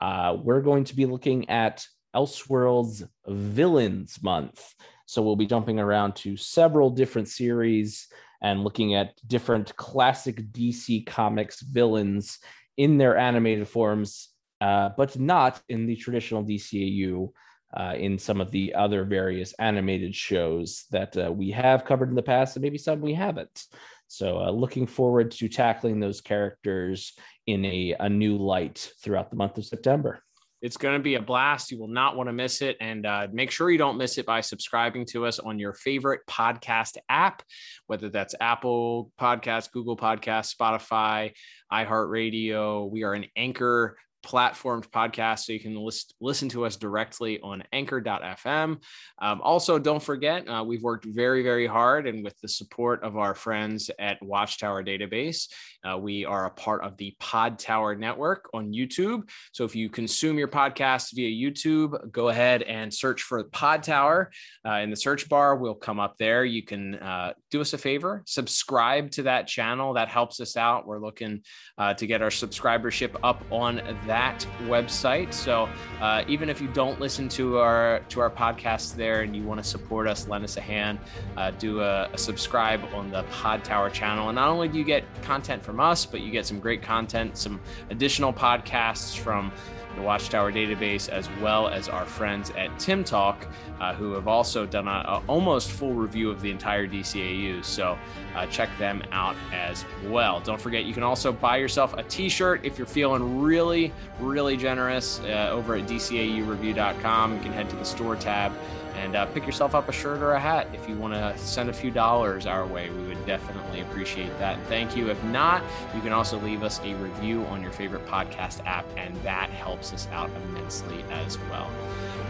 Uh, 0.00 0.36
we're 0.42 0.62
going 0.62 0.84
to 0.84 0.96
be 0.96 1.06
looking 1.06 1.48
at 1.48 1.86
Elseworlds 2.14 3.06
Villains 3.26 4.22
month. 4.22 4.74
So 5.06 5.22
we'll 5.22 5.36
be 5.36 5.46
jumping 5.46 5.78
around 5.78 6.16
to 6.16 6.36
several 6.36 6.90
different 6.90 7.28
series 7.28 8.08
and 8.42 8.64
looking 8.64 8.94
at 8.94 9.14
different 9.26 9.74
classic 9.76 10.52
DC 10.52 11.06
Comics 11.06 11.60
villains 11.60 12.38
in 12.76 12.96
their 12.96 13.16
animated 13.16 13.68
forms, 13.68 14.28
uh, 14.60 14.90
but 14.96 15.18
not 15.18 15.60
in 15.68 15.86
the 15.86 15.96
traditional 15.96 16.44
DCAU. 16.44 17.30
Uh, 17.72 17.94
in 17.96 18.18
some 18.18 18.40
of 18.40 18.50
the 18.50 18.74
other 18.74 19.04
various 19.04 19.52
animated 19.60 20.12
shows 20.12 20.86
that 20.90 21.16
uh, 21.16 21.30
we 21.30 21.52
have 21.52 21.84
covered 21.84 22.08
in 22.08 22.16
the 22.16 22.22
past, 22.22 22.56
and 22.56 22.62
maybe 22.62 22.78
some 22.78 23.00
we 23.00 23.14
haven't. 23.14 23.64
So, 24.08 24.40
uh, 24.40 24.50
looking 24.50 24.88
forward 24.88 25.30
to 25.32 25.48
tackling 25.48 26.00
those 26.00 26.20
characters 26.20 27.12
in 27.46 27.64
a, 27.64 27.94
a 28.00 28.08
new 28.08 28.36
light 28.38 28.92
throughout 29.00 29.30
the 29.30 29.36
month 29.36 29.56
of 29.56 29.64
September. 29.64 30.20
It's 30.62 30.76
going 30.76 30.98
to 30.98 31.02
be 31.02 31.14
a 31.14 31.22
blast. 31.22 31.70
You 31.70 31.78
will 31.78 31.88
not 31.88 32.16
want 32.16 32.28
to 32.28 32.32
miss 32.32 32.60
it. 32.60 32.76
And 32.80 33.06
uh, 33.06 33.28
make 33.32 33.50
sure 33.50 33.70
you 33.70 33.78
don't 33.78 33.96
miss 33.96 34.18
it 34.18 34.26
by 34.26 34.42
subscribing 34.42 35.06
to 35.06 35.24
us 35.24 35.38
on 35.38 35.58
your 35.58 35.72
favorite 35.72 36.20
podcast 36.28 36.98
app, 37.08 37.42
whether 37.86 38.10
that's 38.10 38.34
Apple 38.40 39.10
Podcast, 39.18 39.72
Google 39.72 39.96
Podcast, 39.96 40.54
Spotify, 40.54 41.32
iHeartRadio. 41.72 42.90
We 42.90 43.04
are 43.04 43.14
an 43.14 43.26
anchor 43.36 43.96
platformed 44.22 44.88
podcast 44.90 45.40
so 45.40 45.52
you 45.52 45.60
can 45.60 45.76
list, 45.76 46.14
listen 46.20 46.48
to 46.48 46.64
us 46.64 46.76
directly 46.76 47.40
on 47.40 47.62
anchor.fm 47.72 48.78
um, 49.20 49.40
also 49.42 49.78
don't 49.78 50.02
forget 50.02 50.48
uh, 50.48 50.62
we've 50.66 50.82
worked 50.82 51.04
very 51.04 51.42
very 51.42 51.66
hard 51.66 52.06
and 52.06 52.24
with 52.24 52.38
the 52.40 52.48
support 52.48 53.02
of 53.02 53.16
our 53.16 53.34
friends 53.34 53.90
at 53.98 54.22
watchtower 54.22 54.82
database. 54.82 55.48
Uh, 55.84 55.96
we 55.96 56.24
are 56.24 56.46
a 56.46 56.50
part 56.50 56.82
of 56.82 56.96
the 56.96 57.14
Podtower 57.20 57.98
network 57.98 58.50
on 58.52 58.72
youtube. 58.72 59.28
So 59.52 59.64
if 59.64 59.74
you 59.74 59.88
consume 59.88 60.38
your 60.38 60.48
podcast 60.48 61.14
via 61.14 61.50
youtube 61.50 62.10
go 62.12 62.28
ahead 62.28 62.62
and 62.62 62.92
search 62.92 63.22
for 63.22 63.44
Podtower 63.44 64.26
uh, 64.66 64.74
in 64.74 64.90
the 64.90 64.96
search 64.96 65.28
bar 65.28 65.56
We'll 65.56 65.74
come 65.74 66.00
up 66.00 66.16
there. 66.18 66.44
You 66.44 66.62
can 66.62 66.94
uh, 66.96 67.32
do 67.50 67.60
us 67.60 67.72
a 67.72 67.78
favor 67.78 68.22
subscribe 68.26 69.10
to 69.12 69.22
that 69.24 69.46
channel. 69.46 69.94
That 69.94 70.08
helps 70.08 70.40
us 70.40 70.56
out. 70.56 70.86
We're 70.86 70.98
looking 70.98 71.42
uh, 71.78 71.94
to 71.94 72.06
get 72.06 72.22
our 72.22 72.30
subscribership 72.30 73.16
up 73.22 73.42
on 73.50 73.78
that 74.10 74.44
website. 74.62 75.32
So 75.32 75.68
uh, 76.00 76.24
even 76.26 76.50
if 76.50 76.60
you 76.60 76.66
don't 76.66 76.98
listen 76.98 77.28
to 77.28 77.58
our 77.58 78.00
to 78.08 78.18
our 78.18 78.28
podcast 78.28 78.96
there 78.96 79.20
and 79.20 79.36
you 79.36 79.44
want 79.44 79.62
to 79.62 79.68
support 79.68 80.08
us, 80.08 80.26
lend 80.26 80.42
us 80.42 80.56
a 80.56 80.60
hand, 80.60 80.98
uh, 81.36 81.52
do 81.52 81.80
a, 81.80 82.10
a, 82.12 82.18
subscribe 82.18 82.82
on 82.92 83.12
the 83.12 83.22
Podtower 83.24 83.92
channel. 83.92 84.28
And 84.28 84.34
not 84.34 84.48
only 84.48 84.66
do 84.66 84.78
you 84.78 84.84
get 84.84 85.04
content 85.22 85.64
from 85.64 85.78
us, 85.78 86.06
but 86.06 86.22
you 86.22 86.32
get 86.32 86.44
some 86.44 86.58
great 86.58 86.82
content, 86.82 87.36
some 87.36 87.60
additional 87.90 88.32
podcasts 88.32 89.16
from 89.16 89.52
the 89.96 90.02
Watchtower 90.02 90.52
database, 90.52 91.08
as 91.08 91.28
well 91.40 91.68
as 91.68 91.88
our 91.88 92.04
friends 92.04 92.50
at 92.50 92.78
Tim 92.78 93.04
Talk, 93.04 93.46
uh, 93.80 93.94
who 93.94 94.12
have 94.12 94.28
also 94.28 94.66
done 94.66 94.88
a, 94.88 95.22
almost 95.26 95.70
full 95.70 95.94
review 95.94 96.30
of 96.30 96.40
the 96.40 96.50
entire 96.50 96.86
DCAU. 96.86 97.64
So 97.64 97.98
uh, 98.34 98.46
check 98.46 98.70
them 98.78 99.02
out 99.12 99.36
as 99.52 99.84
well. 100.06 100.40
Don't 100.40 100.60
forget, 100.60 100.84
you 100.84 100.94
can 100.94 101.02
also 101.02 101.32
buy 101.32 101.56
yourself 101.56 101.94
a 101.94 102.02
t 102.04 102.28
shirt 102.28 102.64
if 102.64 102.78
you're 102.78 102.86
feeling 102.86 103.40
really, 103.40 103.92
really 104.18 104.56
generous 104.56 105.20
uh, 105.20 105.48
over 105.50 105.76
at 105.76 105.86
DCAUreview.com. 105.86 107.34
You 107.34 107.40
can 107.40 107.52
head 107.52 107.70
to 107.70 107.76
the 107.76 107.84
store 107.84 108.16
tab 108.16 108.52
and 109.00 109.16
uh, 109.16 109.26
pick 109.26 109.46
yourself 109.46 109.74
up 109.74 109.88
a 109.88 109.92
shirt 109.92 110.20
or 110.20 110.32
a 110.32 110.40
hat 110.40 110.68
if 110.74 110.88
you 110.88 110.94
want 110.96 111.14
to 111.14 111.36
send 111.38 111.70
a 111.70 111.72
few 111.72 111.90
dollars 111.90 112.46
our 112.46 112.66
way. 112.66 112.90
We 112.90 113.08
would 113.08 113.26
definitely 113.26 113.80
appreciate 113.80 114.38
that. 114.38 114.58
And 114.58 114.66
thank 114.66 114.96
you. 114.96 115.08
If 115.10 115.22
not, 115.24 115.62
you 115.94 116.00
can 116.02 116.12
also 116.12 116.38
leave 116.40 116.62
us 116.62 116.80
a 116.84 116.94
review 116.94 117.42
on 117.46 117.62
your 117.62 117.72
favorite 117.72 118.06
podcast 118.06 118.64
app, 118.66 118.84
and 118.96 119.16
that 119.22 119.50
helps 119.50 119.92
us 119.92 120.06
out 120.12 120.30
immensely 120.44 121.02
as 121.10 121.38
well. 121.50 121.70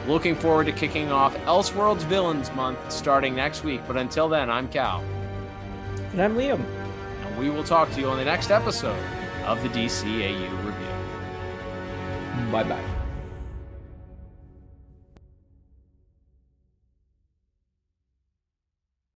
Looking 0.06 0.34
forward 0.34 0.66
to 0.66 0.72
kicking 0.72 1.10
off 1.10 1.36
Elseworlds 1.38 2.02
Villains 2.04 2.52
Month 2.52 2.78
starting 2.90 3.34
next 3.34 3.64
week. 3.64 3.80
But 3.86 3.96
until 3.96 4.28
then, 4.28 4.48
I'm 4.48 4.68
Cal. 4.68 5.04
And 6.12 6.22
I'm 6.22 6.36
Liam. 6.36 6.64
And 7.26 7.38
we 7.38 7.50
will 7.50 7.64
talk 7.64 7.90
to 7.92 8.00
you 8.00 8.08
on 8.08 8.16
the 8.16 8.24
next 8.24 8.50
episode 8.50 9.02
of 9.44 9.62
the 9.62 9.68
DCAU 9.68 10.64
Review. 10.64 12.52
Bye 12.52 12.64
bye. 12.64 12.99